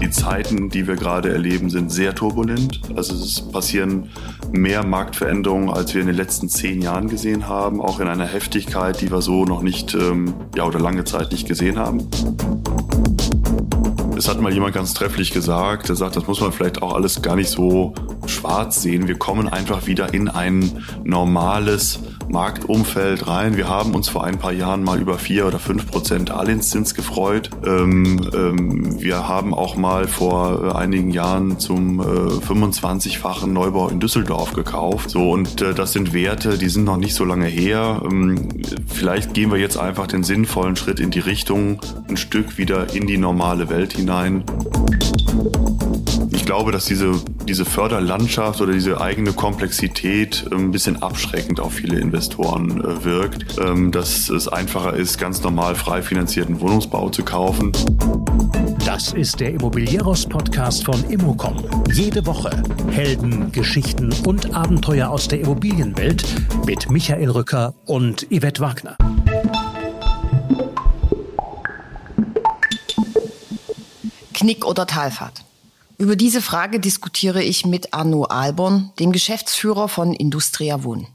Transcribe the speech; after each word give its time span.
Die 0.00 0.10
Zeiten, 0.10 0.68
die 0.68 0.86
wir 0.86 0.96
gerade 0.96 1.32
erleben, 1.32 1.70
sind 1.70 1.90
sehr 1.90 2.14
turbulent. 2.14 2.80
Also 2.94 3.14
es 3.14 3.40
passieren 3.40 4.10
mehr 4.52 4.84
Marktveränderungen, 4.84 5.70
als 5.70 5.94
wir 5.94 6.00
in 6.02 6.06
den 6.06 6.16
letzten 6.16 6.48
zehn 6.48 6.82
Jahren 6.82 7.08
gesehen 7.08 7.48
haben, 7.48 7.80
auch 7.80 8.00
in 8.00 8.08
einer 8.08 8.26
Heftigkeit, 8.26 9.00
die 9.00 9.10
wir 9.10 9.22
so 9.22 9.44
noch 9.44 9.62
nicht, 9.62 9.94
ähm, 9.94 10.34
ja, 10.54 10.64
oder 10.64 10.78
lange 10.78 11.04
Zeit 11.04 11.32
nicht 11.32 11.48
gesehen 11.48 11.78
haben. 11.78 12.08
Es 14.16 14.28
hat 14.28 14.40
mal 14.40 14.52
jemand 14.52 14.74
ganz 14.74 14.94
trefflich 14.94 15.32
gesagt, 15.32 15.88
er 15.88 15.96
sagt, 15.96 16.16
das 16.16 16.26
muss 16.26 16.40
man 16.40 16.52
vielleicht 16.52 16.82
auch 16.82 16.94
alles 16.94 17.20
gar 17.20 17.34
nicht 17.34 17.48
so 17.48 17.94
schwarz 18.26 18.80
sehen. 18.80 19.08
Wir 19.08 19.18
kommen 19.18 19.48
einfach 19.48 19.86
wieder 19.86 20.14
in 20.14 20.28
ein 20.28 20.84
normales 21.02 22.00
Marktumfeld 22.34 23.28
rein. 23.28 23.56
Wir 23.56 23.68
haben 23.68 23.94
uns 23.94 24.08
vor 24.08 24.24
ein 24.24 24.40
paar 24.40 24.50
Jahren 24.50 24.82
mal 24.82 25.00
über 25.00 25.18
vier 25.18 25.46
oder 25.46 25.60
fünf 25.60 25.86
Prozent 25.86 26.30
Darlehenszins 26.30 26.96
gefreut. 26.96 27.48
Ähm, 27.64 28.28
ähm, 28.34 29.00
wir 29.00 29.28
haben 29.28 29.54
auch 29.54 29.76
mal 29.76 30.08
vor 30.08 30.64
äh, 30.64 30.76
einigen 30.76 31.10
Jahren 31.10 31.60
zum 31.60 32.00
äh, 32.00 32.02
25-fachen 32.02 33.52
Neubau 33.52 33.88
in 33.88 34.00
Düsseldorf 34.00 34.52
gekauft. 34.52 35.10
So 35.10 35.30
und 35.30 35.62
äh, 35.62 35.74
das 35.74 35.92
sind 35.92 36.12
Werte, 36.12 36.58
die 36.58 36.68
sind 36.68 36.82
noch 36.82 36.96
nicht 36.96 37.14
so 37.14 37.24
lange 37.24 37.46
her. 37.46 38.02
Ähm, 38.04 38.48
vielleicht 38.88 39.32
gehen 39.32 39.52
wir 39.52 39.58
jetzt 39.58 39.78
einfach 39.78 40.08
den 40.08 40.24
sinnvollen 40.24 40.74
Schritt 40.74 40.98
in 40.98 41.12
die 41.12 41.20
Richtung, 41.20 41.80
ein 42.08 42.16
Stück 42.16 42.58
wieder 42.58 42.92
in 42.94 43.06
die 43.06 43.16
normale 43.16 43.70
Welt 43.70 43.92
hinein. 43.92 44.42
Ich 46.44 46.46
glaube, 46.46 46.72
dass 46.72 46.84
diese, 46.84 47.12
diese 47.48 47.64
Förderlandschaft 47.64 48.60
oder 48.60 48.74
diese 48.74 49.00
eigene 49.00 49.32
Komplexität 49.32 50.44
ähm, 50.52 50.66
ein 50.66 50.70
bisschen 50.72 51.02
abschreckend 51.02 51.58
auf 51.58 51.72
viele 51.72 51.98
Investoren 51.98 52.82
äh, 52.82 53.02
wirkt. 53.02 53.58
Ähm, 53.58 53.90
dass 53.90 54.28
es 54.28 54.46
einfacher 54.46 54.92
ist, 54.92 55.16
ganz 55.16 55.42
normal 55.42 55.74
frei 55.74 56.02
finanzierten 56.02 56.60
Wohnungsbau 56.60 57.08
zu 57.08 57.24
kaufen. 57.24 57.72
Das 58.84 59.14
ist 59.14 59.40
der 59.40 59.54
Immobilieros-Podcast 59.54 60.84
von 60.84 61.02
Immocom. 61.08 61.64
Jede 61.90 62.26
Woche 62.26 62.62
Helden, 62.90 63.50
Geschichten 63.50 64.14
und 64.26 64.54
Abenteuer 64.54 65.08
aus 65.08 65.26
der 65.28 65.40
Immobilienwelt 65.40 66.26
mit 66.66 66.90
Michael 66.90 67.30
Rücker 67.30 67.72
und 67.86 68.26
Yvette 68.30 68.60
Wagner. 68.60 68.98
Knick 74.34 74.66
oder 74.66 74.86
Talfahrt? 74.86 75.43
Über 76.04 76.16
diese 76.16 76.42
Frage 76.42 76.80
diskutiere 76.80 77.42
ich 77.42 77.64
mit 77.64 77.94
Arno 77.94 78.24
Alborn, 78.24 78.92
dem 78.98 79.10
Geschäftsführer 79.10 79.88
von 79.88 80.12
Industria 80.12 80.84
Wohnen. 80.84 81.06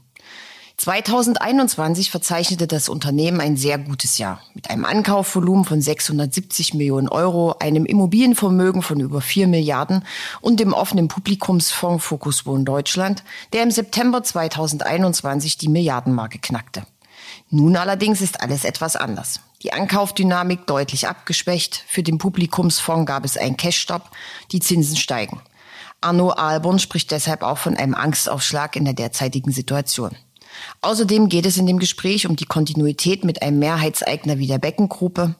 2021 0.78 2.10
verzeichnete 2.10 2.66
das 2.66 2.88
Unternehmen 2.88 3.40
ein 3.40 3.56
sehr 3.56 3.78
gutes 3.78 4.18
Jahr 4.18 4.42
mit 4.52 4.68
einem 4.68 4.84
Ankaufvolumen 4.84 5.64
von 5.64 5.80
670 5.80 6.74
Millionen 6.74 7.08
Euro, 7.08 7.54
einem 7.60 7.86
Immobilienvermögen 7.86 8.82
von 8.82 8.98
über 8.98 9.20
4 9.20 9.46
Milliarden 9.46 10.04
und 10.40 10.58
dem 10.58 10.72
offenen 10.72 11.06
Publikumsfonds 11.06 12.04
Fokus 12.04 12.44
Wohnen 12.44 12.64
Deutschland, 12.64 13.22
der 13.52 13.62
im 13.62 13.70
September 13.70 14.24
2021 14.24 15.56
die 15.56 15.68
Milliardenmarke 15.68 16.40
knackte. 16.40 16.82
Nun 17.48 17.76
allerdings 17.76 18.20
ist 18.20 18.40
alles 18.42 18.64
etwas 18.64 18.96
anders. 18.96 19.38
Die 19.62 19.74
Ankaufdynamik 19.74 20.66
deutlich 20.66 21.06
abgeschwächt. 21.06 21.84
Für 21.86 22.02
den 22.02 22.16
Publikumsfonds 22.16 23.06
gab 23.06 23.24
es 23.26 23.36
einen 23.36 23.58
Cashstop. 23.58 24.10
Die 24.52 24.60
Zinsen 24.60 24.96
steigen. 24.96 25.42
Arno 26.00 26.30
Alborn 26.30 26.78
spricht 26.78 27.10
deshalb 27.10 27.42
auch 27.42 27.58
von 27.58 27.76
einem 27.76 27.94
Angstaufschlag 27.94 28.74
in 28.74 28.86
der 28.86 28.94
derzeitigen 28.94 29.52
Situation. 29.52 30.16
Außerdem 30.80 31.28
geht 31.28 31.44
es 31.44 31.58
in 31.58 31.66
dem 31.66 31.78
Gespräch 31.78 32.26
um 32.26 32.36
die 32.36 32.46
Kontinuität 32.46 33.22
mit 33.22 33.42
einem 33.42 33.58
Mehrheitseigner 33.58 34.38
wie 34.38 34.46
der 34.46 34.58
Beckengruppe, 34.58 35.34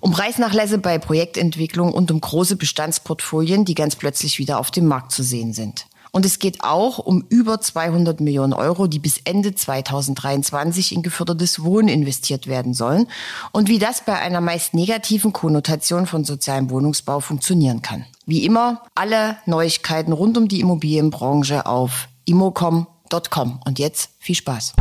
um 0.00 0.12
Preisnachlässe 0.12 0.78
bei 0.78 0.98
Projektentwicklung 0.98 1.92
und 1.92 2.10
um 2.10 2.20
große 2.20 2.56
Bestandsportfolien, 2.56 3.64
die 3.64 3.74
ganz 3.74 3.96
plötzlich 3.96 4.38
wieder 4.38 4.60
auf 4.60 4.70
dem 4.70 4.86
Markt 4.86 5.10
zu 5.10 5.24
sehen 5.24 5.52
sind. 5.52 5.86
Und 6.16 6.24
es 6.24 6.38
geht 6.38 6.64
auch 6.64 6.98
um 6.98 7.26
über 7.28 7.60
200 7.60 8.22
Millionen 8.22 8.54
Euro, 8.54 8.86
die 8.86 8.98
bis 8.98 9.20
Ende 9.24 9.54
2023 9.54 10.92
in 10.92 11.02
gefördertes 11.02 11.62
Wohnen 11.62 11.88
investiert 11.88 12.46
werden 12.46 12.72
sollen 12.72 13.06
und 13.52 13.68
wie 13.68 13.78
das 13.78 14.02
bei 14.02 14.18
einer 14.18 14.40
meist 14.40 14.72
negativen 14.72 15.34
Konnotation 15.34 16.06
von 16.06 16.24
sozialem 16.24 16.70
Wohnungsbau 16.70 17.20
funktionieren 17.20 17.82
kann. 17.82 18.06
Wie 18.24 18.46
immer, 18.46 18.80
alle 18.94 19.36
Neuigkeiten 19.44 20.12
rund 20.12 20.38
um 20.38 20.48
die 20.48 20.60
Immobilienbranche 20.60 21.66
auf 21.66 22.08
immocom.com. 22.24 23.60
Und 23.66 23.78
jetzt 23.78 24.08
viel 24.18 24.36
Spaß. 24.36 24.72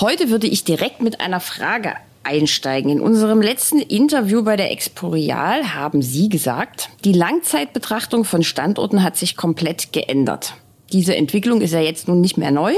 Heute 0.00 0.30
würde 0.30 0.48
ich 0.48 0.64
direkt 0.64 1.00
mit 1.00 1.20
einer 1.20 1.38
Frage 1.38 1.94
einsteigen. 2.24 2.90
In 2.90 3.00
unserem 3.00 3.40
letzten 3.40 3.78
Interview 3.78 4.42
bei 4.42 4.56
der 4.56 4.70
Exporeal 4.70 5.74
haben 5.74 6.02
Sie 6.02 6.28
gesagt, 6.28 6.90
die 7.04 7.12
Langzeitbetrachtung 7.12 8.24
von 8.24 8.42
Standorten 8.42 9.02
hat 9.02 9.16
sich 9.16 9.36
komplett 9.36 9.92
geändert. 9.92 10.54
Diese 10.92 11.16
Entwicklung 11.16 11.60
ist 11.60 11.72
ja 11.72 11.80
jetzt 11.80 12.08
nun 12.08 12.20
nicht 12.20 12.36
mehr 12.36 12.50
neu. 12.50 12.72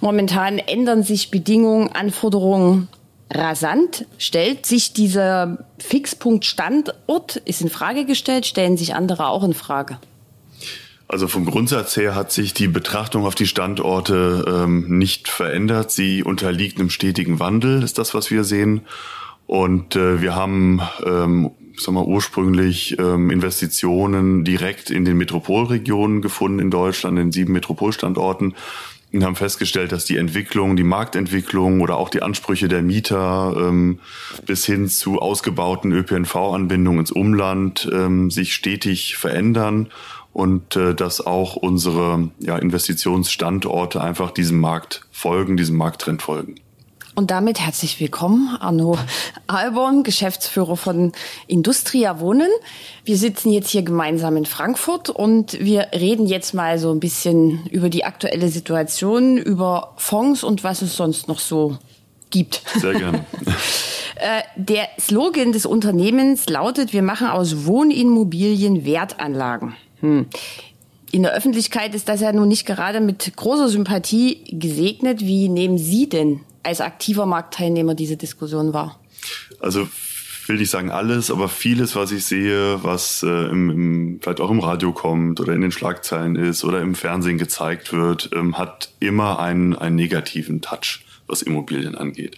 Momentan 0.00 0.58
ändern 0.58 1.02
sich 1.02 1.30
Bedingungen, 1.30 1.90
Anforderungen 1.92 2.88
rasant. 3.30 4.06
Stellt 4.18 4.66
sich 4.66 4.92
dieser 4.92 5.64
Fixpunkt 5.78 6.44
Standort, 6.44 7.36
ist 7.36 7.62
in 7.62 7.70
Frage 7.70 8.04
gestellt, 8.04 8.46
stellen 8.46 8.76
sich 8.76 8.94
andere 8.94 9.28
auch 9.28 9.44
in 9.44 9.54
Frage? 9.54 9.98
Also 11.06 11.28
vom 11.28 11.44
Grundsatz 11.44 11.96
her 11.96 12.14
hat 12.14 12.32
sich 12.32 12.54
die 12.54 12.68
Betrachtung 12.68 13.26
auf 13.26 13.34
die 13.34 13.46
Standorte 13.46 14.44
ähm, 14.48 14.98
nicht 14.98 15.28
verändert. 15.28 15.90
Sie 15.90 16.22
unterliegt 16.22 16.78
einem 16.78 16.90
stetigen 16.90 17.38
Wandel, 17.40 17.82
ist 17.82 17.98
das, 17.98 18.14
was 18.14 18.30
wir 18.30 18.44
sehen. 18.44 18.82
Und 19.46 19.96
äh, 19.96 20.22
wir 20.22 20.34
haben 20.34 20.80
ähm, 21.04 21.50
sagen 21.76 21.96
wir, 21.96 22.06
ursprünglich 22.06 22.98
ähm, 22.98 23.30
Investitionen 23.30 24.44
direkt 24.44 24.90
in 24.90 25.04
den 25.04 25.16
Metropolregionen 25.16 26.22
gefunden 26.22 26.58
in 26.58 26.70
Deutschland, 26.70 27.18
in 27.18 27.32
sieben 27.32 27.52
Metropolstandorten 27.52 28.54
und 29.12 29.24
haben 29.24 29.36
festgestellt, 29.36 29.92
dass 29.92 30.04
die 30.04 30.16
Entwicklung, 30.16 30.76
die 30.76 30.82
Marktentwicklung 30.82 31.80
oder 31.80 31.96
auch 31.96 32.08
die 32.08 32.22
Ansprüche 32.22 32.68
der 32.68 32.82
Mieter 32.82 33.54
ähm, 33.56 34.00
bis 34.44 34.64
hin 34.64 34.88
zu 34.88 35.20
ausgebauten 35.20 35.92
ÖPNV-Anbindungen 35.92 37.00
ins 37.00 37.12
Umland 37.12 37.88
ähm, 37.92 38.30
sich 38.30 38.54
stetig 38.54 39.16
verändern 39.16 39.88
und 40.34 40.76
äh, 40.76 40.94
dass 40.94 41.24
auch 41.24 41.56
unsere 41.56 42.30
ja, 42.40 42.58
Investitionsstandorte 42.58 44.02
einfach 44.02 44.32
diesem 44.32 44.60
Markt 44.60 45.06
folgen, 45.10 45.56
diesem 45.56 45.76
Markttrend 45.76 46.20
folgen. 46.20 46.56
Und 47.16 47.30
damit 47.30 47.60
herzlich 47.60 48.00
willkommen, 48.00 48.56
Arno 48.58 48.98
Alborn, 49.46 50.02
Geschäftsführer 50.02 50.76
von 50.76 51.12
Industria 51.46 52.18
Wohnen. 52.18 52.50
Wir 53.04 53.16
sitzen 53.16 53.52
jetzt 53.52 53.70
hier 53.70 53.82
gemeinsam 53.82 54.36
in 54.36 54.46
Frankfurt 54.46 55.10
und 55.10 55.52
wir 55.60 55.90
reden 55.92 56.26
jetzt 56.26 56.54
mal 56.54 56.80
so 56.80 56.90
ein 56.90 56.98
bisschen 56.98 57.66
über 57.66 57.88
die 57.88 58.04
aktuelle 58.04 58.48
Situation, 58.48 59.38
über 59.38 59.94
Fonds 59.96 60.42
und 60.42 60.64
was 60.64 60.82
es 60.82 60.96
sonst 60.96 61.28
noch 61.28 61.38
so 61.38 61.78
gibt. 62.30 62.62
Sehr 62.76 62.94
gerne. 62.94 63.24
Äh, 64.16 64.42
der 64.54 64.86
Slogan 65.00 65.50
des 65.50 65.66
Unternehmens 65.66 66.48
lautet, 66.48 66.92
wir 66.92 67.02
machen 67.02 67.26
aus 67.26 67.66
Wohnimmobilien 67.66 68.84
Wertanlagen. 68.84 69.74
Hm. 70.04 70.26
In 71.12 71.22
der 71.22 71.32
Öffentlichkeit 71.32 71.94
ist 71.94 72.08
das 72.08 72.20
ja 72.20 72.32
nun 72.32 72.48
nicht 72.48 72.66
gerade 72.66 73.00
mit 73.00 73.36
großer 73.36 73.68
Sympathie 73.68 74.44
gesegnet. 74.50 75.20
Wie 75.20 75.48
nehmen 75.48 75.78
Sie 75.78 76.08
denn 76.08 76.40
als 76.62 76.80
aktiver 76.80 77.24
Marktteilnehmer 77.24 77.94
diese 77.94 78.16
Diskussion 78.16 78.72
wahr? 78.72 78.98
Also 79.60 79.88
will 80.46 80.56
nicht 80.56 80.70
sagen 80.70 80.90
alles, 80.90 81.30
aber 81.30 81.48
vieles, 81.48 81.96
was 81.96 82.12
ich 82.12 82.24
sehe, 82.24 82.82
was 82.82 83.22
äh, 83.22 83.28
im, 83.28 83.70
im, 83.70 84.18
vielleicht 84.20 84.40
auch 84.40 84.50
im 84.50 84.60
Radio 84.60 84.92
kommt 84.92 85.40
oder 85.40 85.54
in 85.54 85.62
den 85.62 85.72
Schlagzeilen 85.72 86.36
ist 86.36 86.64
oder 86.64 86.80
im 86.80 86.94
Fernsehen 86.94 87.38
gezeigt 87.38 87.92
wird, 87.92 88.30
ähm, 88.34 88.58
hat 88.58 88.90
immer 89.00 89.38
einen, 89.38 89.74
einen 89.74 89.96
negativen 89.96 90.60
Touch, 90.60 91.04
was 91.26 91.42
Immobilien 91.42 91.94
angeht. 91.94 92.36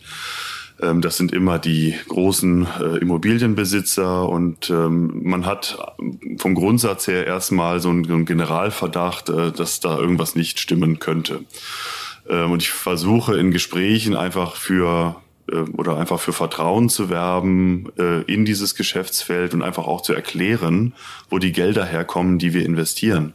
Ähm, 0.81 1.01
das 1.01 1.17
sind 1.17 1.33
immer 1.33 1.59
die 1.59 1.95
großen 2.09 2.67
äh, 2.81 2.99
Immobilienbesitzer 2.99 4.29
und 4.29 4.71
ähm, 4.71 5.23
man 5.23 5.47
hat 5.47 5.79
vom 6.39 6.55
Grundsatz 6.55 7.07
her 7.07 7.27
erstmal 7.27 7.81
so 7.81 7.89
einen, 7.89 8.25
Generalverdacht, 8.25 9.29
äh, 9.31 9.53
dass 9.53 9.81
da 9.81 9.99
irgendwas 9.99 10.35
nicht 10.35 10.61
stimmen 10.61 10.99
könnte. 10.99 11.41
Ähm, 12.29 12.53
und 12.53 12.63
ich 12.63 12.71
versuche 12.71 13.39
in 13.39 13.53
Gesprächen 13.53 14.17
einfach 14.17 14.57
für 14.57 15.17
äh, 15.51 15.57
oder 15.57 15.97
einfach 15.97 16.21
für 16.21 16.33
Vertrauen 16.33 16.89
zu 16.89 17.09
werben 17.09 17.89
in 18.27 18.45
dieses 18.45 18.75
Geschäftsfeld 18.75 19.55
und 19.55 19.63
einfach 19.63 19.87
auch 19.87 20.03
zu 20.03 20.13
erklären, 20.13 20.93
wo 21.31 21.39
die 21.39 21.53
Gelder 21.53 21.85
herkommen, 21.85 22.39
die 22.39 22.53
wir 22.53 22.65
investieren. 22.65 23.33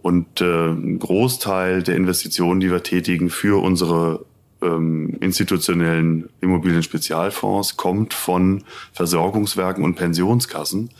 Und 0.00 0.40
ein 0.40 0.98
Großteil 0.98 1.82
der 1.82 1.96
Investitionen, 1.96 2.60
die 2.60 2.70
wir 2.70 2.82
tätigen 2.82 3.30
für 3.30 3.60
unsere 3.60 4.24
ähm, 4.62 5.16
institutionellen 5.20 6.28
Immobilien-Spezialfonds 6.40 7.76
kommt 7.76 8.14
von 8.14 8.64
Versorgungswerken 8.92 9.84
und 9.84 9.94
Pensionskassen. 9.94 10.90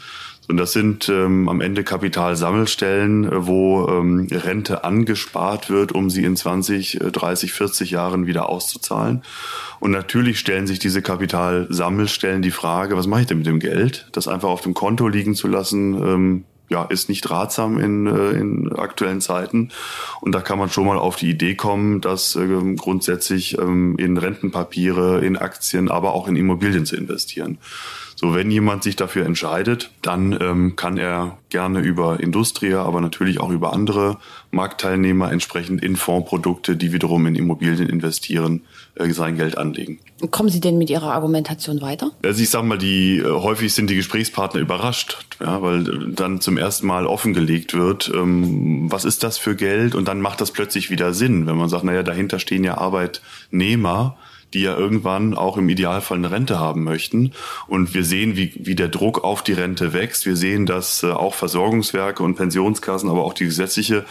Und 0.49 0.57
das 0.57 0.73
sind 0.73 1.11
ähm, 1.11 1.47
am 1.49 1.61
Ende 1.61 1.85
Kapitalsammelstellen, 1.85 3.25
äh, 3.25 3.47
wo 3.47 3.87
ähm, 3.89 4.29
Rente 4.31 4.83
angespart 4.83 5.69
wird, 5.69 5.93
um 5.93 6.09
sie 6.09 6.25
in 6.25 6.37
20, 6.37 7.01
30, 7.13 7.53
40 7.53 7.91
Jahren 7.91 8.27
wieder 8.27 8.49
auszuzahlen. 8.49 9.23
Und 9.79 9.91
natürlich 9.91 10.39
stellen 10.39 10.67
sich 10.67 10.79
diese 10.79 11.03
Kapitalsammelstellen 11.03 12.41
die 12.41 12.51
Frage, 12.51 12.97
was 12.97 13.07
mache 13.07 13.23
ich 13.23 13.27
denn 13.27 13.39
mit 13.39 13.47
dem 13.47 13.61
Geld? 13.61 14.09
Das 14.13 14.27
einfach 14.27 14.49
auf 14.49 14.63
dem 14.63 14.73
Konto 14.73 15.07
liegen 15.07 15.35
zu 15.35 15.49
lassen, 15.49 15.95
ähm, 15.95 16.45
ja, 16.69 16.85
ist 16.85 17.09
nicht 17.09 17.31
ratsam 17.31 17.79
in, 17.79 18.07
äh, 18.07 18.31
in 18.31 18.73
aktuellen 18.73 19.21
Zeiten. 19.21 19.71
Und 20.21 20.35
da 20.35 20.41
kann 20.41 20.59
man 20.59 20.71
schon 20.71 20.87
mal 20.87 20.99
auf 20.99 21.17
die 21.17 21.31
Idee 21.31 21.55
kommen, 21.55 22.01
das 22.01 22.37
äh, 22.37 22.75
grundsätzlich 22.77 23.59
ähm, 23.59 23.97
in 23.99 24.17
Rentenpapiere, 24.17 25.25
in 25.25 25.37
Aktien, 25.37 25.91
aber 25.91 26.13
auch 26.13 26.29
in 26.29 26.37
Immobilien 26.37 26.87
zu 26.87 26.97
investieren. 26.97 27.59
So, 28.21 28.35
wenn 28.35 28.51
jemand 28.51 28.83
sich 28.83 28.97
dafür 28.97 29.25
entscheidet, 29.25 29.93
dann 30.03 30.37
ähm, 30.41 30.75
kann 30.75 30.99
er 30.99 31.39
gerne 31.51 31.79
über 31.79 32.19
Industria, 32.19 32.83
aber 32.83 33.01
natürlich 33.01 33.39
auch 33.39 33.51
über 33.51 33.73
andere 33.73 34.17
Marktteilnehmer 34.51 35.31
entsprechend 35.31 35.85
in 35.85 35.95
Fondsprodukte, 35.95 36.77
die 36.77 36.93
wiederum 36.93 37.27
in 37.27 37.37
Immobilien 37.37 37.89
investieren, 37.89 38.63
äh, 38.97 39.09
sein 39.11 39.37
Geld 39.37 39.57
anlegen. 39.57 40.01
Kommen 40.33 40.49
Sie 40.49 40.59
denn 40.59 40.79
mit 40.79 40.91
Ihrer 40.91 41.13
Argumentation 41.13 41.81
weiter? 41.81 42.11
Also 42.25 42.43
ich 42.43 42.51
sage 42.51 42.67
mal, 42.67 42.77
die 42.77 43.19
äh, 43.19 43.25
häufig 43.25 43.73
sind 43.73 43.89
die 43.89 43.95
Gesprächspartner 43.95 44.61
überrascht, 44.61 45.37
ja, 45.39 45.63
weil 45.63 45.89
äh, 45.89 46.13
dann 46.13 46.41
zum 46.41 46.59
ersten 46.59 46.89
Mal 46.89 47.07
offengelegt 47.07 47.75
wird, 47.75 48.11
ähm, 48.13 48.91
was 48.91 49.05
ist 49.05 49.23
das 49.23 49.39
für 49.39 49.55
Geld? 49.55 49.95
Und 49.95 50.09
dann 50.09 50.21
macht 50.21 50.41
das 50.41 50.51
plötzlich 50.51 50.91
wieder 50.91 51.15
Sinn, 51.15 51.47
wenn 51.47 51.57
man 51.57 51.69
sagt, 51.69 51.85
naja, 51.85 52.03
dahinter 52.03 52.41
stehen 52.41 52.65
ja 52.65 52.79
Arbeitnehmer, 52.79 54.17
die 54.55 54.63
ja 54.63 54.77
irgendwann 54.77 55.35
auch 55.35 55.57
im 55.57 55.69
Idealfall 55.69 56.19
eine 56.19 56.31
Rente 56.31 56.59
haben 56.59 56.85
möchten. 56.85 57.33
Und 57.67 57.95
wir 57.95 58.05
sehen, 58.05 58.37
wie, 58.37 58.53
wie 58.57 58.75
der 58.75 58.89
Druck 58.89 59.25
auf 59.25 59.43
die 59.43 59.53
Rente 59.53 59.93
wächst. 59.93 60.27
Wir 60.27 60.37
sehen, 60.37 60.67
dass 60.67 61.03
äh, 61.03 61.11
auch 61.11 61.35
Versorgungswerke 61.35 62.23
und 62.23 62.37
Pensionskassen, 62.37 63.11
aber 63.11 63.25
auch 63.25 63.35
die 63.35 63.45
gesetzliche 63.45 64.05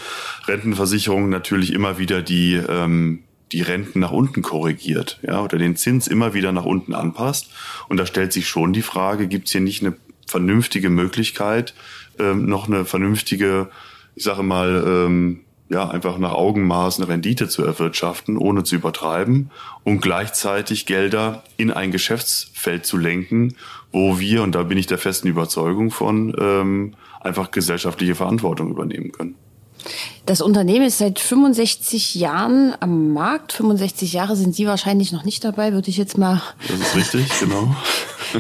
Rentenversicherung 0.47 1.29
natürlich 1.29 1.73
immer 1.73 1.97
wieder 1.97 2.21
die, 2.21 2.53
ähm, 2.55 3.23
die 3.51 3.61
Renten 3.61 3.99
nach 3.99 4.11
unten 4.11 4.41
korrigiert, 4.41 5.19
ja, 5.23 5.41
oder 5.41 5.57
den 5.57 5.75
Zins 5.75 6.07
immer 6.07 6.33
wieder 6.33 6.51
nach 6.51 6.65
unten 6.65 6.93
anpasst. 6.93 7.49
Und 7.87 7.97
da 7.97 8.05
stellt 8.05 8.33
sich 8.33 8.47
schon 8.47 8.73
die 8.73 8.81
Frage, 8.81 9.27
gibt 9.27 9.47
es 9.47 9.53
hier 9.53 9.61
nicht 9.61 9.83
eine 9.83 9.95
vernünftige 10.27 10.89
Möglichkeit, 10.89 11.73
ähm, 12.19 12.45
noch 12.45 12.67
eine 12.67 12.85
vernünftige, 12.85 13.69
ich 14.15 14.23
sage 14.23 14.43
mal, 14.43 14.83
ähm, 14.85 15.39
ja, 15.69 15.89
einfach 15.89 16.17
nach 16.17 16.33
Augenmaß 16.33 16.99
eine 16.99 17.09
Rendite 17.09 17.49
zu 17.49 17.63
erwirtschaften, 17.63 18.37
ohne 18.37 18.63
zu 18.63 18.75
übertreiben 18.75 19.51
und 19.83 20.01
gleichzeitig 20.01 20.85
Gelder 20.85 21.43
in 21.57 21.71
ein 21.71 21.91
Geschäftsfeld 21.91 22.85
zu 22.85 22.97
lenken, 22.97 23.55
wo 23.91 24.19
wir, 24.19 24.43
und 24.43 24.55
da 24.55 24.63
bin 24.63 24.77
ich 24.77 24.87
der 24.87 24.97
festen 24.97 25.27
Überzeugung 25.27 25.91
von, 25.91 26.35
ähm, 26.39 26.93
einfach 27.19 27.51
gesellschaftliche 27.51 28.15
Verantwortung 28.15 28.69
übernehmen 28.69 29.11
können. 29.11 29.35
Das 30.25 30.41
Unternehmen 30.41 30.85
ist 30.85 30.97
seit 30.97 31.19
65 31.19 32.15
Jahren 32.15 32.73
am 32.79 33.13
Markt. 33.13 33.53
65 33.53 34.13
Jahre 34.13 34.35
sind 34.35 34.55
Sie 34.55 34.67
wahrscheinlich 34.67 35.11
noch 35.11 35.23
nicht 35.23 35.43
dabei, 35.43 35.71
würde 35.71 35.89
ich 35.89 35.97
jetzt 35.97 36.17
mal. 36.17 36.41
Das 36.67 36.79
ist 36.79 36.95
richtig, 36.95 37.39
genau. 37.39 37.75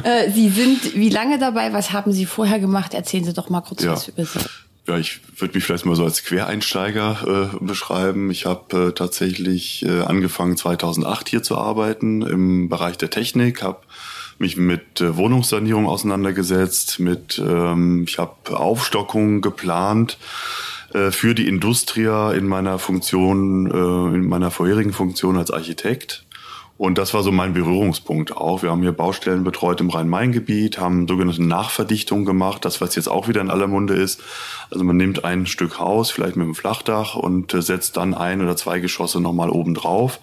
Äh, 0.03 0.31
Sie 0.31 0.49
sind 0.49 0.95
wie 0.95 1.07
lange 1.07 1.39
dabei? 1.39 1.71
Was 1.71 1.93
haben 1.93 2.11
Sie 2.11 2.25
vorher 2.25 2.59
gemacht? 2.59 2.93
Erzählen 2.93 3.23
Sie 3.23 3.31
doch 3.31 3.49
mal 3.49 3.61
kurz 3.61 3.83
ja. 3.83 3.93
was 3.93 4.09
über 4.09 4.25
Sie 4.25 4.39
ja, 4.87 4.97
ich 4.97 5.19
würde 5.35 5.53
mich 5.53 5.65
vielleicht 5.65 5.85
mal 5.85 5.95
so 5.95 6.05
als 6.05 6.23
Quereinsteiger 6.23 7.51
äh, 7.53 7.63
beschreiben. 7.63 8.31
Ich 8.31 8.45
habe 8.45 8.87
äh, 8.87 8.91
tatsächlich 8.93 9.85
äh, 9.85 10.01
angefangen 10.01 10.55
2008 10.55 11.27
hier 11.27 11.43
zu 11.43 11.57
arbeiten 11.57 12.21
im 12.21 12.69
Bereich 12.69 12.97
der 12.97 13.09
Technik, 13.09 13.63
habe 13.63 13.81
mich 14.39 14.55
mit 14.55 15.01
äh, 15.01 15.17
Wohnungssanierung 15.17 15.87
auseinandergesetzt, 15.87 16.99
mit 16.99 17.37
ähm, 17.37 18.05
ich 18.07 18.17
habe 18.17 18.57
Aufstockungen 18.57 19.41
geplant 19.41 20.17
äh, 20.93 21.11
für 21.11 21.35
die 21.35 21.47
Industria 21.47 22.31
in 22.31 22.47
meiner 22.47 22.79
Funktion, 22.79 23.69
äh, 23.69 24.15
in 24.15 24.27
meiner 24.27 24.51
vorherigen 24.51 24.93
Funktion 24.93 25.37
als 25.37 25.51
Architekt 25.51 26.26
und 26.77 26.99
das 26.99 27.13
war 27.13 27.23
so 27.23 27.31
mein 27.31 27.53
Berührungspunkt 27.53 28.37
auch. 28.37 28.61
Wir 28.61 28.69
haben 28.69 28.83
hier 28.83 28.91
Baustellen 28.91 29.43
betreut 29.43 29.81
im 29.81 29.89
Rhein-Main-Gebiet, 29.89 30.77
haben 30.77 31.07
sogenannte 31.07 31.43
Nachverdichtung 31.43 32.23
gemacht, 32.23 32.65
das 32.65 32.81
was 32.81 32.95
jetzt 32.95 33.07
auch 33.07 33.27
wieder 33.27 33.41
in 33.41 33.49
aller 33.49 33.67
Munde 33.67 33.95
ist. 33.95 34.21
Also 34.69 34.83
man 34.83 34.95
nimmt 34.95 35.25
ein 35.25 35.47
Stück 35.47 35.79
Haus, 35.79 36.11
vielleicht 36.11 36.35
mit 36.35 36.45
einem 36.45 36.55
Flachdach 36.55 37.15
und 37.15 37.53
äh, 37.53 37.63
setzt 37.63 37.97
dann 37.97 38.13
ein 38.13 38.41
oder 38.41 38.55
zwei 38.55 38.79
Geschosse 38.79 39.19
nochmal 39.19 39.49
oben 39.49 39.73
drauf, 39.73 40.19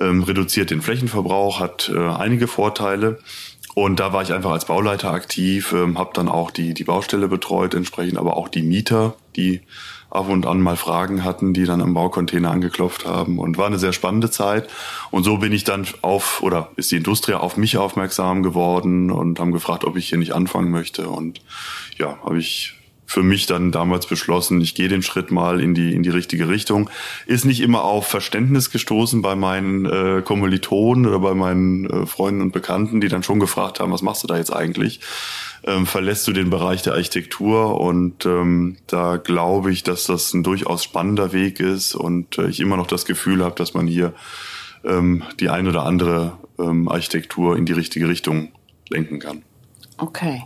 ähm, 0.00 0.22
reduziert 0.22 0.70
den 0.70 0.80
Flächenverbrauch, 0.80 1.60
hat 1.60 1.92
äh, 1.94 1.98
einige 1.98 2.46
Vorteile. 2.46 3.18
Und 3.74 4.00
da 4.00 4.12
war 4.12 4.22
ich 4.22 4.32
einfach 4.32 4.52
als 4.52 4.66
Bauleiter 4.66 5.10
aktiv, 5.10 5.72
ähm, 5.72 5.98
habe 5.98 6.12
dann 6.14 6.28
auch 6.28 6.50
die, 6.50 6.72
die 6.72 6.84
Baustelle 6.84 7.28
betreut, 7.28 7.74
entsprechend 7.74 8.18
aber 8.18 8.36
auch 8.36 8.48
die 8.48 8.62
Mieter, 8.62 9.16
die 9.36 9.60
ab 10.14 10.28
und 10.28 10.46
an 10.46 10.60
mal 10.60 10.76
Fragen 10.76 11.24
hatten, 11.24 11.52
die 11.52 11.64
dann 11.64 11.80
am 11.80 11.94
Baucontainer 11.94 12.50
angeklopft 12.50 13.06
haben. 13.06 13.38
Und 13.38 13.58
war 13.58 13.66
eine 13.66 13.78
sehr 13.78 13.92
spannende 13.92 14.30
Zeit. 14.30 14.68
Und 15.10 15.24
so 15.24 15.38
bin 15.38 15.52
ich 15.52 15.64
dann 15.64 15.86
auf, 16.02 16.42
oder 16.42 16.68
ist 16.76 16.90
die 16.90 16.96
Industrie 16.96 17.34
auf 17.34 17.56
mich 17.56 17.76
aufmerksam 17.76 18.42
geworden 18.42 19.10
und 19.10 19.40
haben 19.40 19.52
gefragt, 19.52 19.84
ob 19.84 19.96
ich 19.96 20.08
hier 20.08 20.18
nicht 20.18 20.34
anfangen 20.34 20.70
möchte. 20.70 21.08
Und 21.08 21.40
ja, 21.98 22.16
habe 22.24 22.38
ich 22.38 22.74
für 23.06 23.22
mich 23.22 23.46
dann 23.46 23.70
damals 23.70 24.06
beschlossen, 24.06 24.60
ich 24.60 24.74
gehe 24.74 24.88
den 24.88 25.02
Schritt 25.02 25.30
mal 25.30 25.60
in 25.60 25.74
die 25.74 25.94
in 25.94 26.02
die 26.02 26.10
richtige 26.10 26.48
Richtung. 26.48 26.90
Ist 27.26 27.44
nicht 27.44 27.60
immer 27.60 27.84
auf 27.84 28.06
Verständnis 28.06 28.70
gestoßen 28.70 29.22
bei 29.22 29.34
meinen 29.34 29.86
äh, 29.86 30.22
Kommilitonen 30.22 31.06
oder 31.06 31.18
bei 31.18 31.34
meinen 31.34 31.88
äh, 31.88 32.06
Freunden 32.06 32.40
und 32.40 32.52
Bekannten, 32.52 33.00
die 33.00 33.08
dann 33.08 33.22
schon 33.22 33.40
gefragt 33.40 33.80
haben, 33.80 33.92
was 33.92 34.02
machst 34.02 34.22
du 34.22 34.26
da 34.26 34.36
jetzt 34.36 34.52
eigentlich? 34.52 35.00
ähm, 35.66 35.86
verlässt 35.86 36.26
du 36.28 36.32
den 36.32 36.50
Bereich 36.50 36.82
der 36.82 36.94
Architektur 36.94 37.80
und 37.80 38.26
ähm, 38.26 38.76
da 38.86 39.16
glaube 39.16 39.72
ich, 39.72 39.82
dass 39.82 40.04
das 40.04 40.34
ein 40.34 40.42
durchaus 40.42 40.84
spannender 40.84 41.32
Weg 41.32 41.60
ist 41.60 41.94
und 41.94 42.38
äh, 42.38 42.48
ich 42.48 42.60
immer 42.60 42.76
noch 42.76 42.86
das 42.86 43.04
Gefühl 43.06 43.42
habe, 43.42 43.54
dass 43.54 43.74
man 43.74 43.86
hier 43.86 44.12
ähm, 44.84 45.22
die 45.40 45.48
ein 45.48 45.66
oder 45.66 45.84
andere 45.84 46.38
ähm, 46.58 46.88
Architektur 46.88 47.56
in 47.56 47.64
die 47.64 47.72
richtige 47.72 48.08
Richtung 48.08 48.52
lenken 48.90 49.18
kann. 49.18 49.42
Okay. 50.04 50.44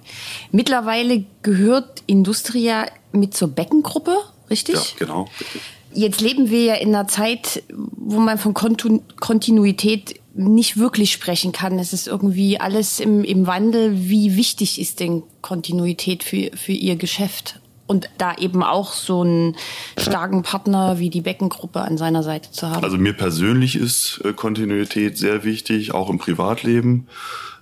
Mittlerweile 0.52 1.24
gehört 1.42 2.02
Industria 2.06 2.86
mit 3.12 3.34
zur 3.34 3.48
Beckengruppe, 3.48 4.16
richtig? 4.50 4.76
Ja, 4.76 4.82
genau. 4.98 5.28
Richtig. 5.40 5.62
Jetzt 5.94 6.20
leben 6.20 6.50
wir 6.50 6.62
ja 6.62 6.74
in 6.74 6.94
einer 6.94 7.08
Zeit, 7.08 7.62
wo 7.72 8.20
man 8.20 8.38
von 8.38 8.54
Kontinuität 8.54 10.20
nicht 10.34 10.76
wirklich 10.76 11.10
sprechen 11.10 11.52
kann. 11.52 11.78
Es 11.78 11.92
ist 11.92 12.06
irgendwie 12.06 12.60
alles 12.60 13.00
im, 13.00 13.24
im 13.24 13.46
Wandel. 13.46 14.08
Wie 14.08 14.36
wichtig 14.36 14.80
ist 14.80 15.00
denn 15.00 15.24
Kontinuität 15.42 16.22
für, 16.22 16.50
für 16.56 16.72
Ihr 16.72 16.96
Geschäft? 16.96 17.60
Und 17.88 18.08
da 18.18 18.36
eben 18.36 18.62
auch 18.62 18.92
so 18.92 19.22
einen 19.22 19.56
starken 19.98 20.42
Partner 20.42 20.98
wie 20.98 21.10
die 21.10 21.22
Beckengruppe 21.22 21.80
an 21.80 21.98
seiner 21.98 22.22
Seite 22.22 22.52
zu 22.52 22.68
haben. 22.70 22.84
Also 22.84 22.98
mir 22.98 23.14
persönlich 23.14 23.74
ist 23.74 24.20
äh, 24.24 24.32
Kontinuität 24.34 25.18
sehr 25.18 25.42
wichtig, 25.42 25.94
auch 25.94 26.10
im 26.10 26.18
Privatleben. 26.18 27.08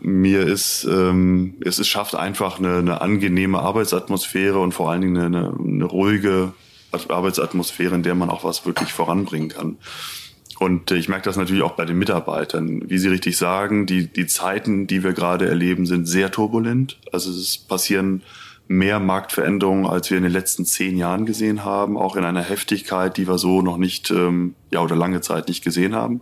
Mir 0.01 0.47
ist, 0.47 0.85
ähm, 0.85 1.55
es 1.65 1.79
ist, 1.79 1.89
schafft 1.89 2.15
einfach 2.15 2.59
eine, 2.59 2.79
eine 2.79 3.01
angenehme 3.01 3.61
Arbeitsatmosphäre 3.61 4.59
und 4.59 4.73
vor 4.73 4.91
allen 4.91 5.01
Dingen 5.01 5.17
eine, 5.17 5.55
eine 5.59 5.85
ruhige 5.85 6.53
Arbeitsatmosphäre, 6.91 7.95
in 7.95 8.03
der 8.03 8.15
man 8.15 8.29
auch 8.29 8.45
was 8.45 8.67
wirklich 8.67 8.93
voranbringen 8.93 9.49
kann. 9.49 9.77
Und 10.59 10.91
ich 10.91 11.09
merke 11.09 11.25
das 11.25 11.37
natürlich 11.37 11.63
auch 11.63 11.73
bei 11.73 11.85
den 11.85 11.99
Mitarbeitern. 11.99 12.89
Wie 12.89 12.99
Sie 12.99 13.09
richtig 13.09 13.37
sagen, 13.37 13.87
die, 13.87 14.07
die 14.07 14.27
Zeiten, 14.27 14.87
die 14.87 15.05
wir 15.05 15.13
gerade 15.13 15.47
erleben, 15.47 15.85
sind 15.87 16.07
sehr 16.07 16.31
turbulent. 16.31 16.99
Also 17.13 17.31
es 17.31 17.59
passieren 17.59 18.23
mehr 18.69 18.99
Marktveränderungen, 18.99 19.87
als 19.87 20.11
wir 20.11 20.17
in 20.17 20.25
den 20.25 20.33
letzten 20.33 20.65
zehn 20.65 20.97
Jahren 20.97 21.27
gesehen 21.27 21.65
haben, 21.65 21.97
auch 21.97 22.17
in 22.17 22.25
einer 22.25 22.43
Heftigkeit, 22.43 23.17
die 23.17 23.29
wir 23.29 23.39
so 23.39 23.63
noch 23.63 23.77
nicht, 23.77 24.11
ähm, 24.11 24.55
ja, 24.71 24.81
oder 24.81 24.97
lange 24.97 25.21
Zeit 25.21 25.49
nicht 25.49 25.63
gesehen 25.63 25.95
haben. 25.95 26.21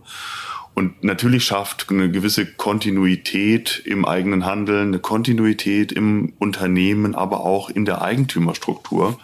Und 0.75 1.03
natürlich 1.03 1.45
schafft 1.45 1.89
eine 1.89 2.11
gewisse 2.11 2.45
Kontinuität 2.45 3.81
im 3.85 4.05
eigenen 4.05 4.45
Handeln, 4.45 4.89
eine 4.89 4.99
Kontinuität 4.99 5.93
im 5.93 6.33
Unternehmen, 6.37 7.15
aber 7.15 7.39
auch 7.39 7.69
in 7.69 7.85
der 7.85 8.01
Eigentümerstruktur 8.01 9.17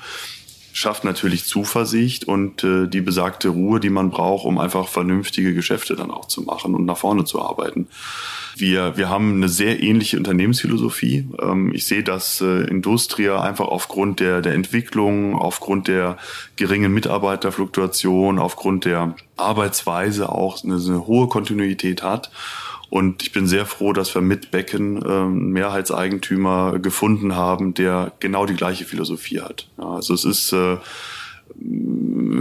schafft 0.74 1.04
natürlich 1.04 1.46
Zuversicht 1.46 2.24
und 2.24 2.64
äh, 2.64 2.88
die 2.88 3.02
besagte 3.02 3.50
Ruhe, 3.50 3.82
die 3.82 3.90
man 3.90 4.10
braucht, 4.10 4.46
um 4.46 4.58
einfach 4.58 4.88
vernünftige 4.88 5.54
Geschäfte 5.54 5.96
dann 5.96 6.12
auch 6.12 6.26
zu 6.26 6.44
machen 6.44 6.74
und 6.74 6.86
nach 6.86 6.98
vorne 6.98 7.26
zu 7.26 7.42
arbeiten. 7.42 7.88
Wir, 8.62 8.96
wir 8.96 9.10
haben 9.10 9.36
eine 9.36 9.50
sehr 9.50 9.82
ähnliche 9.82 10.18
Unternehmensphilosophie. 10.18 11.28
Ähm, 11.42 11.74
ich 11.74 11.86
sehe, 11.86 12.04
dass 12.04 12.42
äh, 12.42 12.62
Industria 12.70 13.42
einfach 13.42 13.68
aufgrund 13.68 14.20
der, 14.20 14.42
der 14.42 14.54
Entwicklung, 14.54 15.36
aufgrund 15.36 15.88
der 15.88 16.18
geringen 16.56 16.94
Mitarbeiterfluktuation, 16.94 18.40
aufgrund 18.40 18.86
der 18.86 19.16
Arbeitsweise 19.36 20.30
auch 20.30 20.64
eine, 20.64 20.76
eine 20.76 21.08
hohe 21.08 21.28
Kontinuität 21.28 22.04
hat 22.04 22.32
und 22.92 23.24
ich 23.24 23.32
bin 23.32 23.48
sehr 23.48 23.66
froh, 23.66 23.94
dass 23.94 24.14
wir 24.14 24.22
mit 24.22 24.52
Becken 24.52 25.02
äh, 25.02 25.06
einen 25.06 25.52
Mehrheitseigentümer 25.52 26.78
gefunden 26.78 27.38
haben, 27.38 27.74
der 27.74 28.12
genau 28.20 28.46
die 28.46 28.54
gleiche 28.54 28.84
Philosophie 28.84 29.40
hat. 29.40 29.70
Ja, 29.78 29.92
also 29.92 30.14
es 30.14 30.26
ist 30.26 30.52
äh, 30.52 30.76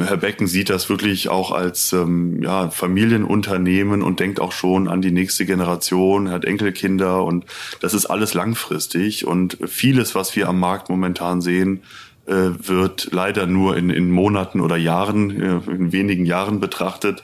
Herr 0.01 0.17
Becken 0.17 0.47
sieht 0.47 0.71
das 0.71 0.89
wirklich 0.89 1.29
auch 1.29 1.51
als 1.51 1.93
ähm, 1.93 2.43
ja, 2.43 2.71
Familienunternehmen 2.71 4.03
und 4.03 4.21
denkt 4.21 4.41
auch 4.41 4.53
schon 4.53 4.89
an 4.89 5.03
die 5.03 5.11
nächste 5.11 5.47
Generation, 5.47 6.27
er 6.27 6.35
hat 6.35 6.45
Enkelkinder 6.45 7.25
und 7.25 7.45
das 7.81 7.95
ist 7.95 8.07
alles 8.07 8.35
langfristig 8.35 9.27
und 9.27 9.59
vieles, 9.67 10.15
was 10.15 10.35
wir 10.37 10.49
am 10.49 10.61
Markt 10.61 10.89
momentan 10.89 11.41
sehen, 11.41 11.83
wird 12.27 13.09
leider 13.13 13.47
nur 13.47 13.77
in, 13.77 13.91
in 13.91 14.11
Monaten 14.11 14.61
oder 14.61 14.77
Jahren, 14.77 15.31
äh, 15.31 15.71
in 15.71 15.93
wenigen 15.93 16.27
Jahren 16.27 16.61
betrachtet. 16.61 17.23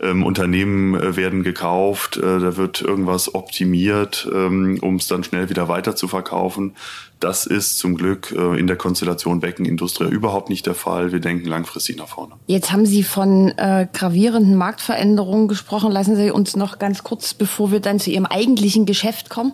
Ähm, 0.00 0.24
Unternehmen 0.24 0.94
äh, 0.94 1.16
werden 1.16 1.42
gekauft, 1.42 2.16
äh, 2.16 2.40
da 2.40 2.56
wird 2.56 2.82
irgendwas 2.82 3.34
optimiert, 3.34 4.28
ähm, 4.34 4.78
um 4.82 4.96
es 4.96 5.06
dann 5.06 5.22
schnell 5.22 5.48
wieder 5.48 5.68
weiter 5.68 5.94
zu 5.94 6.08
verkaufen. 6.08 6.74
Das 7.20 7.46
ist 7.46 7.78
zum 7.78 7.94
Glück 7.96 8.32
äh, 8.32 8.58
in 8.58 8.66
der 8.66 8.74
Konstellation 8.74 9.38
Becken 9.38 9.64
Industria 9.64 10.08
überhaupt 10.08 10.50
nicht 10.50 10.66
der 10.66 10.74
Fall. 10.74 11.12
Wir 11.12 11.20
denken 11.20 11.46
langfristig 11.46 11.96
nach 11.96 12.08
vorne. 12.08 12.34
Jetzt 12.48 12.72
haben 12.72 12.84
Sie 12.84 13.04
von 13.04 13.52
äh, 13.56 13.86
gravierenden 13.92 14.56
Marktveränderungen 14.56 15.46
gesprochen. 15.46 15.92
Lassen 15.92 16.16
Sie 16.16 16.32
uns 16.32 16.56
noch 16.56 16.80
ganz 16.80 17.04
kurz, 17.04 17.32
bevor 17.32 17.70
wir 17.70 17.78
dann 17.78 18.00
zu 18.00 18.10
Ihrem 18.10 18.26
eigentlichen 18.26 18.86
Geschäft 18.86 19.30
kommen, 19.30 19.52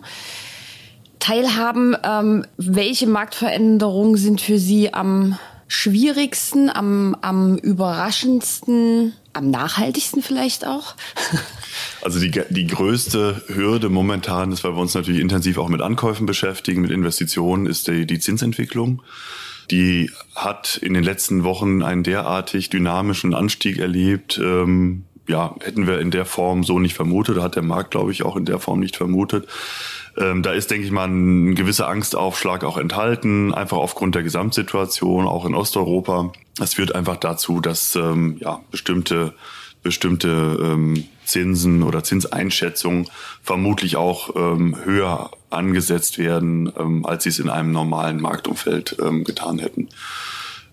teilhaben. 1.29 1.95
Ähm, 2.03 2.45
welche 2.57 3.07
Marktveränderungen 3.07 4.17
sind 4.17 4.41
für 4.41 4.57
Sie 4.57 4.93
am 4.93 5.37
schwierigsten, 5.67 6.69
am, 6.69 7.15
am 7.21 7.57
überraschendsten, 7.57 9.13
am 9.33 9.51
nachhaltigsten 9.51 10.21
vielleicht 10.21 10.65
auch? 10.65 10.95
Also 12.01 12.19
die, 12.19 12.31
die 12.49 12.65
größte 12.65 13.43
Hürde 13.47 13.89
momentan 13.89 14.51
ist, 14.51 14.63
weil 14.63 14.73
wir 14.73 14.81
uns 14.81 14.95
natürlich 14.95 15.21
intensiv 15.21 15.57
auch 15.57 15.69
mit 15.69 15.81
Ankäufen 15.81 16.25
beschäftigen, 16.25 16.81
mit 16.81 16.91
Investitionen, 16.91 17.67
ist 17.67 17.87
die, 17.87 18.05
die 18.05 18.19
Zinsentwicklung. 18.19 19.01
Die 19.69 20.09
hat 20.35 20.77
in 20.77 20.93
den 20.93 21.03
letzten 21.03 21.43
Wochen 21.43 21.83
einen 21.83 22.03
derartig 22.03 22.69
dynamischen 22.69 23.33
Anstieg 23.33 23.77
erlebt. 23.77 24.39
Ähm, 24.43 25.05
ja, 25.29 25.55
hätten 25.61 25.85
wir 25.85 25.99
in 25.99 26.11
der 26.11 26.25
Form 26.25 26.63
so 26.63 26.79
nicht 26.79 26.95
vermutet, 26.95 27.39
hat 27.39 27.55
der 27.55 27.63
Markt, 27.63 27.91
glaube 27.91 28.11
ich, 28.11 28.23
auch 28.23 28.35
in 28.35 28.45
der 28.45 28.59
Form 28.59 28.79
nicht 28.79 28.97
vermutet. 28.97 29.47
Ähm, 30.17 30.41
da 30.41 30.51
ist, 30.51 30.71
denke 30.71 30.85
ich 30.85 30.91
mal, 30.91 31.07
ein 31.07 31.53
gewisser 31.53 31.87
Angstaufschlag 31.87 32.63
auch 32.63 32.77
enthalten, 32.77 33.53
einfach 33.53 33.77
aufgrund 33.77 34.15
der 34.15 34.23
Gesamtsituation, 34.23 35.27
auch 35.27 35.45
in 35.45 35.53
Osteuropa. 35.53 36.33
Das 36.57 36.73
führt 36.73 36.95
einfach 36.95 37.17
dazu, 37.17 37.61
dass 37.61 37.95
ähm, 37.95 38.37
ja, 38.39 38.59
bestimmte 38.71 39.33
bestimmte 39.81 40.59
ähm, 40.61 41.05
Zinsen 41.23 41.83
oder 41.83 42.03
Zinseinschätzungen 42.03 43.07
vermutlich 43.41 43.95
auch 43.95 44.35
ähm, 44.35 44.75
höher 44.83 45.31
angesetzt 45.49 46.17
werden, 46.17 46.73
ähm, 46.77 47.05
als 47.05 47.23
sie 47.23 47.29
es 47.29 47.39
in 47.39 47.49
einem 47.49 47.71
normalen 47.71 48.19
Marktumfeld 48.19 48.97
ähm, 49.01 49.23
getan 49.23 49.57
hätten. 49.57 49.87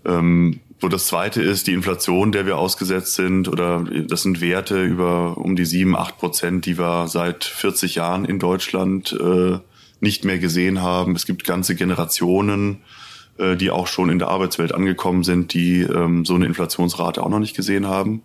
Ähm, 0.04 0.58
so 0.80 0.88
das 0.88 1.06
zweite 1.06 1.42
ist 1.42 1.66
die 1.66 1.73
Inflation, 1.73 2.33
der 2.33 2.45
wir 2.45 2.59
ausgesetzt 2.59 3.14
sind, 3.14 3.49
oder 3.49 3.85
das 4.09 4.23
sind 4.23 4.40
Werte 4.40 4.83
über 4.83 5.38
um 5.38 5.56
die 5.56 5.64
sieben, 5.64 5.97
acht 5.97 6.18
Prozent, 6.18 6.66
die 6.66 6.78
wir 6.78 7.09
seit 7.09 7.45
40 7.45 7.95
Jahren 7.95 8.25
in 8.26 8.38
Deutschland 8.38 9.12
äh, 9.12 9.59
nicht 10.00 10.25
mehr 10.25 10.38
gesehen 10.38 10.83
haben. 10.83 11.16
Es 11.16 11.25
gibt 11.25 11.45
ganze 11.45 11.75
Generationen, 11.76 12.83
äh, 13.38 13.56
die 13.56 13.71
auch 13.71 13.87
schon 13.87 14.11
in 14.11 14.18
der 14.18 14.28
Arbeitswelt 14.28 14.75
angekommen 14.75 15.25
sind, 15.25 15.54
die 15.54 15.80
ähm, 15.80 16.26
so 16.26 16.35
eine 16.35 16.47
Inflationsrate 16.47 17.23
auch 17.23 17.30
noch 17.30 17.38
nicht 17.40 17.56
gesehen 17.56 17.87
haben. 17.87 18.23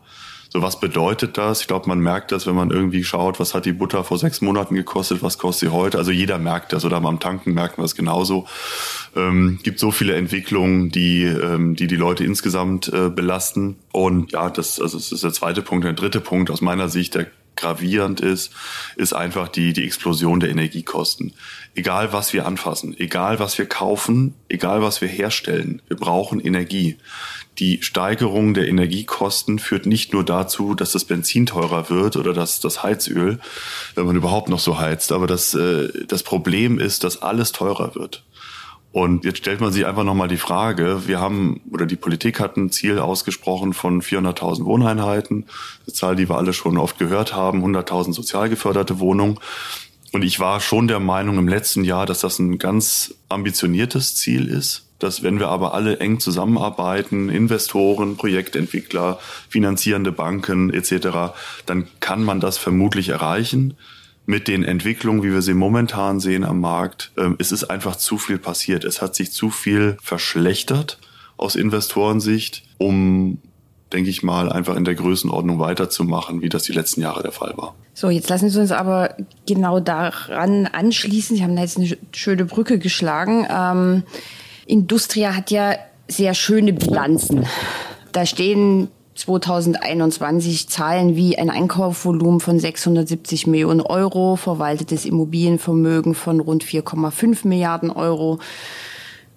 So, 0.54 0.62
was 0.62 0.82
bedeutet 0.82 1.38
das? 1.38 1.62
Ich 1.62 1.68
glaube, 1.68 1.88
man 1.88 2.00
merkt 2.00 2.34
das, 2.34 2.46
wenn 2.46 2.56
man 2.56 2.72
irgendwie 2.72 3.06
schaut, 3.06 3.40
was 3.40 3.54
hat 3.54 3.66
die 3.66 3.72
Butter 3.72 4.04
vor 4.04 4.18
sechs 4.18 4.42
Monaten 4.42 4.76
gekostet, 4.76 5.24
was 5.24 5.38
kostet 5.38 5.70
sie 5.70 5.74
heute. 5.74 5.98
Also 5.98 6.12
jeder 6.12 6.40
merkt 6.40 6.74
das 6.74 6.84
oder 6.84 7.00
beim 7.00 7.22
Tanken 7.22 7.54
merkt 7.54 7.78
man 7.78 7.86
es 7.86 7.96
genauso. 7.96 8.48
Ähm, 9.16 9.60
gibt 9.64 9.80
so 9.80 9.92
viele 9.92 10.14
Entwicklungen, 10.16 10.90
die 10.90 11.24
ähm, 11.24 11.78
die, 11.78 11.88
die 11.88 11.96
Leute 11.96 12.26
insgesamt 12.26 12.90
äh, 12.90 13.10
belasten. 13.10 13.78
Und 13.94 14.34
ja, 14.34 14.50
das, 14.50 14.82
also 14.82 14.98
das 14.98 15.14
ist 15.14 15.24
der 15.24 15.32
zweite 15.32 15.62
Punkt. 15.62 15.86
Der 15.86 15.94
dritte 15.94 16.20
Punkt 16.20 16.52
aus 16.52 16.60
meiner 16.60 16.90
Sicht, 16.90 17.16
der 17.16 17.28
gravierend 17.62 18.20
ist, 18.20 18.52
ist 18.98 19.14
einfach 19.14 19.48
die, 19.48 19.74
die 19.74 19.86
Explosion 19.86 20.40
der 20.40 20.50
Energiekosten. 20.50 21.34
Egal 21.74 22.12
was 22.12 22.34
wir 22.34 22.46
anfassen, 22.46 22.96
egal 22.98 23.40
was 23.40 23.58
wir 23.58 23.66
kaufen, 23.66 24.34
egal 24.50 24.82
was 24.82 25.00
wir 25.00 25.08
herstellen, 25.08 25.82
wir 25.88 25.98
brauchen 25.98 26.42
Energie 26.42 26.98
die 27.60 27.84
Steigerung 27.84 28.54
der 28.54 28.68
Energiekosten 28.68 29.60
führt 29.60 29.86
nicht 29.86 30.14
nur 30.14 30.24
dazu, 30.24 30.74
dass 30.74 30.94
das 30.94 31.06
Benzin 31.06 31.46
teurer 31.46 31.90
wird 31.90 32.16
oder 32.16 32.34
dass 32.34 32.60
das 32.60 32.82
Heizöl, 32.82 33.40
wenn 33.96 34.06
man 34.06 34.16
überhaupt 34.16 34.50
noch 34.50 34.60
so 34.60 34.80
heizt, 34.80 35.12
aber 35.12 35.28
das, 35.28 35.54
äh, 35.54 35.90
das 36.08 36.24
Problem 36.24 36.80
ist, 36.80 37.04
dass 37.04 37.22
alles 37.22 37.52
teurer 37.52 37.94
wird. 37.94 38.24
Und 38.92 39.24
jetzt 39.24 39.38
stellt 39.38 39.62
man 39.62 39.72
sich 39.72 39.86
einfach 39.86 40.04
nochmal 40.04 40.28
die 40.28 40.38
Frage, 40.38 41.08
wir 41.08 41.22
haben, 41.22 41.62
oder 41.72 41.86
die 41.86 41.96
Politik 41.96 42.40
hat 42.42 42.58
ein 42.58 42.72
Ziel 42.72 43.00
ausgesprochen 43.00 43.74
von 43.74 44.02
400.000 44.02 44.66
Wohneinheiten, 44.66 45.46
eine 45.86 45.94
Zahl, 45.94 46.16
die 46.18 46.28
wir 46.28 46.38
alle 46.38 46.52
schon 46.52 46.78
oft 46.78 47.00
gehört 47.00 47.34
haben, 47.34 47.64
100.000 47.64 48.14
sozial 48.14 48.50
geförderte 48.50 49.00
Wohnungen. 49.00 49.40
Und 50.12 50.24
ich 50.24 50.42
war 50.42 50.60
schon 50.60 50.90
der 50.90 51.00
Meinung 51.00 51.38
im 51.38 51.48
letzten 51.48 51.86
Jahr, 51.86 52.06
dass 52.06 52.20
das 52.20 52.40
ein 52.40 52.58
ganz 52.58 53.16
ambitioniertes 53.30 54.16
Ziel 54.16 54.48
ist 54.48 54.88
dass 55.02 55.24
wenn 55.24 55.40
wir 55.40 55.50
aber 55.50 55.74
alle 55.74 56.00
eng 56.00 56.20
zusammenarbeiten, 56.20 57.30
Investoren, 57.30 58.18
Projektentwickler, 58.18 59.20
finanzierende 59.50 60.12
Banken 60.12 60.72
etc., 60.72 61.34
dann 61.66 61.88
kann 62.00 62.24
man 62.24 62.40
das 62.40 62.58
vermutlich 62.58 63.10
erreichen. 63.10 63.76
Mit 64.32 64.48
den 64.48 64.64
Entwicklungen, 64.64 65.24
wie 65.24 65.34
wir 65.34 65.42
sie 65.42 65.54
momentan 65.54 66.22
sehen 66.22 66.46
am 66.46 66.62
Markt, 66.62 67.12
ähm, 67.18 67.36
es 67.38 67.52
ist 67.52 67.66
einfach 67.66 67.98
zu 67.98 68.18
viel 68.18 68.38
passiert. 68.38 68.86
Es 68.86 69.02
hat 69.02 69.14
sich 69.14 69.34
zu 69.34 69.50
viel 69.50 69.98
verschlechtert 70.02 71.00
aus 71.36 71.58
Investorensicht, 71.58 72.64
um 72.78 73.40
denke 73.92 74.10
ich 74.10 74.24
mal, 74.24 74.50
einfach 74.50 74.78
in 74.78 74.86
der 74.86 74.96
Größenordnung 74.96 75.60
weiterzumachen, 75.60 76.42
wie 76.42 76.48
das 76.48 76.64
die 76.64 76.72
letzten 76.72 77.02
Jahre 77.02 77.24
der 77.24 77.34
Fall 77.34 77.56
war. 77.58 77.76
So, 77.94 78.10
jetzt 78.10 78.30
lassen 78.30 78.50
Sie 78.50 78.58
uns 78.58 78.72
aber 78.72 79.16
genau 79.46 79.82
daran 79.82 80.66
anschließen. 80.66 81.36
Sie 81.36 81.44
haben 81.44 81.58
da 81.58 81.64
jetzt 81.64 81.76
eine 81.76 81.98
schöne 82.14 82.46
Brücke 82.46 82.80
geschlagen. 82.80 83.46
Ähm, 83.50 84.04
Industria 84.66 85.36
hat 85.36 85.52
ja 85.52 85.76
sehr 86.08 86.36
schöne 86.36 86.72
Bilanzen. 86.72 87.46
Da 88.14 88.26
stehen 88.26 88.88
2021 89.16 90.70
Zahlen 90.70 91.16
wie 91.16 91.38
ein 91.38 91.50
Einkaufsvolumen 91.50 92.40
von 92.40 92.60
670 92.60 93.48
Millionen 93.48 93.82
Euro, 93.82 94.36
verwaltetes 94.36 95.06
Immobilienvermögen 95.06 96.16
von 96.16 96.40
rund 96.40 96.64
4,5 96.64 97.48
Milliarden 97.48 97.92
Euro, 97.92 98.40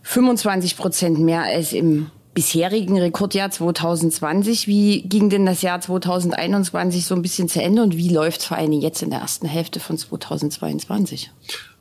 25 0.02 0.76
Prozent 0.76 1.18
mehr 1.18 1.42
als 1.42 1.72
im 1.72 2.10
bisherigen 2.34 2.98
Rekordjahr 2.98 3.50
2020. 3.50 4.66
Wie 4.66 5.02
ging 5.02 5.30
denn 5.30 5.46
das 5.46 5.62
Jahr 5.62 5.80
2021 5.80 7.06
so 7.06 7.14
ein 7.14 7.22
bisschen 7.22 7.48
zu 7.48 7.62
Ende 7.62 7.82
und 7.82 7.96
wie 7.96 8.08
läuft 8.08 8.40
es 8.40 8.46
vor 8.46 8.56
allem 8.56 8.72
jetzt 8.72 9.02
in 9.02 9.10
der 9.10 9.20
ersten 9.20 9.46
Hälfte 9.46 9.80
von 9.80 9.96
2022? 9.96 11.30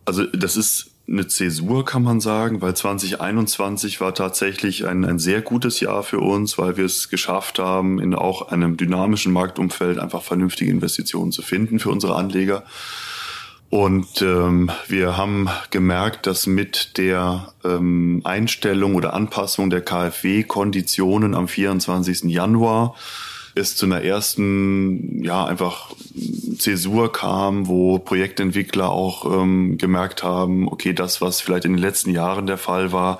Also 0.05 0.25
das 0.25 0.57
ist 0.57 0.92
eine 1.13 1.27
Zäsur, 1.27 1.85
kann 1.85 2.03
man 2.03 2.19
sagen, 2.19 2.61
weil 2.61 2.75
2021 2.75 4.01
war 4.01 4.13
tatsächlich 4.13 4.85
ein, 4.85 5.05
ein 5.05 5.19
sehr 5.19 5.41
gutes 5.41 5.79
Jahr 5.79 6.03
für 6.03 6.19
uns, 6.19 6.57
weil 6.57 6.75
wir 6.77 6.85
es 6.85 7.09
geschafft 7.09 7.59
haben, 7.59 7.99
in 7.99 8.13
auch 8.15 8.49
einem 8.49 8.77
dynamischen 8.77 9.31
Marktumfeld 9.31 9.99
einfach 9.99 10.23
vernünftige 10.23 10.71
Investitionen 10.71 11.31
zu 11.31 11.41
finden 11.41 11.79
für 11.79 11.89
unsere 11.89 12.15
Anleger. 12.15 12.63
Und 13.69 14.21
ähm, 14.21 14.69
wir 14.87 15.17
haben 15.17 15.49
gemerkt, 15.71 16.27
dass 16.27 16.45
mit 16.45 16.97
der 16.97 17.53
ähm, 17.63 18.21
Einstellung 18.23 18.93
oder 18.93 19.13
Anpassung 19.13 19.71
der 19.71 19.81
KfW-Konditionen 19.81 21.33
am 21.33 21.47
24. 21.47 22.25
Januar 22.25 22.95
es 23.55 23.75
zu 23.75 23.85
einer 23.85 24.01
ersten, 24.01 25.23
ja, 25.23 25.45
einfach 25.45 25.93
Zäsur 26.57 27.11
kam, 27.11 27.67
wo 27.67 27.99
Projektentwickler 27.99 28.89
auch 28.89 29.25
ähm, 29.41 29.77
gemerkt 29.77 30.23
haben, 30.23 30.67
okay, 30.67 30.93
das, 30.93 31.21
was 31.21 31.41
vielleicht 31.41 31.65
in 31.65 31.73
den 31.73 31.81
letzten 31.81 32.11
Jahren 32.11 32.47
der 32.47 32.57
Fall 32.57 32.91
war, 32.91 33.19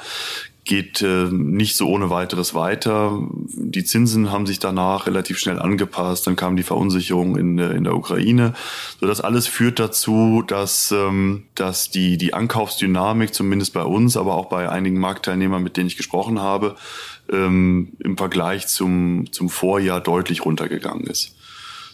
geht 0.66 1.02
äh, 1.02 1.28
nicht 1.30 1.76
so 1.76 1.90
ohne 1.90 2.10
weiteres 2.10 2.54
weiter. 2.54 3.20
Die 3.38 3.84
Zinsen 3.84 4.32
haben 4.32 4.46
sich 4.46 4.60
danach 4.60 5.08
relativ 5.08 5.38
schnell 5.38 5.60
angepasst. 5.60 6.26
Dann 6.26 6.36
kam 6.36 6.56
die 6.56 6.64
Verunsicherung 6.64 7.36
in, 7.36 7.58
in 7.58 7.84
der 7.84 7.96
Ukraine. 7.96 8.54
So, 9.00 9.08
das 9.08 9.20
alles 9.20 9.48
führt 9.48 9.80
dazu, 9.80 10.44
dass, 10.46 10.92
ähm, 10.92 11.44
dass 11.56 11.90
die, 11.90 12.18
die 12.18 12.34
Ankaufsdynamik, 12.34 13.34
zumindest 13.34 13.74
bei 13.74 13.84
uns, 13.84 14.16
aber 14.16 14.36
auch 14.36 14.46
bei 14.46 14.70
einigen 14.70 15.00
Marktteilnehmern, 15.00 15.62
mit 15.62 15.76
denen 15.76 15.88
ich 15.88 15.98
gesprochen 15.98 16.40
habe, 16.40 16.76
ähm, 17.34 17.94
im 18.00 18.18
Vergleich 18.18 18.68
zum, 18.68 19.32
zum 19.32 19.50
Vorjahr 19.50 20.00
deutlich 20.00 20.46
runtergegangen 20.46 21.06
ist. 21.08 21.36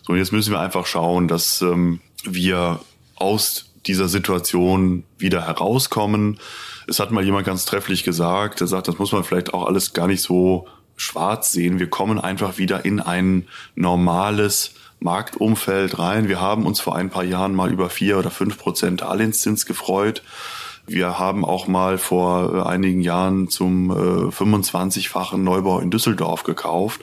So, 0.03 0.13
und 0.13 0.19
jetzt 0.19 0.31
müssen 0.31 0.51
wir 0.51 0.59
einfach 0.59 0.85
schauen, 0.85 1.27
dass 1.27 1.61
ähm, 1.61 2.01
wir 2.23 2.79
aus 3.15 3.71
dieser 3.85 4.07
Situation 4.07 5.03
wieder 5.17 5.45
herauskommen. 5.45 6.39
Es 6.87 6.99
hat 6.99 7.11
mal 7.11 7.23
jemand 7.23 7.45
ganz 7.45 7.65
trefflich 7.65 8.03
gesagt, 8.03 8.61
er 8.61 8.67
sagt, 8.67 8.87
das 8.87 8.99
muss 8.99 9.11
man 9.11 9.23
vielleicht 9.23 9.53
auch 9.53 9.65
alles 9.65 9.93
gar 9.93 10.07
nicht 10.07 10.21
so 10.21 10.67
schwarz 10.95 11.51
sehen. 11.51 11.79
Wir 11.79 11.89
kommen 11.89 12.19
einfach 12.19 12.57
wieder 12.57 12.83
in 12.85 12.99
ein 12.99 13.47
normales 13.75 14.73
Marktumfeld 14.99 15.97
rein. 15.97 16.27
Wir 16.27 16.41
haben 16.41 16.65
uns 16.65 16.81
vor 16.81 16.95
ein 16.95 17.09
paar 17.09 17.23
Jahren 17.23 17.55
mal 17.55 17.71
über 17.71 17.89
vier 17.89 18.17
oder 18.17 18.31
fünf 18.31 18.57
Prozent 18.57 19.01
Darlehenszins 19.01 19.65
gefreut. 19.65 20.23
Wir 20.89 21.19
haben 21.19 21.45
auch 21.45 21.67
mal 21.67 21.97
vor 21.99 22.55
äh, 22.65 22.67
einigen 22.67 23.01
Jahren 23.01 23.47
zum 23.47 23.91
äh, 23.91 23.93
25-fachen 23.93 25.37
Neubau 25.37 25.79
in 25.79 25.91
Düsseldorf 25.91 26.43
gekauft. 26.43 27.01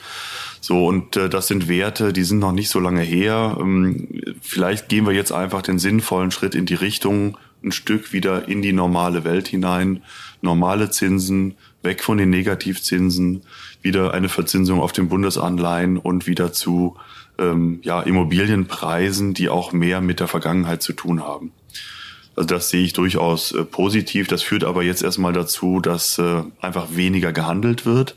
So, 0.60 0.86
und 0.86 1.16
äh, 1.16 1.28
das 1.28 1.46
sind 1.46 1.68
Werte, 1.68 2.12
die 2.12 2.24
sind 2.24 2.40
noch 2.40 2.50
nicht 2.50 2.68
so 2.68 2.80
lange 2.80 3.02
her. 3.02 3.56
Ähm, 3.60 4.08
vielleicht 4.40 4.88
gehen 4.88 5.06
wir 5.06 5.12
jetzt 5.12 5.30
einfach 5.30 5.62
den 5.62 5.78
sinnvollen 5.78 6.32
Schritt 6.32 6.56
in 6.56 6.66
die 6.66 6.74
Richtung, 6.74 7.38
ein 7.62 7.70
Stück 7.70 8.12
wieder 8.12 8.48
in 8.48 8.60
die 8.60 8.72
normale 8.72 9.24
Welt 9.24 9.46
hinein. 9.46 10.02
Normale 10.42 10.90
Zinsen, 10.90 11.54
weg 11.82 12.02
von 12.02 12.18
den 12.18 12.30
Negativzinsen, 12.30 13.42
wieder 13.82 14.14
eine 14.14 14.28
Verzinsung 14.28 14.80
auf 14.80 14.92
den 14.92 15.08
Bundesanleihen 15.08 15.96
und 15.96 16.26
wieder 16.26 16.52
zu 16.52 16.96
ähm, 17.38 17.78
ja, 17.82 18.00
Immobilienpreisen, 18.00 19.32
die 19.32 19.48
auch 19.48 19.72
mehr 19.72 20.00
mit 20.00 20.20
der 20.20 20.28
Vergangenheit 20.28 20.82
zu 20.82 20.92
tun 20.92 21.22
haben. 21.22 21.52
Also 22.36 22.46
das 22.46 22.68
sehe 22.68 22.84
ich 22.84 22.92
durchaus 22.92 23.52
äh, 23.52 23.64
positiv. 23.64 24.28
Das 24.28 24.42
führt 24.42 24.62
aber 24.62 24.82
jetzt 24.82 25.02
erstmal 25.02 25.32
dazu, 25.32 25.80
dass 25.80 26.18
äh, 26.18 26.42
einfach 26.60 26.88
weniger 26.90 27.32
gehandelt 27.32 27.86
wird, 27.86 28.14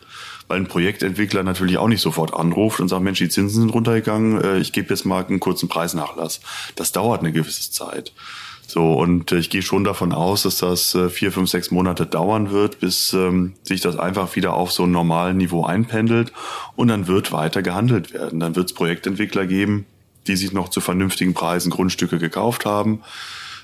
weil 0.49 0.59
ein 0.59 0.67
Projektentwickler 0.67 1.43
natürlich 1.43 1.77
auch 1.77 1.87
nicht 1.87 2.01
sofort 2.01 2.33
anruft 2.33 2.81
und 2.81 2.89
sagt, 2.89 3.01
Mensch, 3.01 3.19
die 3.19 3.29
Zinsen 3.29 3.61
sind 3.61 3.69
runtergegangen, 3.69 4.41
äh, 4.43 4.57
ich 4.59 4.73
gebe 4.73 4.89
jetzt 4.89 5.05
mal 5.05 5.25
einen 5.25 5.39
kurzen 5.39 5.69
Preisnachlass. 5.69 6.41
Das 6.75 6.91
dauert 6.91 7.21
eine 7.21 7.31
gewisse 7.31 7.71
Zeit. 7.71 8.11
So, 8.67 8.93
und 8.93 9.31
äh, 9.31 9.37
ich 9.37 9.49
gehe 9.49 9.61
schon 9.61 9.85
davon 9.85 10.11
aus, 10.11 10.43
dass 10.43 10.57
das 10.57 10.93
äh, 10.95 11.09
vier, 11.09 11.31
fünf, 11.31 11.49
sechs 11.49 11.71
Monate 11.71 12.05
dauern 12.05 12.51
wird, 12.51 12.81
bis 12.81 13.13
ähm, 13.13 13.53
sich 13.63 13.79
das 13.79 13.97
einfach 13.97 14.35
wieder 14.35 14.53
auf 14.53 14.73
so 14.73 14.83
ein 14.83 14.91
normalen 14.91 15.37
Niveau 15.37 15.63
einpendelt 15.63 16.33
und 16.75 16.89
dann 16.89 17.07
wird 17.07 17.31
weiter 17.31 17.61
gehandelt 17.61 18.13
werden. 18.13 18.41
Dann 18.41 18.57
wird 18.57 18.67
es 18.67 18.73
Projektentwickler 18.73 19.47
geben, 19.47 19.85
die 20.27 20.35
sich 20.35 20.51
noch 20.51 20.67
zu 20.67 20.81
vernünftigen 20.81 21.33
Preisen 21.33 21.71
Grundstücke 21.71 22.19
gekauft 22.19 22.65
haben 22.65 23.01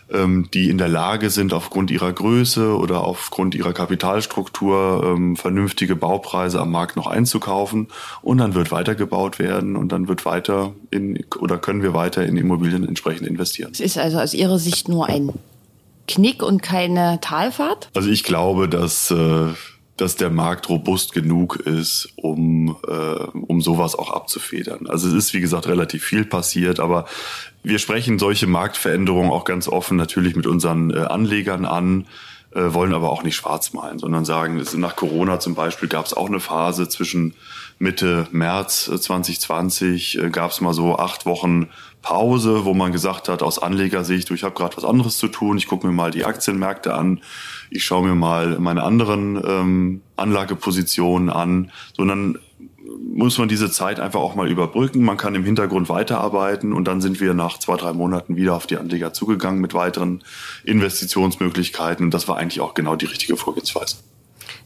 die 0.10 0.70
in 0.70 0.78
der 0.78 0.88
Lage 0.88 1.30
sind, 1.30 1.54
aufgrund 1.54 1.90
ihrer 1.90 2.14
Größe 2.14 2.78
oder 2.78 3.04
aufgrund 3.04 3.56
ihrer 3.56 3.74
Kapitalstruktur 3.74 5.04
ähm, 5.04 5.36
vernünftige 5.36 5.96
Baupreise 5.96 6.60
am 6.60 6.72
Markt 6.72 6.96
noch 6.96 7.08
einzukaufen. 7.08 7.88
Und 8.22 8.38
dann 8.38 8.54
wird 8.54 8.72
weitergebaut 8.72 9.40
werden 9.40 9.76
und 9.76 9.92
dann 9.92 10.08
wird 10.08 10.26
weiter 10.26 10.74
in 10.92 11.24
oder 11.40 11.58
können 11.58 11.82
wir 11.82 11.94
weiter 11.94 12.26
in 12.26 12.38
Immobilien 12.38 12.88
entsprechend 12.88 13.28
investieren. 13.28 13.72
Es 13.74 13.80
ist 13.80 13.98
also 13.98 14.20
aus 14.20 14.34
Ihrer 14.34 14.60
Sicht 14.60 14.90
nur 14.90 15.08
ein 15.08 15.32
Knick 16.08 16.44
und 16.44 16.62
keine 16.62 17.20
Talfahrt? 17.22 17.90
Also 17.96 18.10
ich 18.10 18.24
glaube, 18.24 18.70
dass 18.70 19.10
äh, 19.12 19.48
dass 19.98 20.18
der 20.18 20.30
Markt 20.30 20.68
robust 20.70 21.14
genug 21.14 21.56
ist, 21.56 22.10
um, 22.18 22.78
äh, 22.88 22.92
um 22.92 23.62
sowas 23.62 23.96
auch 23.96 24.12
abzufedern. 24.12 24.88
Also 24.88 25.08
es 25.08 25.14
ist, 25.14 25.34
wie 25.34 25.40
gesagt, 25.40 25.68
relativ 25.68 26.04
viel 26.04 26.26
passiert, 26.26 26.80
aber 26.80 27.06
wir 27.64 27.80
sprechen 27.80 28.20
solche 28.20 28.48
Marktveränderungen 28.48 29.32
auch 29.32 29.46
ganz 29.46 29.68
offen 29.68 29.96
natürlich 29.98 30.36
mit 30.36 30.48
unseren 30.48 30.92
äh, 30.92 31.00
Anlegern 31.00 31.66
an, 31.66 32.08
äh, 32.54 32.74
wollen 32.74 32.94
aber 32.94 33.10
auch 33.10 33.24
nicht 33.24 33.36
schwarz 33.36 33.74
malen, 33.74 34.00
sondern 34.00 34.26
sagen, 34.26 34.62
nach 34.76 34.96
Corona 34.96 35.40
zum 35.40 35.56
Beispiel 35.56 35.88
gab 35.88 36.06
es 36.06 36.14
auch 36.14 36.28
eine 36.28 36.40
Phase 36.40 36.90
zwischen 36.90 37.34
Mitte 37.80 38.28
März 38.32 38.86
2020, 38.86 40.20
äh, 40.20 40.30
gab 40.30 40.52
es 40.52 40.62
mal 40.62 40.74
so 40.74 40.98
acht 40.98 41.26
Wochen 41.26 41.70
Pause, 42.02 42.66
wo 42.66 42.74
man 42.74 42.92
gesagt 42.92 43.30
hat, 43.30 43.42
aus 43.42 43.60
Anlegersicht, 43.60 44.30
ich 44.32 44.44
habe 44.44 44.56
gerade 44.56 44.78
was 44.78 44.86
anderes 44.86 45.18
zu 45.18 45.28
tun, 45.28 45.58
ich 45.58 45.68
gucke 45.68 45.88
mir 45.88 45.94
mal 45.94 46.12
die 46.12 46.24
Aktienmärkte 46.24 46.94
an, 46.94 47.22
ich 47.70 47.84
schaue 47.84 48.08
mir 48.08 48.16
mal 48.16 48.60
meine 48.60 48.84
anderen 48.84 49.42
ähm, 49.46 50.02
Anlagepositionen 50.16 51.30
an, 51.30 51.72
sondern 51.96 52.38
muss 53.14 53.38
man 53.38 53.48
diese 53.48 53.72
Zeit 53.72 54.00
einfach 54.00 54.20
auch 54.20 54.36
mal 54.36 54.50
überbrücken. 54.50 55.04
Man 55.04 55.18
kann 55.18 55.36
im 55.36 55.44
Hintergrund 55.44 55.90
weiterarbeiten 55.90 56.74
und 56.74 56.86
dann 56.86 57.02
sind 57.02 57.20
wir 57.20 57.34
nach 57.34 57.60
zwei, 57.60 57.78
drei 57.78 57.94
Monaten 57.94 58.36
wieder 58.36 58.56
auf 58.56 58.68
die 58.68 58.78
Anleger 58.78 59.14
zugegangen 59.14 59.62
mit 59.62 59.74
weiteren 59.74 60.24
Investitionsmöglichkeiten. 60.64 62.06
Und 62.06 62.14
das 62.14 62.28
war 62.28 62.38
eigentlich 62.38 62.62
auch 62.62 62.74
genau 62.74 62.96
die 62.96 63.06
richtige 63.06 63.38
Vorgehensweise. 63.38 63.98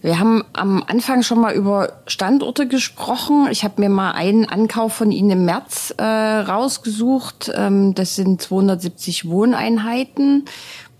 Wir 0.01 0.18
haben 0.18 0.46
am 0.53 0.82
Anfang 0.88 1.24
schon 1.24 1.41
mal 1.41 1.53
über 1.53 2.01
Standorte 2.08 2.68
gesprochen. 2.68 3.48
Ich 3.51 3.65
habe 3.65 3.82
mir 3.82 3.89
mal 3.89 4.12
einen 4.12 4.48
Ankauf 4.48 4.94
von 4.94 5.12
Ihnen 5.12 5.32
im 5.32 5.46
März 5.46 5.94
äh, 5.98 6.03
rausgesucht. 6.03 7.51
Ähm, 7.53 7.96
das 7.96 8.15
sind 8.15 8.41
270 8.41 9.27
Wohneinheiten. 9.27 10.46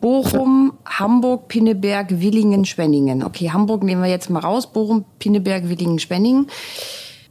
Bochum, 0.02 0.74
Hamburg, 0.86 1.48
Pinneberg, 1.48 2.22
Willingen, 2.22 2.66
Schwenningen. 2.66 3.24
Okay, 3.24 3.52
Hamburg 3.52 3.84
nehmen 3.84 4.02
wir 4.02 4.10
jetzt 4.10 4.30
mal 4.30 4.40
raus. 4.40 4.72
Bochum, 4.72 5.06
Pinneberg, 5.20 5.68
Willingen, 5.70 6.00
Schwenningen. 6.00 6.48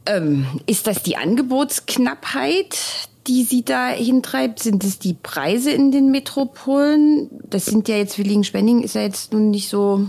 Ähm, 0.05 0.45
ist 0.65 0.87
das 0.87 1.03
die 1.03 1.17
Angebotsknappheit, 1.17 2.77
die 3.27 3.43
Sie 3.43 3.63
da 3.63 3.89
hintreibt? 3.89 4.59
Sind 4.59 4.83
es 4.83 4.99
die 4.99 5.13
Preise 5.13 5.71
in 5.71 5.91
den 5.91 6.11
Metropolen? 6.11 7.29
Das 7.49 7.65
sind 7.65 7.87
ja 7.87 7.97
jetzt 7.97 8.17
Willingen, 8.17 8.43
Schwenningen 8.43 8.83
ist 8.83 8.95
ja 8.95 9.01
jetzt 9.01 9.33
nun 9.33 9.51
nicht 9.51 9.69
so 9.69 10.07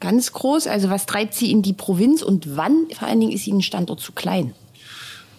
ganz 0.00 0.32
groß. 0.32 0.66
Also 0.66 0.90
was 0.90 1.06
treibt 1.06 1.34
sie 1.34 1.50
in 1.50 1.62
die 1.62 1.72
Provinz 1.72 2.22
und 2.22 2.56
wann 2.56 2.86
vor 2.96 3.08
allen 3.08 3.20
Dingen 3.20 3.32
ist 3.32 3.46
ihnen 3.46 3.62
Standort 3.62 4.00
zu 4.00 4.12
klein? 4.12 4.54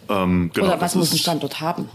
Ähm, 0.10 0.50
genau, 0.54 0.68
Oder 0.68 0.82
was 0.82 0.96
muss 0.96 1.12
ein 1.12 1.20
Standort 1.20 1.62
haben? 1.62 1.88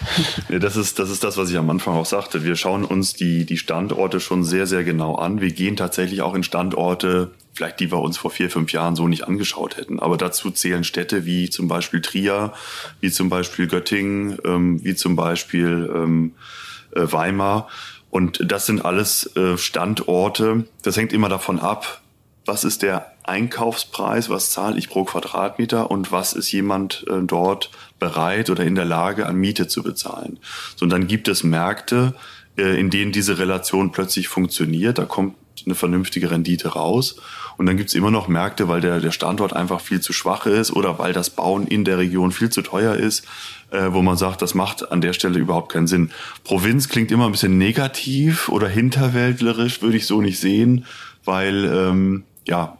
ja, 0.50 0.58
das, 0.58 0.76
ist, 0.76 0.98
das 0.98 1.08
ist 1.08 1.24
das, 1.24 1.38
was 1.38 1.50
ich 1.50 1.56
am 1.56 1.70
Anfang 1.70 1.96
auch 1.96 2.06
sagte. 2.06 2.44
Wir 2.44 2.54
schauen 2.54 2.84
uns 2.84 3.14
die, 3.14 3.46
die 3.46 3.56
Standorte 3.56 4.20
schon 4.20 4.44
sehr, 4.44 4.66
sehr 4.66 4.84
genau 4.84 5.14
an. 5.14 5.40
Wir 5.40 5.52
gehen 5.52 5.76
tatsächlich 5.76 6.20
auch 6.20 6.34
in 6.34 6.42
Standorte, 6.42 7.30
vielleicht 7.54 7.80
die 7.80 7.90
wir 7.90 8.00
uns 8.00 8.18
vor 8.18 8.30
vier, 8.30 8.50
fünf 8.50 8.72
Jahren 8.72 8.94
so 8.94 9.08
nicht 9.08 9.26
angeschaut 9.26 9.78
hätten. 9.78 10.00
Aber 10.00 10.18
dazu 10.18 10.50
zählen 10.50 10.84
Städte 10.84 11.24
wie 11.24 11.48
zum 11.48 11.66
Beispiel 11.66 12.02
Trier, 12.02 12.52
wie 13.00 13.10
zum 13.10 13.30
Beispiel 13.30 13.66
Göttingen, 13.66 14.38
ähm, 14.44 14.84
wie 14.84 14.94
zum 14.94 15.16
Beispiel 15.16 15.90
ähm, 15.94 16.34
äh, 16.94 17.10
Weimar. 17.10 17.68
Und 18.10 18.40
das 18.44 18.66
sind 18.66 18.84
alles 18.84 19.34
äh, 19.36 19.56
Standorte. 19.56 20.66
Das 20.82 20.98
hängt 20.98 21.14
immer 21.14 21.30
davon 21.30 21.58
ab, 21.58 22.02
was 22.44 22.64
ist 22.64 22.82
der 22.82 23.11
Einkaufspreis, 23.32 24.28
was 24.28 24.50
zahle 24.50 24.78
ich 24.78 24.90
pro 24.90 25.04
Quadratmeter 25.04 25.90
und 25.90 26.12
was 26.12 26.34
ist 26.34 26.52
jemand 26.52 27.06
äh, 27.08 27.22
dort 27.22 27.70
bereit 27.98 28.50
oder 28.50 28.64
in 28.64 28.74
der 28.74 28.84
Lage 28.84 29.26
an 29.26 29.36
Miete 29.36 29.68
zu 29.68 29.82
bezahlen. 29.82 30.38
So, 30.76 30.84
und 30.84 30.90
dann 30.90 31.06
gibt 31.06 31.28
es 31.28 31.42
Märkte, 31.42 32.14
äh, 32.58 32.78
in 32.78 32.90
denen 32.90 33.10
diese 33.10 33.38
Relation 33.38 33.90
plötzlich 33.90 34.28
funktioniert, 34.28 34.98
da 34.98 35.06
kommt 35.06 35.34
eine 35.64 35.74
vernünftige 35.74 36.30
Rendite 36.30 36.68
raus. 36.68 37.16
Und 37.56 37.66
dann 37.66 37.76
gibt 37.76 37.88
es 37.90 37.94
immer 37.94 38.10
noch 38.10 38.28
Märkte, 38.28 38.68
weil 38.68 38.80
der, 38.80 39.00
der 39.00 39.12
Standort 39.12 39.54
einfach 39.54 39.80
viel 39.80 40.00
zu 40.00 40.12
schwach 40.12 40.46
ist 40.46 40.72
oder 40.72 40.98
weil 40.98 41.12
das 41.12 41.30
Bauen 41.30 41.66
in 41.66 41.84
der 41.84 41.98
Region 41.98 42.32
viel 42.32 42.50
zu 42.50 42.62
teuer 42.62 42.94
ist, 42.96 43.24
äh, 43.70 43.92
wo 43.92 44.02
man 44.02 44.16
sagt, 44.16 44.42
das 44.42 44.54
macht 44.54 44.90
an 44.90 45.00
der 45.00 45.12
Stelle 45.14 45.38
überhaupt 45.38 45.72
keinen 45.72 45.86
Sinn. 45.86 46.10
Provinz 46.44 46.88
klingt 46.88 47.10
immer 47.10 47.26
ein 47.26 47.32
bisschen 47.32 47.56
negativ 47.56 48.48
oder 48.48 48.68
hinterwäldlerisch, 48.68 49.80
würde 49.80 49.96
ich 49.96 50.06
so 50.06 50.20
nicht 50.20 50.38
sehen, 50.38 50.84
weil 51.24 51.64
ähm, 51.64 52.24
ja, 52.46 52.78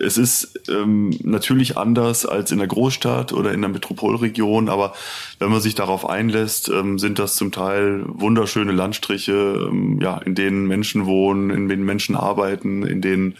es 0.00 0.18
ist 0.18 0.68
ähm, 0.68 1.10
natürlich 1.22 1.76
anders 1.76 2.26
als 2.26 2.50
in 2.50 2.58
der 2.58 2.66
Großstadt 2.66 3.32
oder 3.32 3.52
in 3.52 3.60
der 3.60 3.70
Metropolregion, 3.70 4.68
aber 4.68 4.94
wenn 5.38 5.50
man 5.50 5.60
sich 5.60 5.74
darauf 5.74 6.08
einlässt, 6.08 6.68
ähm, 6.68 6.98
sind 6.98 7.18
das 7.18 7.36
zum 7.36 7.52
Teil 7.52 8.04
wunderschöne 8.06 8.72
Landstriche, 8.72 9.68
ähm, 9.68 10.00
ja, 10.00 10.18
in 10.18 10.34
denen 10.34 10.66
Menschen 10.66 11.06
wohnen, 11.06 11.50
in 11.50 11.68
denen 11.68 11.84
Menschen 11.84 12.16
arbeiten, 12.16 12.84
in 12.84 13.00
denen 13.00 13.36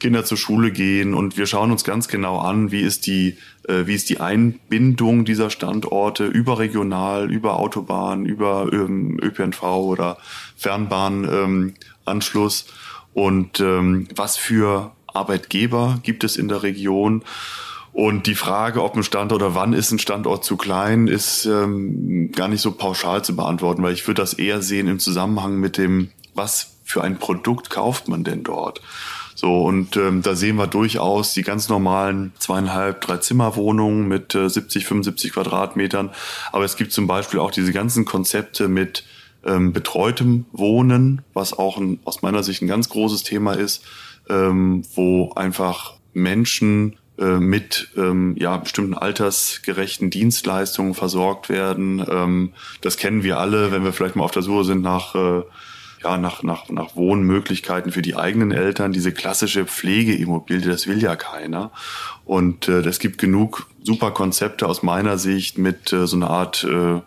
Kinder 0.00 0.24
zur 0.24 0.38
Schule 0.38 0.70
gehen 0.70 1.14
und 1.14 1.36
wir 1.36 1.46
schauen 1.46 1.70
uns 1.70 1.84
ganz 1.84 2.08
genau 2.08 2.38
an, 2.38 2.70
wie 2.70 2.82
ist 2.82 3.06
die, 3.06 3.36
äh, 3.68 3.86
wie 3.86 3.94
ist 3.94 4.10
die 4.10 4.20
Einbindung 4.20 5.24
dieser 5.24 5.50
Standorte 5.50 6.26
überregional, 6.26 7.30
über 7.30 7.58
Autobahn, 7.58 8.26
über 8.26 8.68
ähm, 8.72 9.18
ÖPNV 9.22 9.62
oder 9.62 10.18
Fernbahnanschluss. 10.56 12.66
Und 13.12 13.60
ähm, 13.60 14.08
was 14.16 14.36
für 14.36 14.90
Arbeitgeber 15.14 16.00
gibt 16.02 16.24
es 16.24 16.36
in 16.36 16.48
der 16.48 16.62
Region. 16.62 17.22
Und 17.94 18.26
die 18.26 18.34
Frage, 18.34 18.82
ob 18.82 18.96
ein 18.96 19.04
Standort 19.04 19.40
oder 19.40 19.54
wann 19.54 19.72
ist 19.72 19.92
ein 19.92 20.00
Standort 20.00 20.44
zu 20.44 20.56
klein, 20.56 21.06
ist 21.06 21.46
ähm, 21.46 22.32
gar 22.32 22.48
nicht 22.48 22.60
so 22.60 22.72
pauschal 22.72 23.24
zu 23.24 23.36
beantworten, 23.36 23.84
weil 23.84 23.94
ich 23.94 24.06
würde 24.08 24.20
das 24.20 24.34
eher 24.34 24.62
sehen 24.62 24.88
im 24.88 24.98
Zusammenhang 24.98 25.60
mit 25.60 25.78
dem, 25.78 26.10
was 26.34 26.72
für 26.82 27.04
ein 27.04 27.18
Produkt 27.18 27.70
kauft 27.70 28.08
man 28.08 28.24
denn 28.24 28.42
dort. 28.42 28.80
So, 29.36 29.62
und 29.64 29.96
ähm, 29.96 30.22
da 30.22 30.34
sehen 30.34 30.56
wir 30.56 30.66
durchaus 30.66 31.34
die 31.34 31.42
ganz 31.42 31.68
normalen 31.68 32.32
zweieinhalb, 32.38 33.00
drei 33.00 33.18
Zimmerwohnungen 33.18 34.08
mit 34.08 34.34
äh, 34.34 34.48
70, 34.48 34.86
75 34.86 35.32
Quadratmetern. 35.32 36.10
Aber 36.50 36.64
es 36.64 36.76
gibt 36.76 36.92
zum 36.92 37.06
Beispiel 37.06 37.40
auch 37.40 37.50
diese 37.50 37.72
ganzen 37.72 38.04
Konzepte 38.04 38.68
mit 38.68 39.04
ähm, 39.46 39.72
betreutem 39.72 40.46
Wohnen, 40.52 41.22
was 41.32 41.52
auch 41.52 41.78
ein, 41.78 42.00
aus 42.04 42.22
meiner 42.22 42.42
Sicht 42.42 42.62
ein 42.62 42.68
ganz 42.68 42.88
großes 42.88 43.22
Thema 43.22 43.52
ist, 43.54 43.84
ähm, 44.28 44.82
wo 44.94 45.32
einfach 45.32 45.94
Menschen 46.12 46.96
äh, 47.18 47.38
mit 47.38 47.90
ähm, 47.96 48.34
ja, 48.38 48.56
bestimmten 48.56 48.94
altersgerechten 48.94 50.10
Dienstleistungen 50.10 50.94
versorgt 50.94 51.48
werden. 51.48 52.04
Ähm, 52.08 52.52
das 52.80 52.96
kennen 52.96 53.22
wir 53.22 53.38
alle, 53.38 53.70
wenn 53.72 53.84
wir 53.84 53.92
vielleicht 53.92 54.16
mal 54.16 54.24
auf 54.24 54.30
der 54.30 54.42
Suche 54.42 54.64
sind 54.64 54.82
nach 54.82 55.14
äh, 55.14 55.42
ja, 56.04 56.18
nach, 56.18 56.42
nach, 56.42 56.68
nach 56.68 56.96
Wohnmöglichkeiten 56.96 57.90
für 57.90 58.02
die 58.02 58.14
eigenen 58.14 58.52
Eltern. 58.52 58.92
Diese 58.92 59.12
klassische 59.12 59.64
Pflegeimmobilie, 59.64 60.68
das 60.68 60.86
will 60.86 61.02
ja 61.02 61.16
keiner. 61.16 61.70
Und 62.24 62.68
äh, 62.68 62.80
es 62.80 62.98
gibt 62.98 63.18
genug 63.18 63.66
super 63.82 64.10
Konzepte 64.10 64.66
aus 64.68 64.82
meiner 64.82 65.16
Sicht 65.16 65.56
mit 65.56 65.92
äh, 65.92 66.06
so 66.06 66.16
einer 66.16 66.30
Art 66.30 66.64
äh, 66.64 67.00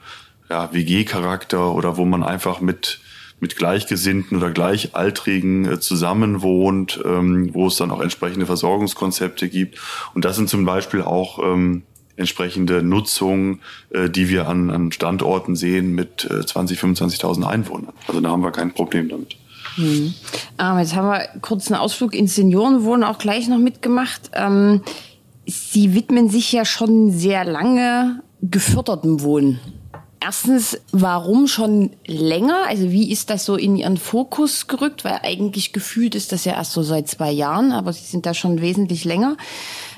ja, 0.49 0.73
WG-Charakter 0.73 1.73
oder 1.73 1.97
wo 1.97 2.05
man 2.05 2.23
einfach 2.23 2.61
mit 2.61 2.99
mit 3.39 3.55
Gleichgesinnten 3.55 4.37
oder 4.37 4.51
Gleichaltrigen 4.51 5.65
äh, 5.65 5.79
zusammenwohnt, 5.79 6.99
ähm, 7.05 7.53
wo 7.53 7.67
es 7.67 7.77
dann 7.77 7.91
auch 7.91 8.01
entsprechende 8.01 8.45
Versorgungskonzepte 8.45 9.47
gibt. 9.47 9.79
Und 10.15 10.25
das 10.25 10.35
sind 10.35 10.49
zum 10.49 10.65
Beispiel 10.65 11.01
auch 11.03 11.39
ähm, 11.43 11.83
entsprechende 12.15 12.81
Nutzung, 12.81 13.59
äh, 13.91 14.09
die 14.09 14.29
wir 14.29 14.47
an, 14.47 14.69
an 14.69 14.91
Standorten 14.91 15.55
sehen 15.55 15.93
mit 15.93 16.27
äh, 16.29 16.45
20, 16.45 16.79
25.000 16.79 17.45
Einwohnern. 17.45 17.93
Also 18.07 18.21
da 18.21 18.29
haben 18.29 18.41
wir 18.41 18.51
kein 18.51 18.73
Problem 18.73 19.07
damit. 19.09 19.35
Hm. 19.75 20.13
Ähm, 20.59 20.79
jetzt 20.79 20.95
haben 20.95 21.07
wir 21.07 21.27
kurz 21.41 21.71
einen 21.71 21.79
Ausflug 21.79 22.15
ins 22.15 22.35
Seniorenwohnen 22.35 23.03
auch 23.03 23.19
gleich 23.19 23.47
noch 23.47 23.59
mitgemacht. 23.59 24.31
Ähm, 24.33 24.81
Sie 25.49 25.93
widmen 25.93 26.29
sich 26.29 26.51
ja 26.51 26.65
schon 26.65 27.11
sehr 27.11 27.45
lange 27.45 28.21
gefördertem 28.41 29.21
Wohnen. 29.21 29.61
Erstens, 30.27 30.77
warum 30.91 31.47
schon 31.47 31.91
länger? 32.05 32.65
Also 32.67 32.91
wie 32.91 33.09
ist 33.13 33.29
das 33.29 33.45
so 33.45 33.55
in 33.55 33.77
Ihren 33.77 33.95
Fokus 33.95 34.67
gerückt? 34.67 35.05
Weil 35.05 35.21
eigentlich 35.23 35.71
gefühlt 35.71 36.15
ist 36.15 36.33
das 36.33 36.43
ja 36.43 36.51
erst 36.51 36.73
so 36.73 36.83
seit 36.83 37.07
zwei 37.07 37.31
Jahren, 37.31 37.71
aber 37.71 37.93
Sie 37.93 38.03
sind 38.03 38.25
da 38.25 38.33
schon 38.33 38.59
wesentlich 38.59 39.05
länger 39.05 39.37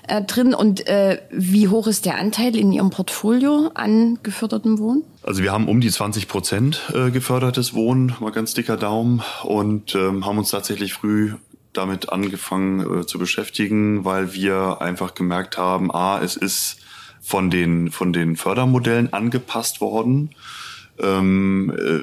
äh, 0.08 0.22
drin. 0.22 0.54
Und 0.54 0.86
äh, 0.86 1.20
wie 1.32 1.68
hoch 1.68 1.88
ist 1.88 2.06
der 2.06 2.20
Anteil 2.20 2.56
in 2.56 2.72
Ihrem 2.72 2.92
Portfolio 2.92 3.72
an 3.74 4.20
gefördertem 4.22 4.78
Wohnen? 4.78 5.04
Also 5.24 5.42
wir 5.42 5.52
haben 5.52 5.68
um 5.68 5.82
die 5.82 5.90
20 5.90 6.28
Prozent 6.28 6.80
äh, 6.94 7.10
gefördertes 7.10 7.74
Wohnen, 7.74 8.14
mal 8.20 8.32
ganz 8.32 8.54
dicker 8.54 8.78
Daumen, 8.78 9.24
und 9.42 9.96
ähm, 9.96 10.28
haben 10.28 10.38
uns 10.38 10.52
tatsächlich 10.52 10.94
früh 10.94 11.34
damit 11.74 12.12
angefangen 12.12 13.00
äh, 13.00 13.06
zu 13.08 13.18
beschäftigen, 13.18 14.06
weil 14.06 14.32
wir 14.36 14.80
einfach 14.80 15.16
gemerkt 15.16 15.58
haben, 15.58 15.90
a, 15.92 16.22
es 16.22 16.36
ist 16.36 16.78
von 17.30 17.50
den, 17.52 17.92
von 17.92 18.12
den 18.12 18.36
Fördermodellen 18.36 19.14
angepasst 19.14 19.80
worden. 19.82 20.32
Ähm, 20.98 21.72
äh, 21.78 22.00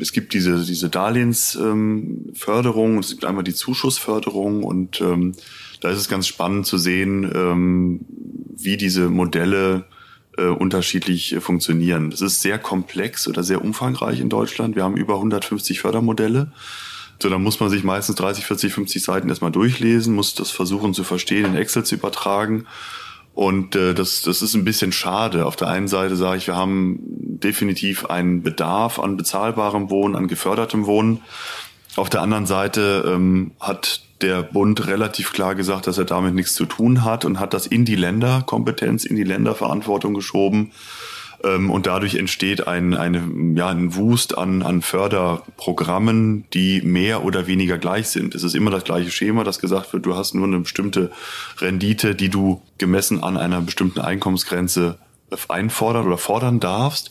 es 0.00 0.12
gibt 0.12 0.32
diese, 0.32 0.64
diese 0.64 0.88
Darlehensförderung, 0.88 2.94
ähm, 2.94 2.98
es 2.98 3.10
gibt 3.10 3.26
einmal 3.26 3.44
die 3.44 3.52
Zuschussförderung 3.52 4.64
und 4.64 5.02
ähm, 5.02 5.34
da 5.82 5.90
ist 5.90 5.98
es 5.98 6.08
ganz 6.08 6.26
spannend 6.26 6.64
zu 6.64 6.78
sehen, 6.78 7.30
ähm, 7.34 8.00
wie 8.56 8.78
diese 8.78 9.10
Modelle 9.10 9.84
äh, 10.38 10.46
unterschiedlich 10.46 11.34
äh, 11.34 11.42
funktionieren. 11.42 12.10
Das 12.10 12.22
ist 12.22 12.40
sehr 12.40 12.58
komplex 12.58 13.28
oder 13.28 13.44
sehr 13.44 13.62
umfangreich 13.62 14.18
in 14.18 14.30
Deutschland. 14.30 14.76
Wir 14.76 14.84
haben 14.84 14.96
über 14.96 15.16
150 15.16 15.80
Fördermodelle. 15.80 16.52
So, 17.22 17.28
da 17.28 17.36
muss 17.36 17.60
man 17.60 17.68
sich 17.68 17.84
meistens 17.84 18.16
30, 18.16 18.46
40, 18.46 18.72
50 18.72 19.02
Seiten 19.02 19.28
erstmal 19.28 19.52
durchlesen, 19.52 20.14
muss 20.14 20.34
das 20.34 20.50
versuchen 20.50 20.94
zu 20.94 21.04
verstehen, 21.04 21.44
in 21.44 21.54
Excel 21.54 21.84
zu 21.84 21.96
übertragen. 21.96 22.66
Und 23.34 23.76
äh, 23.76 23.94
das, 23.94 24.22
das 24.22 24.42
ist 24.42 24.54
ein 24.54 24.64
bisschen 24.64 24.92
schade. 24.92 25.46
Auf 25.46 25.56
der 25.56 25.68
einen 25.68 25.88
Seite 25.88 26.16
sage 26.16 26.38
ich, 26.38 26.46
wir 26.46 26.56
haben 26.56 26.98
definitiv 27.02 28.06
einen 28.06 28.42
Bedarf 28.42 28.98
an 28.98 29.16
bezahlbarem 29.16 29.90
Wohnen, 29.90 30.16
an 30.16 30.28
gefördertem 30.28 30.86
Wohnen. 30.86 31.20
Auf 31.96 32.10
der 32.10 32.22
anderen 32.22 32.46
Seite 32.46 33.04
ähm, 33.06 33.52
hat 33.58 34.02
der 34.20 34.42
Bund 34.42 34.86
relativ 34.86 35.32
klar 35.32 35.54
gesagt, 35.54 35.86
dass 35.86 35.98
er 35.98 36.04
damit 36.04 36.34
nichts 36.34 36.54
zu 36.54 36.66
tun 36.66 37.04
hat 37.04 37.24
und 37.24 37.40
hat 37.40 37.54
das 37.54 37.66
in 37.66 37.84
die 37.84 37.96
Länderkompetenz, 37.96 39.04
in 39.04 39.16
die 39.16 39.24
Länderverantwortung 39.24 40.14
geschoben. 40.14 40.72
Ähm, 41.42 41.70
und 41.70 41.86
dadurch 41.86 42.14
entsteht 42.16 42.66
ein, 42.66 42.94
eine, 42.94 43.22
ja, 43.54 43.68
ein 43.68 43.94
Wust 43.94 44.36
an, 44.36 44.62
an 44.62 44.82
Förderprogrammen, 44.82 46.44
die 46.52 46.82
mehr 46.82 47.24
oder 47.24 47.46
weniger 47.46 47.78
gleich 47.78 48.08
sind. 48.08 48.34
Es 48.34 48.42
ist 48.42 48.54
immer 48.54 48.70
das 48.70 48.84
gleiche 48.84 49.10
Schema, 49.10 49.44
das 49.44 49.58
gesagt 49.58 49.92
wird, 49.92 50.06
du 50.06 50.14
hast 50.16 50.34
nur 50.34 50.46
eine 50.46 50.60
bestimmte 50.60 51.10
Rendite, 51.58 52.14
die 52.14 52.28
du 52.28 52.62
gemessen 52.78 53.22
an 53.22 53.36
einer 53.36 53.60
bestimmten 53.60 54.00
Einkommensgrenze 54.00 54.98
einfordern 55.48 56.06
oder 56.06 56.18
fordern 56.18 56.60
darfst. 56.60 57.10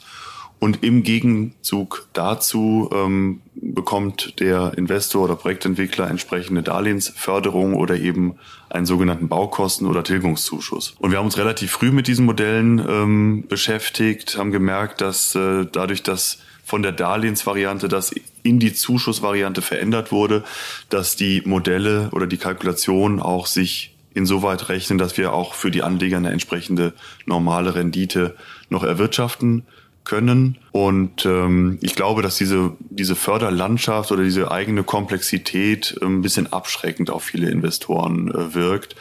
Und 0.59 0.83
im 0.83 1.03
Gegenzug 1.03 2.07
dazu 2.11 2.89
ähm, 2.93 3.41
bekommt 3.55 4.41
der 4.41 4.73
Investor 4.75 5.23
oder 5.23 5.35
Projektentwickler 5.35 6.09
entsprechende 6.09 6.63
Darlehensförderung 6.63 7.75
oder 7.75 7.95
eben 7.95 8.35
einen 8.69 8.85
sogenannten 8.85 9.29
Baukosten- 9.29 9.87
oder 9.87 10.03
Tilgungszuschuss. 10.03 10.95
Und 10.99 11.11
wir 11.11 11.17
haben 11.17 11.25
uns 11.25 11.37
relativ 11.37 11.71
früh 11.71 11.91
mit 11.91 12.07
diesen 12.07 12.25
Modellen 12.25 12.79
ähm, 12.79 13.45
beschäftigt, 13.47 14.37
haben 14.37 14.51
gemerkt, 14.51 14.99
dass 14.99 15.33
äh, 15.33 15.65
dadurch, 15.71 16.03
dass 16.03 16.39
von 16.65 16.83
der 16.83 16.91
Darlehensvariante 16.91 17.87
das 17.87 18.13
in 18.43 18.59
die 18.59 18.73
Zuschussvariante 18.73 19.61
verändert 19.61 20.11
wurde, 20.11 20.43
dass 20.89 21.15
die 21.15 21.41
Modelle 21.45 22.09
oder 22.11 22.27
die 22.27 22.37
Kalkulation 22.37 23.21
auch 23.21 23.47
sich 23.47 23.95
insoweit 24.13 24.69
rechnen, 24.69 24.97
dass 24.97 25.17
wir 25.17 25.31
auch 25.33 25.53
für 25.53 25.71
die 25.71 25.83
Anleger 25.83 26.17
eine 26.17 26.31
entsprechende 26.31 26.93
normale 27.25 27.75
Rendite 27.75 28.35
noch 28.69 28.83
erwirtschaften 28.83 29.63
können. 30.03 30.57
Und 30.71 31.25
ähm, 31.25 31.77
ich 31.81 31.95
glaube, 31.95 32.21
dass 32.21 32.37
diese, 32.37 32.71
diese 32.89 33.15
Förderlandschaft 33.15 34.11
oder 34.11 34.23
diese 34.23 34.51
eigene 34.51 34.83
Komplexität 34.83 35.97
äh, 36.01 36.05
ein 36.05 36.21
bisschen 36.21 36.51
abschreckend 36.51 37.09
auf 37.09 37.23
viele 37.23 37.49
Investoren 37.49 38.29
äh, 38.29 38.53
wirkt 38.53 38.95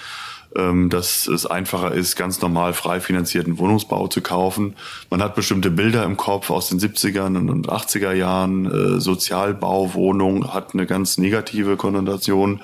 ähm, 0.56 0.88
dass 0.88 1.26
es 1.26 1.46
einfacher 1.46 1.92
ist, 1.92 2.16
ganz 2.16 2.40
normal 2.40 2.72
frei 2.72 3.00
finanzierten 3.00 3.58
Wohnungsbau 3.58 4.08
zu 4.08 4.22
kaufen. 4.22 4.74
Man 5.10 5.22
hat 5.22 5.34
bestimmte 5.34 5.70
Bilder 5.70 6.04
im 6.04 6.16
Kopf 6.16 6.50
aus 6.50 6.68
den 6.68 6.80
70er 6.80 7.26
und 7.26 7.68
80er 7.68 8.12
Jahren. 8.12 8.66
Äh, 8.66 9.00
Sozialbauwohnung 9.00 10.52
hat 10.52 10.74
eine 10.74 10.86
ganz 10.86 11.18
negative 11.18 11.76
Konnotation. 11.76 12.60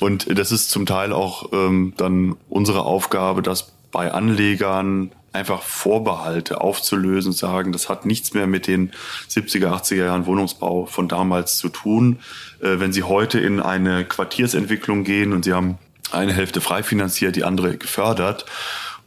Und 0.00 0.38
das 0.38 0.50
ist 0.50 0.70
zum 0.70 0.86
Teil 0.86 1.12
auch 1.12 1.52
ähm, 1.52 1.94
dann 1.96 2.36
unsere 2.48 2.82
Aufgabe, 2.82 3.42
das 3.42 3.72
bei 3.92 4.12
Anlegern 4.12 5.12
einfach 5.34 5.62
Vorbehalte 5.62 6.60
aufzulösen 6.60 7.32
sagen, 7.32 7.72
das 7.72 7.88
hat 7.88 8.06
nichts 8.06 8.34
mehr 8.34 8.46
mit 8.46 8.66
den 8.66 8.92
70er, 9.28 9.68
80er 9.68 10.06
Jahren 10.06 10.26
Wohnungsbau 10.26 10.86
von 10.86 11.08
damals 11.08 11.56
zu 11.58 11.68
tun. 11.68 12.20
Äh, 12.60 12.78
wenn 12.78 12.92
Sie 12.92 13.02
heute 13.02 13.40
in 13.40 13.60
eine 13.60 14.04
Quartiersentwicklung 14.04 15.04
gehen 15.04 15.32
und 15.32 15.44
Sie 15.44 15.52
haben 15.52 15.78
eine 16.12 16.32
Hälfte 16.32 16.60
frei 16.60 16.82
finanziert, 16.82 17.36
die 17.36 17.44
andere 17.44 17.76
gefördert 17.76 18.46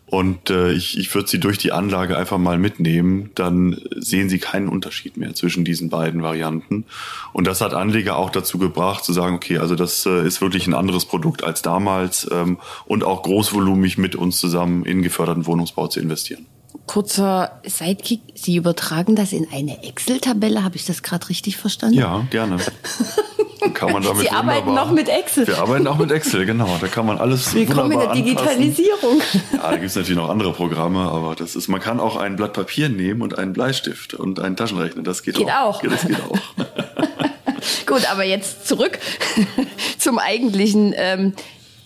und 0.10 0.50
äh, 0.50 0.72
ich, 0.72 0.98
ich 0.98 1.14
würde 1.14 1.28
sie 1.28 1.40
durch 1.40 1.58
die 1.58 1.74
Anlage 1.74 2.18
einfach 2.18 2.38
mal 2.38 2.58
mitnehmen, 2.58 3.32
dann 3.36 3.82
sehen 3.96 4.30
sie 4.30 4.40
keinen 4.40 4.70
Unterschied 4.70 5.18
mehr 5.18 5.36
zwischen 5.36 5.66
diesen 5.66 5.90
beiden 5.90 6.24
Varianten. 6.24 6.86
Und 7.34 7.46
das 7.46 7.60
hat 7.60 7.74
Anleger 7.74 8.16
auch 8.16 8.30
dazu 8.30 8.58
gebracht, 8.58 9.04
zu 9.04 9.12
sagen, 9.12 9.36
okay, 9.36 9.58
also 9.58 9.76
das 9.76 10.06
äh, 10.06 10.26
ist 10.26 10.40
wirklich 10.40 10.66
ein 10.66 10.74
anderes 10.74 11.04
Produkt 11.06 11.44
als 11.44 11.62
damals 11.62 12.28
ähm, 12.32 12.58
und 12.86 13.04
auch 13.04 13.22
großvolumig 13.24 13.98
mit 13.98 14.16
uns 14.16 14.40
zusammen 14.40 14.86
in 14.86 15.02
geförderten 15.02 15.46
Wohnungsbau 15.46 15.88
zu 15.88 16.00
investieren. 16.00 16.46
Kurzer 16.86 17.62
Sidekick, 17.66 18.22
Sie 18.36 18.56
übertragen 18.56 19.16
das 19.16 19.34
in 19.34 19.48
eine 19.52 19.84
Excel-Tabelle, 19.84 20.64
habe 20.64 20.76
ich 20.76 20.86
das 20.86 21.04
gerade 21.04 21.28
richtig 21.30 21.58
verstanden? 21.58 21.98
Ja, 21.98 22.26
gerne. 22.30 22.58
kann 23.74 23.92
man 23.92 24.04
damit 24.04 24.22
Sie 24.22 24.30
arbeiten 24.30 24.74
noch 24.74 24.92
mit 24.92 25.10
Excel. 25.10 25.48
Wir 25.48 25.60
arbeiten 25.60 25.88
auch 25.88 25.98
mit 25.98 26.12
Excel, 26.12 26.46
genau. 26.46 26.78
Da 26.80 26.88
kann 26.88 27.06
man 27.06 27.18
alles 27.18 27.54
Willkommen 27.54 27.92
in 27.92 28.00
der 28.00 28.14
Digitalisierung. 28.14 29.22
Ja, 29.54 29.72
da 29.72 29.72
gibt 29.72 29.86
es 29.86 29.96
natürlich 29.96 30.18
noch 30.18 30.30
andere 30.30 30.54
Programme, 30.54 31.02
aber 31.02 31.36
das 31.36 31.56
ist, 31.56 31.68
man 31.68 31.82
kann 31.82 32.00
auch 32.00 32.16
ein 32.16 32.36
Blatt 32.36 32.54
Papier 32.54 32.90
nehmen 32.90 33.22
und 33.22 33.38
einen 33.38 33.54
Bleistift 33.54 34.14
und 34.14 34.40
einen 34.40 34.56
Taschenrechner. 34.56 35.04
Das 35.04 35.24
geht, 35.24 35.36
geht 35.36 35.48
auch. 35.48 35.78
auch. 35.78 35.82
Das 35.82 36.08
geht 36.08 36.22
auch. 36.22 36.38
Gut, 37.86 38.10
aber 38.12 38.24
jetzt 38.24 38.68
zurück 38.68 39.00
zum 39.98 40.20
eigentlichen 40.20 40.94
ähm, 40.96 41.34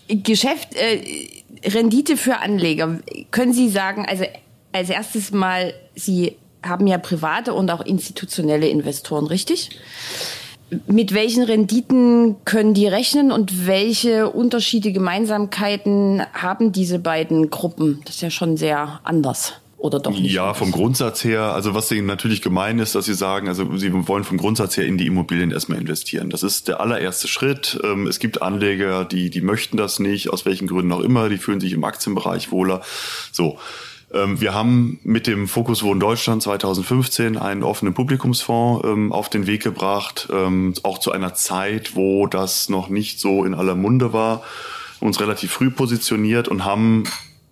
Geschäft. 0.07 0.75
Äh, 0.75 1.41
Rendite 1.63 2.17
für 2.17 2.39
Anleger. 2.39 2.99
Können 3.29 3.53
Sie 3.53 3.69
sagen, 3.69 4.05
also 4.07 4.25
als 4.71 4.89
erstes 4.89 5.31
mal, 5.31 5.73
Sie 5.95 6.37
haben 6.63 6.87
ja 6.87 6.97
private 6.97 7.53
und 7.53 7.71
auch 7.71 7.81
institutionelle 7.81 8.67
Investoren, 8.67 9.27
richtig? 9.27 9.69
Mit 10.87 11.13
welchen 11.13 11.43
Renditen 11.43 12.37
können 12.45 12.73
die 12.73 12.87
rechnen 12.87 13.31
und 13.31 13.67
welche 13.67 14.29
Unterschiede, 14.29 14.93
Gemeinsamkeiten 14.93 16.21
haben 16.33 16.71
diese 16.71 16.99
beiden 16.99 17.49
Gruppen? 17.49 18.01
Das 18.05 18.15
ist 18.15 18.21
ja 18.21 18.29
schon 18.29 18.55
sehr 18.55 19.01
anders. 19.03 19.55
Oder 19.81 19.99
doch 19.99 20.11
nicht? 20.11 20.31
Ja, 20.31 20.53
vom 20.53 20.71
Grundsatz 20.71 21.23
her, 21.23 21.41
also 21.41 21.73
was 21.73 21.91
ihnen 21.91 22.05
natürlich 22.05 22.43
gemein 22.43 22.77
ist, 22.77 22.93
dass 22.93 23.05
sie 23.05 23.15
sagen, 23.15 23.47
also 23.47 23.77
sie 23.77 23.91
wollen 24.07 24.23
vom 24.23 24.37
Grundsatz 24.37 24.77
her 24.77 24.85
in 24.85 24.99
die 24.99 25.07
Immobilien 25.07 25.49
erstmal 25.49 25.79
investieren. 25.79 26.29
Das 26.29 26.43
ist 26.43 26.67
der 26.67 26.79
allererste 26.79 27.27
Schritt. 27.27 27.79
Ähm, 27.83 28.05
es 28.05 28.19
gibt 28.19 28.43
Anleger, 28.43 29.05
die, 29.05 29.31
die 29.31 29.41
möchten 29.41 29.77
das 29.77 29.97
nicht, 29.97 30.29
aus 30.29 30.45
welchen 30.45 30.67
Gründen 30.67 30.91
auch 30.91 30.99
immer, 30.99 31.29
die 31.29 31.39
fühlen 31.39 31.59
sich 31.59 31.73
im 31.73 31.83
Aktienbereich 31.83 32.51
wohler. 32.51 32.81
So. 33.31 33.57
Ähm, 34.13 34.41
wir 34.41 34.53
haben 34.53 34.99
mit 35.03 35.27
dem 35.27 35.47
Fokus 35.47 35.83
Wohnen 35.83 35.99
Deutschland 35.99 36.43
2015 36.43 37.37
einen 37.37 37.63
offenen 37.63 37.93
Publikumsfonds 37.93 38.85
ähm, 38.85 39.11
auf 39.11 39.29
den 39.29 39.47
Weg 39.47 39.63
gebracht, 39.63 40.27
ähm, 40.31 40.73
auch 40.83 40.97
zu 40.97 41.11
einer 41.11 41.33
Zeit, 41.33 41.95
wo 41.95 42.27
das 42.27 42.69
noch 42.69 42.89
nicht 42.89 43.19
so 43.19 43.45
in 43.45 43.53
aller 43.53 43.75
Munde 43.75 44.13
war, 44.13 44.43
uns 44.99 45.19
relativ 45.19 45.51
früh 45.51 45.69
positioniert 45.71 46.47
und 46.47 46.65
haben 46.65 47.05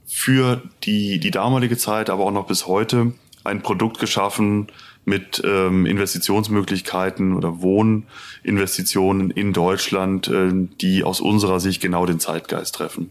für 0.08 0.62
die, 0.84 1.20
die 1.20 1.32
damalige 1.32 1.78
Zeit, 1.78 2.10
aber 2.10 2.26
auch 2.26 2.32
noch 2.32 2.48
bis 2.48 2.68
heute 2.68 3.14
ein 3.44 3.62
Produkt 3.62 4.00
geschaffen 4.00 4.68
mit 5.10 5.42
ähm, 5.44 5.86
Investitionsmöglichkeiten 5.86 7.36
oder 7.36 7.62
Wohninvestitionen 7.62 9.32
in 9.32 9.52
Deutschland, 9.52 10.28
äh, 10.28 10.52
die 10.80 11.04
aus 11.04 11.20
unserer 11.20 11.60
Sicht 11.60 11.82
genau 11.82 12.06
den 12.06 12.20
Zeitgeist 12.20 12.76
treffen. 12.76 13.10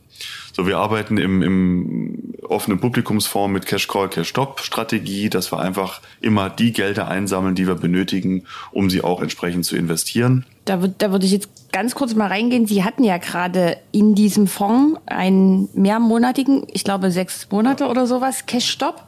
So, 0.53 0.67
wir 0.67 0.79
arbeiten 0.79 1.19
im, 1.19 1.43
im 1.43 2.35
offenen 2.49 2.81
Publikumsfonds 2.81 3.53
mit 3.53 3.67
Cash 3.67 3.89
Call, 3.89 4.09
Cash 4.09 4.29
Stop 4.29 4.61
Strategie, 4.61 5.29
dass 5.29 5.53
wir 5.53 5.61
einfach 5.61 6.01
immer 6.21 6.51
die 6.51 6.73
Gelder 6.73 7.09
einsammeln, 7.09 7.55
die 7.55 7.67
wir 7.67 7.75
benötigen, 7.75 8.45
um 8.73 8.91
sie 8.91 9.03
auch 9.03 9.21
entsprechend 9.21 9.65
zu 9.65 9.77
investieren. 9.77 10.47
Da, 10.65 10.81
würd, 10.81 10.95
da 10.99 11.13
würde 11.13 11.27
ich 11.27 11.33
jetzt 11.33 11.49
ganz 11.73 11.95
kurz 11.95 12.15
mal 12.15 12.27
reingehen. 12.27 12.67
Sie 12.67 12.85
hatten 12.85 13.05
ja 13.05 13.19
gerade 13.19 13.77
in 13.93 14.15
diesem 14.15 14.47
Fonds 14.47 15.01
einen 15.07 15.69
mehrmonatigen, 15.75 16.65
ich 16.73 16.85
glaube 16.85 17.11
sechs 17.11 17.49
Monate 17.51 17.87
oder 17.87 18.07
sowas, 18.07 18.47
Cash 18.47 18.69
Stop 18.71 19.07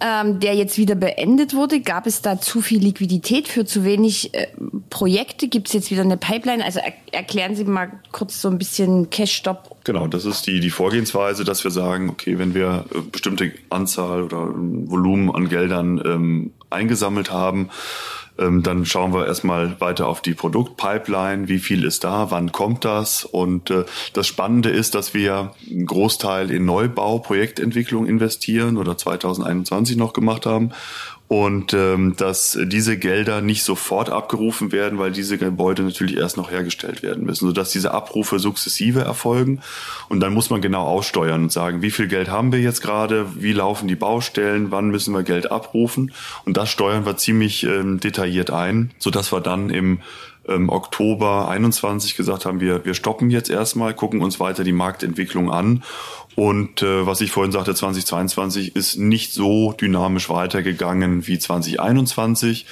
ähm, 0.00 0.40
der 0.40 0.54
jetzt 0.54 0.78
wieder 0.78 0.94
beendet 0.94 1.54
wurde? 1.54 1.80
Gab 1.80 2.06
es 2.06 2.22
da 2.22 2.40
zu 2.40 2.60
viel 2.60 2.80
Liquidität 2.80 3.48
für 3.48 3.64
zu 3.64 3.84
wenig 3.84 4.34
äh, 4.34 4.48
Projekte? 4.90 5.48
Gibt 5.48 5.68
es 5.68 5.74
jetzt 5.74 5.90
wieder 5.90 6.02
eine 6.02 6.16
Pipeline? 6.16 6.64
Also 6.64 6.80
er 6.80 6.92
erklären 7.12 7.56
Sie 7.56 7.64
mal 7.64 7.90
kurz 8.12 8.40
so 8.40 8.48
ein 8.48 8.58
bisschen 8.58 9.10
Cash-Stop. 9.10 9.76
Genau, 9.84 10.06
das 10.06 10.24
ist 10.24 10.46
die, 10.46 10.60
die 10.60 10.70
Vorgehensweise, 10.70 11.44
dass 11.44 11.64
wir 11.64 11.70
sagen, 11.70 12.10
okay, 12.10 12.38
wenn 12.38 12.54
wir 12.54 12.84
äh, 12.94 13.00
bestimmte 13.00 13.52
Anzahl 13.70 14.22
oder 14.22 14.48
Volumen 14.54 15.34
an 15.34 15.48
Geldern 15.48 16.00
ähm, 16.04 16.52
eingesammelt 16.70 17.30
haben, 17.30 17.70
ähm, 18.38 18.62
dann 18.62 18.84
schauen 18.84 19.12
wir 19.12 19.26
erstmal 19.26 19.80
weiter 19.80 20.06
auf 20.06 20.22
die 20.22 20.34
Produktpipeline. 20.34 21.48
Wie 21.48 21.58
viel 21.58 21.84
ist 21.84 22.04
da? 22.04 22.30
Wann 22.30 22.52
kommt 22.52 22.84
das? 22.84 23.24
Und 23.24 23.70
äh, 23.70 23.84
das 24.12 24.26
Spannende 24.26 24.70
ist, 24.70 24.94
dass 24.94 25.14
wir 25.14 25.52
einen 25.68 25.86
Großteil 25.86 26.50
in 26.50 26.64
Neubau, 26.64 27.18
Projektentwicklung 27.18 28.06
investieren 28.06 28.76
oder 28.76 28.96
2021 28.96 29.96
noch 29.96 30.12
gemacht 30.12 30.46
haben 30.46 30.72
und 31.28 31.74
ähm, 31.74 32.16
dass 32.16 32.58
diese 32.64 32.96
Gelder 32.96 33.42
nicht 33.42 33.62
sofort 33.62 34.08
abgerufen 34.08 34.72
werden, 34.72 34.98
weil 34.98 35.12
diese 35.12 35.36
Gebäude 35.36 35.82
natürlich 35.82 36.16
erst 36.16 36.38
noch 36.38 36.50
hergestellt 36.50 37.02
werden 37.02 37.24
müssen, 37.24 37.46
sodass 37.46 37.70
diese 37.70 37.92
Abrufe 37.92 38.38
sukzessive 38.38 39.02
erfolgen. 39.02 39.60
Und 40.08 40.20
dann 40.20 40.32
muss 40.32 40.48
man 40.48 40.62
genau 40.62 40.86
aussteuern 40.86 41.44
und 41.44 41.52
sagen, 41.52 41.82
wie 41.82 41.90
viel 41.90 42.08
Geld 42.08 42.30
haben 42.30 42.50
wir 42.50 42.60
jetzt 42.60 42.80
gerade, 42.80 43.26
wie 43.34 43.52
laufen 43.52 43.88
die 43.88 43.94
Baustellen, 43.94 44.70
wann 44.70 44.88
müssen 44.88 45.12
wir 45.12 45.22
Geld 45.22 45.52
abrufen? 45.52 46.12
Und 46.46 46.56
das 46.56 46.70
steuern 46.70 47.04
wir 47.04 47.18
ziemlich 47.18 47.62
ähm, 47.64 48.00
detailliert 48.00 48.50
ein, 48.50 48.92
sodass 48.98 49.30
wir 49.30 49.42
dann 49.42 49.68
im 49.68 50.00
ähm, 50.48 50.70
Oktober 50.70 51.48
21 51.48 52.16
gesagt 52.16 52.46
haben, 52.46 52.60
wir, 52.60 52.86
wir 52.86 52.94
stoppen 52.94 53.28
jetzt 53.28 53.50
erstmal, 53.50 53.92
gucken 53.92 54.22
uns 54.22 54.40
weiter 54.40 54.64
die 54.64 54.72
Marktentwicklung 54.72 55.50
an 55.52 55.82
und 56.38 56.82
äh, 56.82 57.04
was 57.04 57.20
ich 57.20 57.32
vorhin 57.32 57.50
sagte, 57.50 57.74
2022 57.74 58.76
ist 58.76 58.96
nicht 58.96 59.32
so 59.32 59.72
dynamisch 59.72 60.30
weitergegangen 60.30 61.26
wie 61.26 61.36
2021 61.36 62.64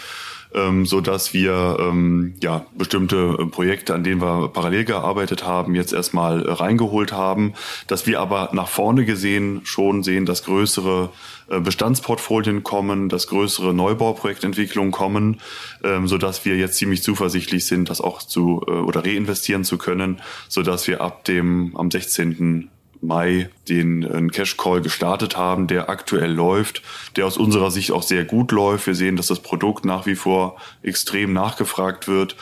ähm, 0.55 0.87
so 0.87 1.01
dass 1.01 1.35
wir 1.35 1.77
ähm, 1.81 2.35
ja 2.41 2.65
bestimmte 2.79 3.37
äh, 3.41 3.47
Projekte, 3.47 3.93
an 3.93 4.05
denen 4.05 4.23
wir 4.23 4.49
parallel 4.53 4.85
gearbeitet 4.85 5.45
haben, 5.45 5.75
jetzt 5.75 5.93
erstmal 5.93 6.47
äh, 6.47 6.53
reingeholt 6.53 7.11
haben, 7.11 7.55
dass 7.89 8.07
wir 8.07 8.21
aber 8.21 8.51
nach 8.53 8.69
vorne 8.69 9.05
gesehen 9.05 9.63
schon 9.65 10.05
sehen, 10.05 10.27
dass 10.27 10.45
größere 10.45 11.11
äh, 11.49 11.59
Bestandsportfolien 11.59 12.63
kommen, 12.63 13.09
dass 13.09 13.27
größere 13.27 13.75
Neubauprojektentwicklungen 13.75 14.93
kommen, 14.93 15.41
ähm, 15.83 16.07
so 16.07 16.19
dass 16.19 16.45
wir 16.45 16.57
jetzt 16.57 16.77
ziemlich 16.77 17.03
zuversichtlich 17.03 17.67
sind, 17.67 17.91
das 17.91 18.01
auch 18.01 18.23
zu 18.23 18.65
äh, 18.69 18.71
oder 18.71 19.05
reinvestieren 19.05 19.65
zu 19.65 19.77
können, 19.77 20.21
so 20.49 20.63
dass 20.63 20.87
wir 20.87 21.01
ab 21.01 21.25
dem 21.25 21.77
am 21.77 21.91
16. 21.91 22.71
Mai 23.01 23.49
den 23.69 24.03
äh, 24.03 24.29
Cash 24.29 24.57
Call 24.57 24.81
gestartet 24.81 25.37
haben, 25.37 25.67
der 25.67 25.89
aktuell 25.89 26.33
läuft, 26.33 26.83
der 27.17 27.27
aus 27.27 27.37
unserer 27.37 27.71
Sicht 27.71 27.93
auch 27.93 28.03
sehr 28.03 28.25
gut 28.25 28.53
läuft. 28.53 28.87
Wir 28.87 28.95
sehen, 28.95 29.17
dass 29.17 29.29
das 29.29 29.41
Produkt 29.41 29.85
nach 29.85 30.07
wie 30.07 30.17
vor 30.17 30.57
extrem 30.83 31.33
nachgefragt 31.33 32.09
wird 32.09 32.37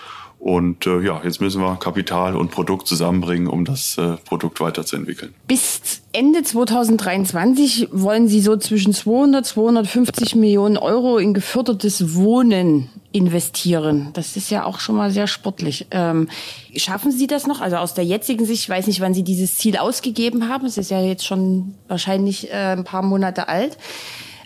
und 0.45 0.87
äh, 0.87 1.01
ja, 1.01 1.23
jetzt 1.25 1.41
müssen 1.41 1.63
wir 1.63 1.77
Kapital 1.77 2.37
und 2.37 2.51
Produkt 2.51 2.87
zusammenbringen, 2.87 3.49
um 3.49 3.65
das 3.65 3.97
äh, 3.97 4.19
Produkt 4.27 4.61
weiterzuentwickeln. 4.61 5.33
Bis 5.49 6.03
Ende 6.13 6.43
2023 6.43 7.89
wollen 7.93 8.29
Sie 8.29 8.43
so 8.43 8.59
zwischen 8.59 8.93
200 8.93 9.47
250 9.47 10.35
Millionen 10.35 10.77
Euro 10.77 11.17
in 11.17 11.33
gefördertes 11.33 12.15
Wohnen 12.15 12.91
investieren. 13.11 14.11
Das 14.13 14.37
ist 14.37 14.51
ja 14.51 14.67
auch 14.67 14.81
schon 14.81 14.97
mal 14.97 15.11
sehr 15.11 15.29
sportlich. 15.29 15.87
Ähm, 15.93 16.29
schaffen 16.77 17.11
Sie 17.11 17.27
das 17.27 17.47
noch? 17.47 17.63
Also 17.63 17.77
aus 17.77 17.95
der 17.95 18.05
jetzigen 18.05 18.45
Sicht, 18.45 18.65
ich 18.65 18.69
weiß 18.69 18.87
nicht, 18.87 19.01
wann 19.01 19.15
Sie 19.15 19.23
dieses 19.23 19.57
Ziel 19.57 19.79
ausgegeben 19.79 20.51
haben. 20.51 20.67
Es 20.67 20.77
ist 20.77 20.91
ja 20.91 21.01
jetzt 21.01 21.25
schon 21.25 21.73
wahrscheinlich 21.89 22.51
äh, 22.51 22.73
ein 22.73 22.85
paar 22.85 23.03
Monate 23.03 23.49
alt. 23.49 23.79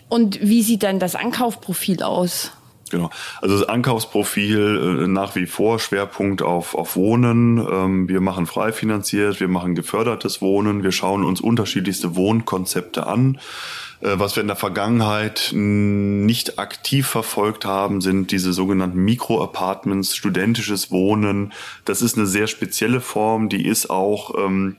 Und 0.07 0.39
wie 0.39 0.63
sieht 0.63 0.83
dann 0.83 0.99
das 0.99 1.15
Ankaufprofil 1.15 2.03
aus? 2.03 2.51
Genau. 2.89 3.09
Also 3.41 3.59
das 3.59 3.69
Ankaufsprofil 3.69 5.03
äh, 5.03 5.07
nach 5.07 5.35
wie 5.35 5.45
vor 5.45 5.79
Schwerpunkt 5.79 6.41
auf, 6.41 6.75
auf 6.75 6.95
Wohnen. 6.95 7.57
Ähm, 7.57 8.07
wir 8.07 8.21
machen 8.21 8.45
frei 8.45 8.71
finanziert, 8.71 9.39
wir 9.39 9.47
machen 9.47 9.75
gefördertes 9.75 10.41
Wohnen, 10.41 10.83
wir 10.83 10.91
schauen 10.91 11.23
uns 11.23 11.41
unterschiedlichste 11.41 12.15
Wohnkonzepte 12.15 13.05
an. 13.07 13.37
Äh, 14.01 14.17
was 14.17 14.35
wir 14.35 14.41
in 14.41 14.47
der 14.47 14.55
Vergangenheit 14.55 15.51
nicht 15.53 16.59
aktiv 16.59 17.07
verfolgt 17.07 17.65
haben, 17.65 18.01
sind 18.01 18.31
diese 18.31 18.53
sogenannten 18.53 19.03
Mikro-Apartments, 19.03 20.15
studentisches 20.15 20.91
Wohnen. 20.91 21.53
Das 21.85 22.01
ist 22.01 22.17
eine 22.17 22.27
sehr 22.27 22.47
spezielle 22.47 23.01
Form, 23.01 23.49
die 23.49 23.65
ist 23.65 23.89
auch 23.89 24.35
ähm, 24.37 24.77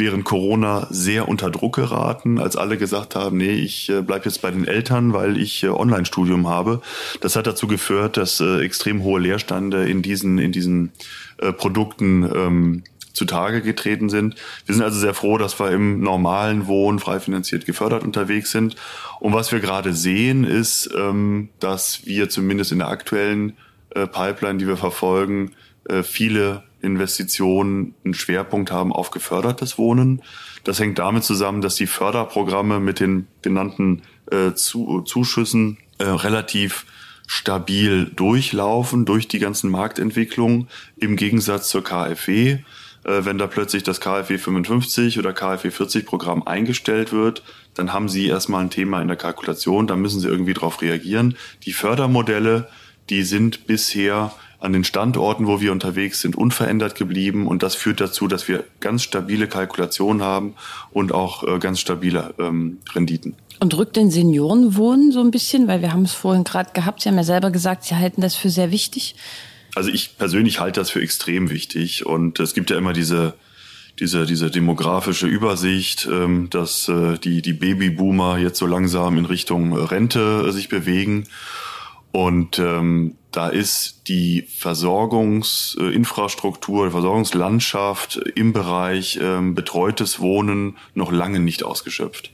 während 0.00 0.24
Corona 0.24 0.88
sehr 0.90 1.28
unter 1.28 1.50
Druck 1.50 1.76
geraten, 1.76 2.40
als 2.40 2.56
alle 2.56 2.76
gesagt 2.76 3.14
haben, 3.14 3.36
nee, 3.36 3.52
ich 3.52 3.88
äh, 3.90 4.02
bleib 4.02 4.24
jetzt 4.24 4.42
bei 4.42 4.50
den 4.50 4.66
Eltern, 4.66 5.12
weil 5.12 5.36
ich 5.36 5.62
äh, 5.62 5.68
Online-Studium 5.68 6.48
habe. 6.48 6.80
Das 7.20 7.36
hat 7.36 7.46
dazu 7.46 7.68
geführt, 7.68 8.16
dass 8.16 8.40
äh, 8.40 8.64
extrem 8.64 9.04
hohe 9.04 9.20
Leerstände 9.20 9.88
in 9.88 10.02
diesen, 10.02 10.38
in 10.38 10.50
diesen 10.50 10.90
äh, 11.38 11.52
Produkten 11.52 12.28
ähm, 12.34 12.82
zutage 13.12 13.60
getreten 13.60 14.08
sind. 14.08 14.36
Wir 14.66 14.74
sind 14.74 14.84
also 14.84 14.98
sehr 14.98 15.14
froh, 15.14 15.36
dass 15.36 15.60
wir 15.60 15.70
im 15.70 16.00
normalen 16.00 16.66
Wohnen 16.66 16.98
frei 16.98 17.20
finanziert 17.20 17.66
gefördert 17.66 18.02
unterwegs 18.02 18.50
sind. 18.50 18.76
Und 19.20 19.34
was 19.34 19.52
wir 19.52 19.60
gerade 19.60 19.92
sehen, 19.92 20.44
ist, 20.44 20.90
ähm, 20.96 21.50
dass 21.60 22.06
wir 22.06 22.30
zumindest 22.30 22.72
in 22.72 22.78
der 22.78 22.88
aktuellen 22.88 23.56
äh, 23.94 24.06
Pipeline, 24.06 24.58
die 24.58 24.66
wir 24.66 24.76
verfolgen, 24.76 25.52
äh, 25.88 26.02
viele 26.02 26.62
Investitionen 26.82 27.94
einen 28.04 28.14
Schwerpunkt 28.14 28.70
haben 28.70 28.92
auf 28.92 29.10
gefördertes 29.10 29.78
Wohnen. 29.78 30.22
Das 30.64 30.78
hängt 30.80 30.98
damit 30.98 31.24
zusammen, 31.24 31.60
dass 31.60 31.74
die 31.76 31.86
Förderprogramme 31.86 32.80
mit 32.80 33.00
den 33.00 33.26
genannten 33.42 34.02
äh, 34.30 34.52
Zuschüssen 34.54 35.78
äh, 35.98 36.04
relativ 36.04 36.86
stabil 37.26 38.06
durchlaufen 38.06 39.04
durch 39.04 39.28
die 39.28 39.38
ganzen 39.38 39.70
Marktentwicklungen 39.70 40.68
im 40.96 41.16
Gegensatz 41.16 41.68
zur 41.68 41.84
KfW. 41.84 42.58
Äh, 43.04 43.24
wenn 43.24 43.38
da 43.38 43.46
plötzlich 43.46 43.82
das 43.82 44.00
KfW 44.00 44.36
55 44.36 45.18
oder 45.18 45.32
KfW 45.32 45.70
40 45.70 46.06
Programm 46.06 46.42
eingestellt 46.42 47.12
wird, 47.12 47.42
dann 47.74 47.92
haben 47.92 48.08
Sie 48.08 48.26
erstmal 48.26 48.62
ein 48.62 48.70
Thema 48.70 49.00
in 49.00 49.08
der 49.08 49.16
Kalkulation, 49.16 49.86
da 49.86 49.96
müssen 49.96 50.20
Sie 50.20 50.28
irgendwie 50.28 50.54
darauf 50.54 50.82
reagieren. 50.82 51.36
Die 51.64 51.72
Fördermodelle, 51.72 52.68
die 53.08 53.22
sind 53.22 53.66
bisher 53.66 54.32
an 54.60 54.72
den 54.72 54.84
Standorten, 54.84 55.46
wo 55.46 55.60
wir 55.60 55.72
unterwegs 55.72 56.20
sind, 56.20 56.36
unverändert 56.36 56.94
geblieben. 56.94 57.46
Und 57.46 57.62
das 57.62 57.74
führt 57.74 58.00
dazu, 58.00 58.28
dass 58.28 58.46
wir 58.46 58.64
ganz 58.80 59.02
stabile 59.02 59.48
Kalkulationen 59.48 60.22
haben 60.22 60.54
und 60.92 61.12
auch 61.12 61.44
äh, 61.44 61.58
ganz 61.58 61.80
stabile 61.80 62.34
ähm, 62.38 62.78
Renditen. 62.94 63.34
Und 63.58 63.76
rückt 63.76 63.96
den 63.96 64.10
Seniorenwohnen 64.10 65.12
so 65.12 65.20
ein 65.20 65.30
bisschen, 65.30 65.66
weil 65.66 65.82
wir 65.82 65.92
haben 65.92 66.02
es 66.02 66.12
vorhin 66.12 66.44
gerade 66.44 66.72
gehabt, 66.72 67.02
Sie 67.02 67.08
haben 67.08 67.16
ja 67.16 67.24
selber 67.24 67.50
gesagt, 67.50 67.84
Sie 67.84 67.96
halten 67.96 68.20
das 68.20 68.36
für 68.36 68.50
sehr 68.50 68.70
wichtig. 68.70 69.16
Also 69.74 69.90
ich 69.90 70.16
persönlich 70.18 70.60
halte 70.60 70.80
das 70.80 70.90
für 70.90 71.00
extrem 71.00 71.50
wichtig. 71.50 72.06
Und 72.06 72.40
es 72.40 72.54
gibt 72.54 72.70
ja 72.70 72.76
immer 72.76 72.92
diese 72.92 73.34
diese, 74.00 74.24
diese 74.24 74.50
demografische 74.50 75.26
Übersicht, 75.26 76.08
ähm, 76.10 76.48
dass 76.48 76.88
äh, 76.88 77.18
die, 77.18 77.42
die 77.42 77.52
Babyboomer 77.52 78.38
jetzt 78.38 78.58
so 78.58 78.66
langsam 78.66 79.18
in 79.18 79.26
Richtung 79.26 79.76
Rente 79.76 80.46
äh, 80.48 80.52
sich 80.52 80.70
bewegen. 80.70 81.26
Und 82.10 82.58
ähm, 82.58 83.16
da 83.32 83.48
ist 83.48 84.08
die 84.08 84.42
Versorgungsinfrastruktur, 84.42 86.86
die 86.86 86.92
Versorgungslandschaft 86.92 88.16
im 88.34 88.52
Bereich 88.52 89.18
ähm, 89.22 89.54
betreutes 89.54 90.20
Wohnen 90.20 90.76
noch 90.94 91.12
lange 91.12 91.40
nicht 91.40 91.62
ausgeschöpft. 91.62 92.32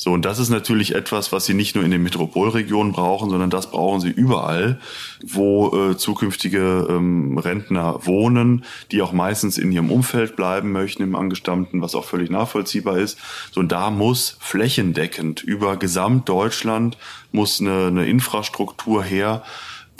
So, 0.00 0.12
und 0.12 0.24
das 0.24 0.38
ist 0.38 0.48
natürlich 0.48 0.94
etwas, 0.94 1.32
was 1.32 1.44
Sie 1.44 1.54
nicht 1.54 1.74
nur 1.74 1.84
in 1.84 1.90
den 1.90 2.04
Metropolregionen 2.04 2.92
brauchen, 2.92 3.30
sondern 3.30 3.50
das 3.50 3.72
brauchen 3.72 4.00
Sie 4.00 4.10
überall, 4.10 4.78
wo 5.26 5.90
äh, 5.90 5.96
zukünftige 5.96 6.86
ähm, 6.88 7.36
Rentner 7.36 8.06
wohnen, 8.06 8.64
die 8.92 9.02
auch 9.02 9.10
meistens 9.10 9.58
in 9.58 9.72
ihrem 9.72 9.90
Umfeld 9.90 10.36
bleiben 10.36 10.70
möchten, 10.70 11.02
im 11.02 11.16
Angestammten, 11.16 11.82
was 11.82 11.96
auch 11.96 12.04
völlig 12.04 12.30
nachvollziehbar 12.30 12.96
ist. 12.96 13.18
So, 13.50 13.58
und 13.58 13.72
da 13.72 13.90
muss 13.90 14.36
flächendeckend 14.38 15.42
über 15.42 15.76
Gesamtdeutschland 15.76 16.96
muss 17.32 17.60
eine, 17.60 17.88
eine 17.88 18.06
Infrastruktur 18.06 19.02
her, 19.02 19.42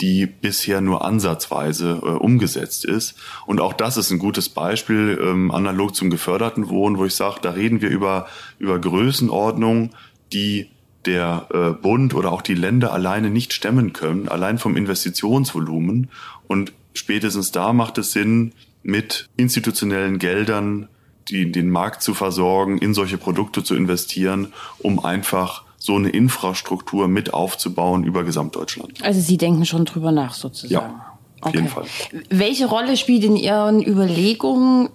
die 0.01 0.25
bisher 0.25 0.81
nur 0.81 1.03
ansatzweise 1.03 1.99
äh, 2.01 2.05
umgesetzt 2.05 2.85
ist. 2.85 3.15
Und 3.45 3.59
auch 3.59 3.73
das 3.73 3.97
ist 3.97 4.11
ein 4.11 4.19
gutes 4.19 4.49
Beispiel, 4.49 5.19
ähm, 5.21 5.51
analog 5.51 5.95
zum 5.95 6.09
geförderten 6.09 6.69
Wohnen, 6.69 6.97
wo 6.97 7.05
ich 7.05 7.15
sage, 7.15 7.39
da 7.41 7.51
reden 7.51 7.81
wir 7.81 7.89
über, 7.89 8.27
über 8.59 8.79
Größenordnungen, 8.79 9.91
die 10.31 10.69
der 11.05 11.47
äh, 11.53 11.69
Bund 11.81 12.13
oder 12.13 12.31
auch 12.31 12.41
die 12.41 12.55
Länder 12.55 12.93
alleine 12.93 13.29
nicht 13.29 13.53
stemmen 13.53 13.93
können, 13.93 14.27
allein 14.27 14.57
vom 14.57 14.75
Investitionsvolumen. 14.75 16.09
Und 16.47 16.73
spätestens 16.93 17.51
da 17.51 17.73
macht 17.73 17.97
es 17.97 18.11
Sinn, 18.11 18.53
mit 18.83 19.27
institutionellen 19.35 20.19
Geldern 20.19 20.87
die, 21.29 21.51
den 21.51 21.69
Markt 21.69 22.01
zu 22.01 22.13
versorgen, 22.13 22.77
in 22.77 22.93
solche 22.93 23.17
Produkte 23.17 23.63
zu 23.63 23.75
investieren, 23.75 24.53
um 24.79 25.03
einfach 25.03 25.63
so 25.79 25.95
eine 25.95 26.09
Infrastruktur 26.09 27.07
mit 27.07 27.33
aufzubauen 27.33 28.03
über 28.03 28.23
Gesamtdeutschland. 28.23 29.01
Also 29.03 29.21
Sie 29.21 29.37
denken 29.37 29.65
schon 29.65 29.85
drüber 29.85 30.11
nach 30.11 30.33
sozusagen. 30.33 30.73
Ja, 30.73 31.17
auf 31.41 31.47
okay. 31.47 31.57
jeden 31.57 31.69
Fall. 31.69 31.85
Welche 32.29 32.67
Rolle 32.67 32.97
spielt 32.97 33.23
in 33.23 33.37
Ihren 33.37 33.81
Überlegungen 33.81 34.89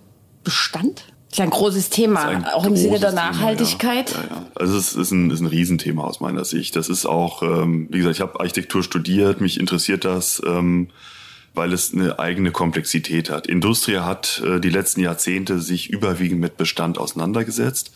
Bestand? 0.45 1.07
Das 1.31 1.39
ist 1.39 1.45
ein 1.45 1.51
großes 1.51 1.91
Thema, 1.91 2.27
ein 2.27 2.45
auch 2.45 2.65
im 2.65 2.77
Sinne 2.77 3.01
der 3.01 3.13
Nachhaltigkeit. 3.13 4.07
Thema, 4.07 4.23
ja. 4.23 4.29
Ja, 4.29 4.37
ja. 4.37 4.47
Also 4.55 4.77
es 4.77 4.95
ist 4.95 5.11
ein, 5.11 5.31
ist 5.31 5.41
ein 5.41 5.47
Riesenthema 5.47 6.05
aus 6.05 6.21
meiner 6.21 6.45
Sicht. 6.45 6.77
Das 6.77 6.89
ist 6.89 7.07
auch, 7.07 7.43
ähm, 7.43 7.89
wie 7.91 7.99
gesagt, 7.99 8.17
ich 8.17 8.21
habe 8.21 8.39
Architektur 8.39 8.85
studiert, 8.85 9.41
mich 9.41 9.59
interessiert 9.59 10.05
das. 10.05 10.41
Ähm, 10.47 10.91
weil 11.55 11.73
es 11.73 11.95
eine 11.95 12.19
eigene 12.19 12.51
Komplexität 12.51 13.31
hat. 13.31 13.47
Industrie 13.47 13.99
hat 13.99 14.43
äh, 14.45 14.61
die 14.61 14.71
letzten 14.71 15.01
Jahrzehnte 15.01 15.61
sich 15.61 15.89
überwiegend 15.89 16.41
mit 16.41 16.57
Bestand 16.57 16.99
auseinandergesetzt, 16.99 17.93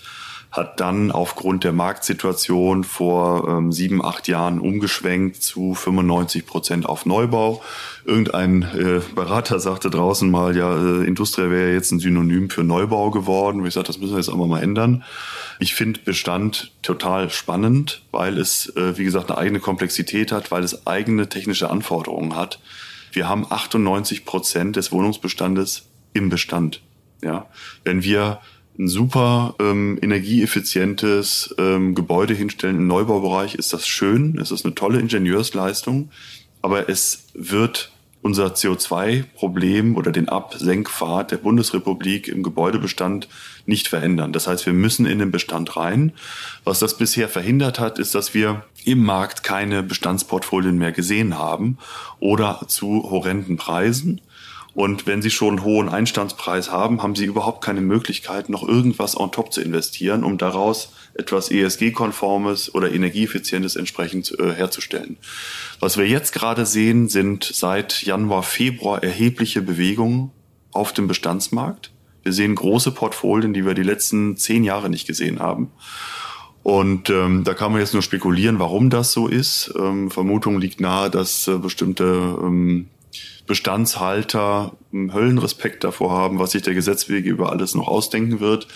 hat 0.50 0.80
dann 0.80 1.10
aufgrund 1.10 1.64
der 1.64 1.72
Marktsituation 1.72 2.84
vor 2.84 3.48
ähm, 3.48 3.70
sieben, 3.70 4.04
acht 4.04 4.28
Jahren 4.28 4.60
umgeschwenkt 4.60 5.42
zu 5.42 5.74
95 5.74 6.46
Prozent 6.46 6.86
auf 6.86 7.04
Neubau. 7.04 7.62
Irgendein 8.04 8.62
äh, 8.62 9.00
Berater 9.14 9.60
sagte 9.60 9.90
draußen 9.90 10.30
mal, 10.30 10.56
ja, 10.56 10.74
äh, 10.74 11.04
Industrie 11.04 11.50
wäre 11.50 11.72
jetzt 11.72 11.92
ein 11.92 12.00
Synonym 12.00 12.48
für 12.48 12.64
Neubau 12.64 13.10
geworden. 13.10 13.64
Ich 13.66 13.74
sage, 13.74 13.86
das 13.86 13.98
müssen 13.98 14.12
wir 14.12 14.18
jetzt 14.18 14.30
aber 14.30 14.46
mal 14.46 14.62
ändern. 14.62 15.04
Ich 15.60 15.74
finde 15.74 16.00
Bestand 16.00 16.72
total 16.82 17.28
spannend, 17.30 18.02
weil 18.10 18.38
es, 18.38 18.74
äh, 18.76 18.96
wie 18.96 19.04
gesagt, 19.04 19.30
eine 19.30 19.38
eigene 19.38 19.60
Komplexität 19.60 20.32
hat, 20.32 20.50
weil 20.50 20.64
es 20.64 20.86
eigene 20.86 21.28
technische 21.28 21.70
Anforderungen 21.70 22.36
hat 22.36 22.58
wir 23.12 23.28
haben 23.28 23.46
98 23.48 24.24
Prozent 24.24 24.76
des 24.76 24.92
Wohnungsbestandes 24.92 25.88
im 26.12 26.28
Bestand. 26.28 26.82
Ja, 27.22 27.46
wenn 27.84 28.02
wir 28.02 28.40
ein 28.78 28.88
super 28.88 29.54
ähm, 29.58 29.98
energieeffizientes 30.00 31.54
ähm, 31.58 31.94
Gebäude 31.94 32.34
hinstellen 32.34 32.76
im 32.76 32.86
Neubaubereich, 32.86 33.54
ist 33.54 33.72
das 33.72 33.88
schön, 33.88 34.38
es 34.40 34.50
ist 34.50 34.64
eine 34.64 34.74
tolle 34.74 35.00
Ingenieursleistung, 35.00 36.10
aber 36.62 36.88
es 36.88 37.24
wird 37.34 37.90
unser 38.20 38.48
CO2-Problem 38.48 39.96
oder 39.96 40.10
den 40.10 40.28
Absenkpfad 40.28 41.30
der 41.30 41.36
Bundesrepublik 41.38 42.28
im 42.28 42.42
Gebäudebestand 42.42 43.28
nicht 43.64 43.88
verändern. 43.88 44.32
Das 44.32 44.46
heißt, 44.46 44.66
wir 44.66 44.72
müssen 44.72 45.06
in 45.06 45.18
den 45.18 45.30
Bestand 45.30 45.76
rein. 45.76 46.12
Was 46.64 46.80
das 46.80 46.96
bisher 46.96 47.28
verhindert 47.28 47.78
hat, 47.78 47.98
ist, 47.98 48.14
dass 48.14 48.34
wir 48.34 48.64
im 48.84 49.04
Markt 49.04 49.44
keine 49.44 49.82
Bestandsportfolien 49.82 50.76
mehr 50.78 50.92
gesehen 50.92 51.38
haben 51.38 51.78
oder 52.18 52.62
zu 52.66 53.08
horrenden 53.10 53.56
Preisen. 53.56 54.20
Und 54.78 55.08
wenn 55.08 55.22
Sie 55.22 55.30
schon 55.30 55.56
einen 55.56 55.64
hohen 55.64 55.88
Einstandspreis 55.88 56.70
haben, 56.70 57.02
haben 57.02 57.16
Sie 57.16 57.24
überhaupt 57.24 57.64
keine 57.64 57.80
Möglichkeit, 57.80 58.48
noch 58.48 58.62
irgendwas 58.62 59.18
on 59.18 59.32
top 59.32 59.52
zu 59.52 59.60
investieren, 59.60 60.22
um 60.22 60.38
daraus 60.38 60.92
etwas 61.14 61.50
ESG-konformes 61.50 62.72
oder 62.76 62.92
energieeffizientes 62.92 63.74
entsprechend 63.74 64.38
äh, 64.38 64.52
herzustellen. 64.52 65.16
Was 65.80 65.98
wir 65.98 66.06
jetzt 66.06 66.32
gerade 66.32 66.64
sehen, 66.64 67.08
sind 67.08 67.42
seit 67.42 68.04
Januar, 68.04 68.44
Februar 68.44 69.02
erhebliche 69.02 69.62
Bewegungen 69.62 70.30
auf 70.70 70.92
dem 70.92 71.08
Bestandsmarkt. 71.08 71.90
Wir 72.22 72.32
sehen 72.32 72.54
große 72.54 72.92
Portfolien, 72.92 73.52
die 73.52 73.66
wir 73.66 73.74
die 73.74 73.82
letzten 73.82 74.36
zehn 74.36 74.62
Jahre 74.62 74.90
nicht 74.90 75.08
gesehen 75.08 75.40
haben. 75.40 75.72
Und 76.62 77.10
ähm, 77.10 77.42
da 77.42 77.54
kann 77.54 77.72
man 77.72 77.80
jetzt 77.80 77.94
nur 77.94 78.02
spekulieren, 78.02 78.60
warum 78.60 78.90
das 78.90 79.10
so 79.10 79.26
ist. 79.26 79.74
Ähm, 79.76 80.08
Vermutung 80.08 80.60
liegt 80.60 80.80
nahe, 80.80 81.10
dass 81.10 81.48
äh, 81.48 81.58
bestimmte 81.58 82.04
ähm, 82.04 82.86
Bestandshalter 83.48 84.76
Höllenrespekt 84.92 85.82
davor 85.82 86.12
haben, 86.12 86.38
was 86.38 86.52
sich 86.52 86.62
der 86.62 86.74
Gesetzwege 86.74 87.28
über 87.28 87.50
alles 87.50 87.74
noch 87.74 87.88
ausdenken 87.88 88.38
wird, 88.38 88.68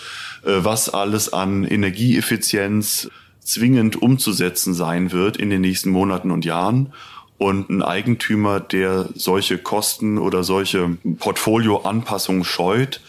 äh, 0.43 0.57
was 0.57 0.89
alles 0.89 1.31
an 1.31 1.63
Energieeffizienz 1.63 3.09
zwingend 3.39 4.01
umzusetzen 4.01 4.73
sein 4.73 5.11
wird 5.11 5.37
in 5.37 5.49
den 5.49 5.61
nächsten 5.61 5.91
Monaten 5.91 6.31
und 6.31 6.43
Jahren. 6.43 6.93
Und 7.37 7.69
ein 7.69 7.81
Eigentümer, 7.81 8.59
der 8.59 9.09
solche 9.15 9.57
Kosten 9.57 10.17
oder 10.17 10.43
solche 10.43 10.97
Portfolioanpassungen 11.19 12.43
scheut, 12.43 13.01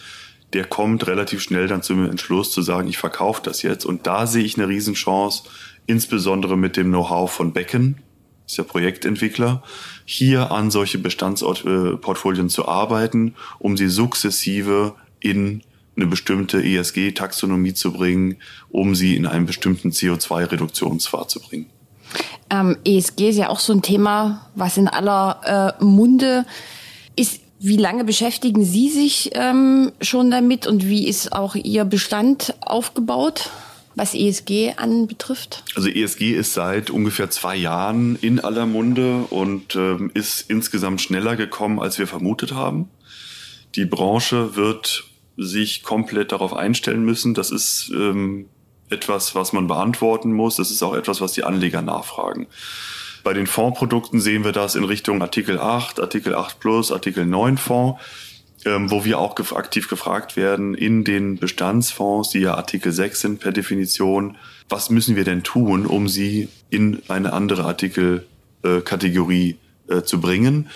der 0.53 0.65
kommt 0.65 1.07
relativ 1.07 1.41
schnell 1.41 1.67
dann 1.67 1.81
zum 1.81 2.09
Entschluss 2.09 2.51
zu 2.51 2.61
sagen, 2.61 2.87
ich 2.87 2.97
verkaufe 2.97 3.41
das 3.43 3.61
jetzt. 3.61 3.85
Und 3.85 4.07
da 4.07 4.27
sehe 4.27 4.43
ich 4.43 4.57
eine 4.57 4.67
Riesenchance, 4.67 5.43
insbesondere 5.85 6.57
mit 6.57 6.77
dem 6.77 6.87
Know-how 6.87 7.31
von 7.31 7.53
Becken, 7.53 7.97
ist 8.45 8.57
ja 8.57 8.63
Projektentwickler, 8.63 9.63
hier 10.05 10.51
an 10.51 10.71
solche 10.71 10.99
Bestandsportfolien 10.99 12.49
zu 12.49 12.67
arbeiten, 12.67 13.35
um 13.59 13.77
sie 13.77 13.87
sukzessive 13.87 14.93
in 15.19 15.63
eine 15.95 16.07
bestimmte 16.07 16.61
ESG-Taxonomie 16.61 17.73
zu 17.73 17.93
bringen, 17.93 18.37
um 18.69 18.95
sie 18.95 19.15
in 19.15 19.25
einen 19.25 19.45
bestimmten 19.45 19.91
CO2-Reduktionspfad 19.91 21.29
zu 21.29 21.39
bringen. 21.39 21.67
Ähm, 22.49 22.77
ESG 22.85 23.29
ist 23.29 23.37
ja 23.37 23.49
auch 23.49 23.59
so 23.59 23.73
ein 23.73 23.81
Thema, 23.81 24.49
was 24.55 24.77
in 24.77 24.87
aller 24.87 25.75
äh, 25.79 25.83
Munde 25.83 26.45
ist. 27.15 27.41
Wie 27.59 27.77
lange 27.77 28.03
beschäftigen 28.03 28.63
Sie 28.63 28.89
sich 28.89 29.31
ähm, 29.33 29.91
schon 30.01 30.29
damit 30.29 30.67
und 30.67 30.85
wie 30.87 31.07
ist 31.07 31.31
auch 31.31 31.55
Ihr 31.55 31.85
Bestand 31.85 32.53
aufgebaut? 32.61 33.49
Was 33.95 34.13
ESG 34.13 34.73
anbetrifft? 34.75 35.63
Also 35.75 35.89
ESG 35.89 36.33
ist 36.33 36.53
seit 36.53 36.89
ungefähr 36.89 37.29
zwei 37.29 37.55
Jahren 37.55 38.17
in 38.17 38.39
aller 38.39 38.65
Munde 38.65 39.25
und 39.29 39.75
ähm, 39.75 40.11
ist 40.13 40.49
insgesamt 40.49 41.01
schneller 41.01 41.35
gekommen, 41.35 41.79
als 41.79 41.97
wir 41.97 42.07
vermutet 42.07 42.53
haben. 42.53 42.89
Die 43.75 43.85
Branche 43.85 44.55
wird 44.55 45.05
sich 45.37 45.83
komplett 45.83 46.31
darauf 46.31 46.53
einstellen 46.53 47.03
müssen. 47.03 47.33
Das 47.33 47.51
ist 47.51 47.91
ähm, 47.93 48.47
etwas, 48.89 49.35
was 49.35 49.53
man 49.53 49.67
beantworten 49.67 50.33
muss. 50.33 50.57
Das 50.57 50.71
ist 50.71 50.83
auch 50.83 50.93
etwas, 50.93 51.21
was 51.21 51.33
die 51.33 51.43
Anleger 51.43 51.81
nachfragen. 51.81 52.47
Bei 53.23 53.33
den 53.33 53.47
Fondsprodukten 53.47 54.21
sehen 54.21 54.43
wir 54.43 54.51
das 54.51 54.75
in 54.75 54.83
Richtung 54.83 55.21
Artikel 55.21 55.59
8, 55.59 55.99
Artikel 55.99 56.35
8 56.35 56.59
Plus, 56.59 56.91
Artikel 56.91 57.25
9 57.25 57.57
Fonds 57.57 57.99
ähm, 58.65 58.91
wo 58.91 59.05
wir 59.05 59.19
auch 59.19 59.35
gef 59.35 59.53
aktiv 59.53 59.87
gefragt 59.87 60.35
werden 60.35 60.73
in 60.73 61.03
den 61.03 61.37
Bestandsfonds, 61.37 62.29
die 62.29 62.39
ja 62.39 62.55
Artikel 62.55 62.91
6 62.91 63.21
sind 63.21 63.39
per 63.39 63.51
Definition, 63.51 64.37
was 64.69 64.89
müssen 64.89 65.15
wir 65.15 65.23
denn 65.23 65.43
tun, 65.43 65.85
um 65.85 66.07
sie 66.07 66.49
in 66.69 67.01
eine 67.07 67.33
andere 67.33 67.65
Artikelkategorie 67.65 69.57
äh, 69.89 69.93
äh, 69.97 70.03
zu 70.03 70.19
bringen? 70.19 70.69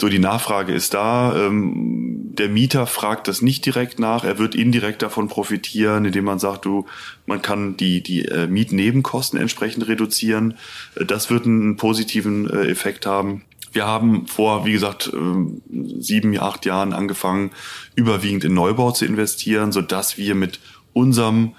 So, 0.00 0.08
die 0.08 0.20
Nachfrage 0.20 0.72
ist 0.72 0.94
da. 0.94 1.34
Ähm, 1.36 2.30
der 2.38 2.48
Mieter 2.48 2.86
fragt 2.86 3.26
das 3.26 3.42
nicht 3.42 3.66
direkt 3.66 3.98
nach. 3.98 4.22
Er 4.22 4.38
wird 4.38 4.54
indirekt 4.54 5.02
davon 5.02 5.26
profitieren, 5.26 6.04
indem 6.04 6.24
man 6.24 6.38
sagt, 6.38 6.64
du, 6.64 6.86
man 7.26 7.42
kann 7.42 7.76
die, 7.76 8.00
die 8.00 8.24
äh, 8.26 8.46
Mietnebenkosten 8.46 9.40
entsprechend 9.40 9.88
reduzieren. 9.88 10.54
Äh, 10.94 11.04
das 11.04 11.30
wird 11.30 11.46
einen 11.46 11.76
positiven 11.76 12.48
äh, 12.48 12.68
Effekt 12.68 13.06
haben. 13.06 13.42
Wir 13.78 13.86
haben 13.86 14.26
vor, 14.26 14.66
wie 14.66 14.72
gesagt, 14.72 15.08
ähm, 15.14 15.62
sieben, 16.00 16.36
acht 16.36 16.66
Jahren 16.66 16.92
angefangen, 16.92 17.52
überwiegend 17.94 18.42
in 18.42 18.52
Neubau 18.52 18.90
zu 18.90 19.04
investieren, 19.04 19.70
so 19.70 19.82
dass 19.82 20.18
wir 20.18 20.34
mit 20.34 20.58
unserem 20.94 21.54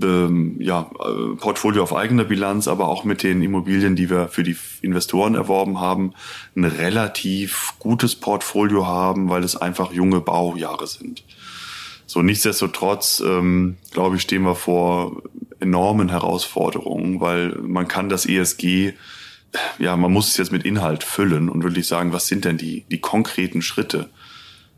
ähm, 0.00 0.60
ja, 0.60 0.88
äh, 1.00 1.34
Portfolio 1.34 1.82
auf 1.82 1.92
eigener 1.92 2.22
Bilanz, 2.22 2.68
aber 2.68 2.86
auch 2.86 3.02
mit 3.02 3.24
den 3.24 3.42
Immobilien, 3.42 3.96
die 3.96 4.08
wir 4.08 4.28
für 4.28 4.44
die 4.44 4.56
Investoren 4.80 5.34
erworben 5.34 5.80
haben, 5.80 6.12
ein 6.54 6.62
relativ 6.62 7.74
gutes 7.80 8.14
Portfolio 8.14 8.86
haben, 8.86 9.28
weil 9.28 9.42
es 9.42 9.56
einfach 9.56 9.92
junge 9.92 10.20
Baujahre 10.20 10.86
sind. 10.86 11.24
So 12.06 12.22
nichtsdestotrotz, 12.22 13.20
ähm, 13.26 13.76
glaube 13.90 14.14
ich, 14.14 14.22
stehen 14.22 14.42
wir 14.42 14.54
vor 14.54 15.20
enormen 15.58 16.10
Herausforderungen, 16.10 17.20
weil 17.20 17.56
man 17.60 17.88
kann 17.88 18.08
das 18.08 18.24
ESG 18.24 18.92
ja, 19.78 19.96
man 19.96 20.12
muss 20.12 20.28
es 20.28 20.36
jetzt 20.36 20.52
mit 20.52 20.64
Inhalt 20.64 21.04
füllen 21.04 21.48
und 21.48 21.62
wirklich 21.62 21.86
sagen, 21.86 22.12
was 22.12 22.26
sind 22.26 22.44
denn 22.44 22.58
die, 22.58 22.84
die 22.90 23.00
konkreten 23.00 23.62
Schritte? 23.62 24.10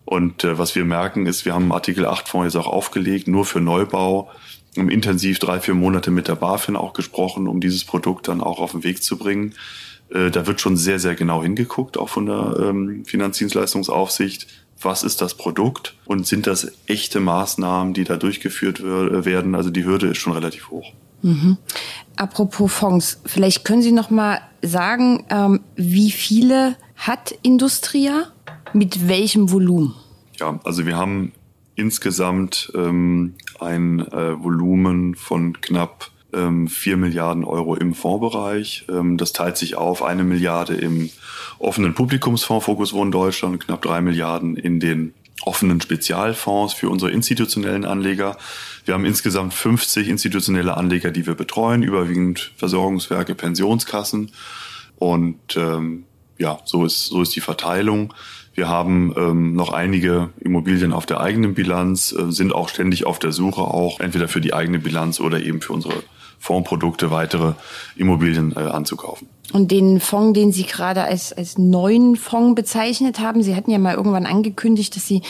Und 0.05 0.45
äh, 0.45 0.59
was 0.59 0.75
wir 0.75 0.85
merken 0.85 1.27
ist, 1.27 1.45
wir 1.45 1.55
haben 1.55 1.73
Artikel 1.73 2.07
8 2.07 2.29
Fonds 2.29 2.55
jetzt 2.55 2.63
auch 2.63 2.71
aufgelegt, 2.71 3.29
nur 3.29 3.45
für 3.45 3.61
Neubau, 3.61 4.31
haben 4.77 4.91
intensiv 4.91 5.39
drei, 5.39 5.61
vier 5.61 5.75
Monate 5.75 6.11
mit 6.11 6.29
der 6.29 6.37
BaFin 6.37 6.77
auch 6.77 6.93
gesprochen, 6.93 7.47
um 7.47 7.61
dieses 7.61 7.85
Produkt 7.85 8.29
dann 8.29 8.41
auch 8.41 8.59
auf 8.61 8.73
den 8.73 8.85
Weg 8.85 9.03
zu 9.03 9.19
bringen. 9.19 9.55
Äh, 10.11 10.31
da 10.31 10.47
wird 10.47 10.61
schon 10.61 10.77
sehr, 10.77 10.99
sehr 10.99 11.15
genau 11.15 11.43
hingeguckt, 11.43 11.99
auch 11.99 12.09
von 12.09 12.27
der 12.27 12.57
ähm, 12.61 13.05
Finanzdienstleistungsaufsicht. 13.05 14.47
Was 14.81 15.03
ist 15.03 15.21
das 15.21 15.35
Produkt 15.35 15.97
und 16.05 16.27
sind 16.27 16.47
das 16.47 16.73
echte 16.87 17.21
Maßnahmen, 17.21 17.95
die 17.95 18.05
da 18.05 18.17
durchgeführt 18.17 18.81
werden? 18.83 19.57
Also 19.57 19.71
die 19.71 19.85
Hürde 19.85 20.07
ist 20.07 20.19
schon 20.19 20.33
relativ 20.33 20.71
hoch. 20.71 20.93
Mhm. 21.23 21.59
Apropos 22.17 22.73
Fonds, 22.73 23.21
vielleicht 23.27 23.65
können 23.65 23.83
Sie 23.83 23.93
noch 23.93 24.11
mal 24.11 24.41
sagen, 24.63 25.25
ähm, 25.31 25.61
wie 25.77 26.11
viele 26.11 26.77
hat 26.97 27.35
Industria? 27.43 28.33
Mit 28.75 29.09
welchem 29.09 29.51
Volumen? 29.51 29.95
Ja, 30.39 30.61
also 30.65 30.85
wir 30.85 30.97
haben 30.97 31.33
insgesamt 31.75 32.71
ähm, 32.75 33.35
ein 33.61 34.01
äh, 34.01 34.43
Volumen 34.43 35.15
von 35.15 35.61
knapp 35.61 36.11
ähm, 36.35 36.69
4 36.69 36.97
Milliarden 36.97 37.45
Euro 37.45 37.77
im 37.77 37.95
Fondsbereich. 37.95 38.87
Ähm, 38.91 39.17
das 39.17 39.33
teilt 39.33 39.57
sich 39.57 39.77
auf, 39.77 40.03
eine 40.03 40.25
Milliarde 40.25 40.75
im 40.75 41.11
offenen 41.59 41.95
Publikumsfonds 41.95 42.67
Fokus 42.67 42.93
Wohnen 42.93 43.13
Deutschland, 43.13 43.61
knapp 43.65 43.83
drei 43.83 44.01
Milliarden 44.01 44.57
in 44.57 44.81
den 44.81 45.15
offenen 45.43 45.81
Spezialfonds 45.81 46.75
für 46.75 46.89
unsere 46.89 47.11
institutionellen 47.11 47.85
Anleger. 47.85 48.37
Wir 48.85 48.95
haben 48.95 49.05
insgesamt 49.05 49.55
50 49.55 50.09
institutionelle 50.09 50.77
Anleger, 50.77 51.11
die 51.11 51.27
wir 51.27 51.35
betreuen, 51.35 51.83
überwiegend 51.83 52.53
Versorgungswerke, 52.57 53.35
Pensionskassen. 53.35 54.33
Und 54.97 55.57
ähm, 55.57 56.05
ja, 56.39 56.59
so 56.65 56.85
ist, 56.85 57.07
so 57.07 57.23
ist 57.23 57.35
die 57.37 57.41
Verteilung. 57.41 58.15
Wir 58.55 58.69
haben 58.69 59.15
ähm, 59.17 59.55
noch 59.55 59.73
einige 59.73 60.31
Immobilien 60.41 60.93
auf 60.93 61.07
der 61.07 61.21
eigenen 61.21 61.55
Bilanz, 61.55 62.13
äh, 62.13 62.33
sind 62.33 62.53
auch 62.53 62.69
ständig 62.69 63.07
auf 63.07 63.19
der 63.19 63.33
Suche, 63.33 63.61
auch 63.61 64.01
entweder 64.01 64.27
für 64.27 64.41
die 64.41 64.55
eigene 64.55 64.79
Bilanz 64.79 65.21
oder 65.21 65.41
eben 65.41 65.61
für 65.61 65.73
unsere 65.73 66.03
Fondsprodukte 66.41 67.11
weitere 67.11 67.55
Immobilien 67.97 68.53
äh, 68.57 68.61
anzukaufen. 68.61 69.29
Und 69.53 69.71
den 69.71 70.01
Fonds, 70.01 70.39
den 70.39 70.53
Sie 70.53 70.65
gerade 70.65 71.03
als, 71.03 71.33
als 71.33 71.59
neuen 71.59 72.17
Fonds 72.17 72.55
bezeichnet 72.55 73.19
haben, 73.19 73.43
Sie 73.43 73.55
hatten 73.55 73.71
ja 73.71 73.79
mal 73.79 73.95
irgendwann 73.95 74.27
angekündigt, 74.27 74.95
dass 74.95 75.07
Sie 75.07 75.23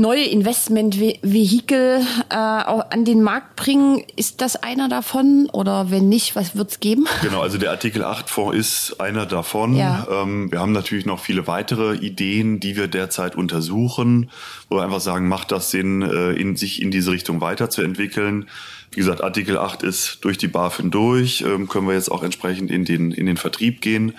neue 0.00 0.24
Investmentvehikel 0.24 2.00
äh, 2.30 2.34
an 2.34 3.04
den 3.04 3.22
Markt 3.22 3.56
bringen. 3.56 4.02
Ist 4.16 4.40
das 4.40 4.56
einer 4.56 4.88
davon 4.88 5.48
oder 5.52 5.90
wenn 5.90 6.08
nicht, 6.08 6.34
was 6.34 6.56
wird 6.56 6.70
es 6.70 6.80
geben? 6.80 7.06
Genau, 7.22 7.42
also 7.42 7.58
der 7.58 7.70
Artikel 7.70 8.02
8 8.02 8.28
Fonds 8.30 8.56
ist 8.56 9.00
einer 9.00 9.26
davon. 9.26 9.76
Ja. 9.76 10.06
Ähm, 10.10 10.50
wir 10.50 10.58
haben 10.58 10.72
natürlich 10.72 11.06
noch 11.06 11.20
viele 11.20 11.46
weitere 11.46 11.94
Ideen, 11.94 12.58
die 12.58 12.76
wir 12.76 12.88
derzeit 12.88 13.36
untersuchen, 13.36 14.30
wo 14.68 14.76
wir 14.76 14.82
einfach 14.82 15.00
sagen, 15.00 15.28
macht 15.28 15.52
das 15.52 15.70
Sinn, 15.70 16.02
äh, 16.02 16.32
in, 16.32 16.56
sich 16.56 16.80
in 16.80 16.90
diese 16.90 17.12
Richtung 17.12 17.40
weiterzuentwickeln. 17.40 18.48
Wie 18.90 18.96
gesagt, 18.96 19.22
Artikel 19.22 19.58
8 19.58 19.82
ist 19.82 20.18
durch 20.22 20.38
die 20.38 20.48
BaFin 20.48 20.90
durch, 20.90 21.42
ähm, 21.42 21.68
können 21.68 21.86
wir 21.86 21.94
jetzt 21.94 22.10
auch 22.10 22.24
entsprechend 22.24 22.70
in 22.70 22.84
den, 22.84 23.12
in 23.12 23.26
den 23.26 23.36
Vertrieb 23.36 23.80
gehen. 23.80 24.14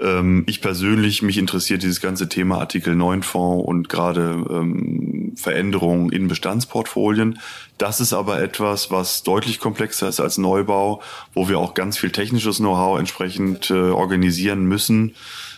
Ähm, 0.00 0.44
ich 0.46 0.60
persönlich, 0.60 1.22
mich 1.22 1.38
interessiert 1.38 1.82
dieses 1.82 2.00
ganze 2.00 2.28
Thema 2.28 2.58
Artikel 2.58 2.96
9 2.96 3.22
Fonds 3.22 3.66
und 3.66 3.88
gerade 3.88 4.44
ähm, 4.50 5.19
Veränderungen 5.36 6.10
in 6.10 6.28
Bestandsportfolien. 6.28 7.38
Das 7.78 8.00
ist 8.00 8.12
aber 8.12 8.42
etwas, 8.42 8.90
was 8.90 9.22
deutlich 9.22 9.58
komplexer 9.58 10.08
ist 10.08 10.20
als 10.20 10.38
Neubau, 10.38 11.02
wo 11.34 11.48
wir 11.48 11.58
auch 11.58 11.74
ganz 11.74 11.98
viel 11.98 12.10
technisches 12.10 12.58
Know-how 12.58 12.98
entsprechend 12.98 13.70
äh, 13.70 13.74
organisieren 13.74 14.64
müssen. 14.64 15.14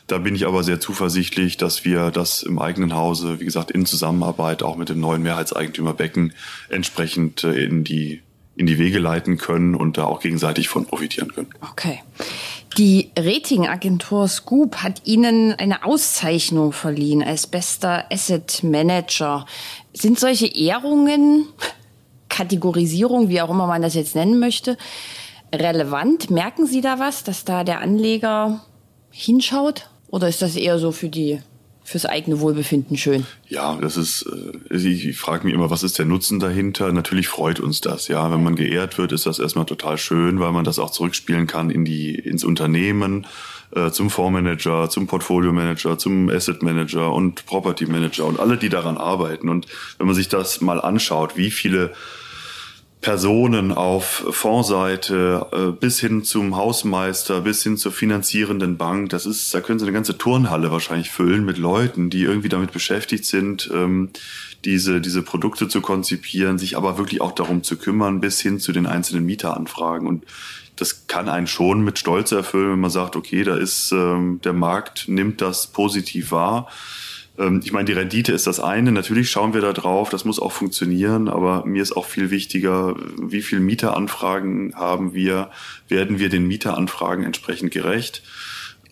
Da 0.07 0.19
bin 0.19 0.35
ich 0.35 0.47
aber 0.47 0.63
sehr 0.63 0.81
zuversichtlich, 0.81 1.57
dass 1.57 1.85
wir 1.85 2.11
das 2.11 2.43
im 2.43 2.59
eigenen 2.59 2.95
Hause, 2.95 3.41
wie 3.41 3.45
gesagt, 3.45 3.71
in 3.71 3.87
Zusammenarbeit 3.87 4.63
auch 4.63 4.77
mit 4.77 4.89
dem 4.89 5.01
neuen 5.01 5.23
Mehrheitseigentümer 5.23 5.95
Becken 5.95 6.33
entsprechend 6.69 7.45
äh, 7.45 7.65
in 7.65 7.85
die 7.85 8.21
in 8.55 8.67
die 8.67 8.79
Wege 8.79 8.99
leiten 8.99 9.39
können 9.39 9.75
und 9.75 9.97
da 9.97 10.05
auch 10.05 10.21
gegenseitig 10.21 10.69
von 10.69 10.85
profitieren 10.85 11.33
können. 11.33 11.49
Okay. 11.63 12.03
Die 12.79 13.11
Ratingagentur 13.19 14.29
Scoop 14.29 14.77
hat 14.77 15.03
Ihnen 15.05 15.53
eine 15.53 15.85
Auszeichnung 15.85 16.73
verliehen 16.73 17.23
als 17.23 17.47
bester 17.47 18.07
Asset 18.11 18.63
Manager. 18.63 19.45
Sind 19.93 20.19
solche 20.19 20.47
Ehrungen, 20.47 21.49
Kategorisierung, 22.31 23.29
wie 23.29 23.43
auch 23.43 23.51
immer 23.51 23.67
man 23.67 23.83
das 23.83 23.95
jetzt 23.95 24.15
nennen 24.15 24.39
möchte, 24.39 24.79
relevant? 25.55 26.31
Merken 26.31 26.67
Sie 26.67 26.81
da 26.81 26.99
was, 26.99 27.25
dass 27.25 27.45
da 27.45 27.63
der 27.63 27.81
Anleger 27.81 28.65
hinschaut? 29.11 29.91
Oder 30.09 30.29
ist 30.29 30.41
das 30.41 30.57
eher 30.57 30.79
so 30.79 30.93
für 30.93 31.11
die 31.11 31.41
fürs 31.85 32.07
eigene 32.07 32.41
Wohlbefinden 32.41 32.97
schön. 32.97 33.27
Ja, 33.49 33.77
das 33.81 33.97
ist, 33.97 34.27
äh, 34.71 34.77
ich, 34.77 35.07
ich 35.07 35.17
frage 35.19 35.45
mich 35.45 35.55
immer, 35.55 35.71
was 35.71 35.83
ist 35.83 35.99
der 35.99 36.07
Nutzen 36.07 36.39
dahinter? 36.41 36.93
Natürlich 36.93 37.29
freut 37.29 37.61
uns 37.61 37.81
das, 37.81 38.09
ja. 38.09 38.31
Wenn 38.31 38.43
man 38.43 38.57
geehrt 38.57 38.99
wird, 38.99 39.13
ist 39.13 39.27
das 39.27 39.39
erstmal 39.39 39.67
total 39.67 39.99
schön, 39.99 40.41
weil 40.41 40.53
man 40.53 40.65
das 40.65 40.79
auch 40.79 40.91
zurückspielen 40.91 41.47
kann 41.47 41.71
in 41.71 41.85
die, 41.85 42.15
ins 42.15 42.45
Unternehmen, 42.45 43.27
äh, 43.75 43.91
zum 43.91 44.11
Fondsmanager, 44.11 44.91
zum 44.91 45.07
Portfolio-Manager, 45.07 45.99
zum 45.99 46.29
Asset 46.29 46.63
Manager 46.63 47.13
und 47.13 47.47
Property 47.47 47.87
Manager 47.87 48.27
und 48.27 48.39
alle, 48.39 48.57
die 48.57 48.69
daran 48.69 48.97
arbeiten. 48.97 49.49
Und 49.49 49.67
wenn 49.99 50.07
man 50.07 50.15
sich 50.15 50.29
das 50.29 50.61
mal 50.61 50.81
anschaut, 50.81 51.37
wie 51.37 51.51
viele 51.51 51.93
Personen 53.03 53.73
auf 53.73 54.25
Fondsseite 54.31 55.47
äh, 55.53 55.73
bis 55.73 55.99
hin 55.99 56.23
zum 56.23 56.57
Hausmeister, 56.57 57.41
bis 57.41 57.63
hin 57.63 57.77
zur 57.77 57.91
finanzierenden 57.91 58.77
Bank. 58.77 59.11
Das 59.11 59.27
ist, 59.27 59.53
da 59.53 59.61
können 59.61 59.81
Sie 59.81 59.85
eine 59.85 59.93
ganze 59.93 60.17
Turnhalle 60.17 60.71
wahrscheinlich 60.71 61.11
füllen 61.11 61.45
mit 61.45 61.59
Leuten, 61.59 62.11
die 62.11 62.23
irgendwie 62.23 62.49
damit 62.49 62.73
beschäftigt 62.73 63.25
sind, 63.25 63.69
ähm, 63.75 64.11
diese, 64.65 65.01
diese 65.01 65.23
Produkte 65.23 65.67
zu 65.67 65.81
konzipieren, 65.81 66.59
sich 66.59 66.77
aber 66.77 66.97
wirklich 66.97 67.21
auch 67.21 67.33
darum 67.33 67.65
zu 67.65 67.77
kümmern, 67.77 68.21
bis 68.21 68.41
hin 68.41 68.61
zu 68.61 68.71
den 68.71 68.87
einzelnen 68.87 69.27
Mieteranfragen. 69.27 70.07
Und 70.07 70.25
das 70.77 71.09
kann 71.09 71.29
einen 71.29 71.49
schon 71.49 71.83
mit 71.83 71.99
Stolz 71.99 72.31
erfüllen, 72.31 72.73
wenn 72.73 72.81
man 72.81 72.91
sagt, 72.91 73.17
okay, 73.17 73.43
da 73.43 73.57
ist 73.57 73.91
ähm, 73.91 74.41
der 74.45 74.53
Markt 74.53 75.09
nimmt 75.09 75.41
das 75.41 75.67
positiv 75.67 76.31
wahr. 76.31 76.69
Ähm, 77.39 77.61
ich 77.65 77.73
meine, 77.73 77.85
die 77.85 77.93
Rendite 77.93 78.33
ist 78.33 78.47
das 78.47 78.61
eine. 78.61 78.93
Natürlich 78.93 79.31
schauen 79.31 79.55
wir 79.55 79.61
da 79.61 79.73
drauf. 79.73 80.11
Das 80.11 80.25
muss 80.25 80.41
auch 80.41 80.53
funktionieren. 80.53 81.29
Aber 81.29 81.65
mir 81.67 81.83
ist 81.83 81.97
auch 81.97 82.07
viel 82.07 82.31
wichtiger, 82.31 82.95
wie 83.21 83.43
viel 83.43 83.61
Mieteranfragen 83.61 84.75
haben 84.75 85.15
wir? 85.15 85.51
Werden 85.89 86.19
wir 86.19 86.29
den 86.29 86.47
Mieteranfragen 86.47 87.25
entsprechend 87.25 87.73
gerecht? 87.73 88.23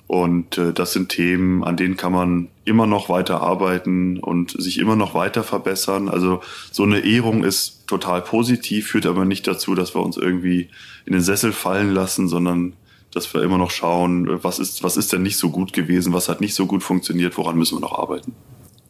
Und 0.07 0.59
äh, 0.59 0.73
das 0.73 0.93
sind 0.93 1.11
Themen, 1.11 1.63
an 1.63 1.77
denen 1.77 1.97
kann 1.97 2.11
man 2.11 2.49
immer 2.65 2.89
noch 2.89 3.09
weiter 3.09 3.43
arbeiten 3.43 4.19
und 4.19 4.51
sich 4.61 4.79
immer 4.79 4.97
noch 4.97 5.15
weiter 5.15 5.45
verbessern. 5.45 6.09
Also 6.09 6.41
so 6.73 6.83
eine 6.83 6.99
Ehrung 7.05 7.45
ist 7.45 7.87
total 7.87 8.21
positiv, 8.21 8.89
führt 8.89 9.07
aber 9.07 9.25
nicht 9.25 9.47
dazu, 9.47 9.77
dass 9.77 9.95
wir 9.95 10.03
uns 10.03 10.17
irgendwie 10.17 10.69
in 11.07 11.13
den 11.13 11.23
Sessel 11.23 11.53
fallen 11.53 11.95
lassen, 11.95 12.27
sondern 12.27 12.73
dass 13.13 13.33
wir 13.35 13.43
immer 13.43 13.59
noch 13.59 13.71
schauen, 13.71 14.43
was 14.43 14.59
ist, 14.59 14.83
was 14.83 14.97
ist 14.97 15.13
denn 15.13 15.23
nicht 15.23 15.39
so 15.39 15.51
gut 15.51 15.73
gewesen, 15.73 16.13
was 16.13 16.29
hat 16.29 16.41
nicht 16.41 16.55
so 16.55 16.67
gut 16.67 16.83
funktioniert, 16.83 17.37
woran 17.37 17.57
müssen 17.57 17.77
wir 17.77 17.81
noch 17.81 17.99
arbeiten. 17.99 18.35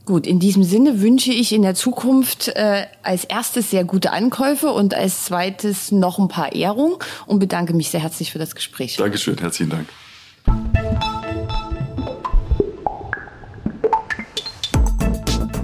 Gut, 0.07 0.27
in 0.27 0.41
diesem 0.41 0.65
Sinne 0.65 1.01
wünsche 1.01 1.33
ich 1.33 1.53
in 1.53 1.63
der 1.63 1.75
Zukunft 1.75 2.49
äh, 2.49 2.87
als 3.03 3.25
erstes 3.25 3.71
sehr 3.71 3.85
gute 3.85 4.13
Ankäufe 4.13 4.73
und 4.73 4.95
als 4.95 5.27
zweites 5.27 5.93
noch 5.93 6.19
ein 6.19 6.29
paar 6.29 6.53
Ehrungen 6.53 6.97
und 7.27 7.39
bedanke 7.39 7.75
mich 7.75 7.91
sehr 7.91 8.01
herzlich 8.01 8.33
für 8.33 8.39
das 8.39 8.55
Gespräch. 8.55 8.97
Dankeschön, 8.97 9.39
herzlichen 9.39 9.71
Dank. 9.71 9.89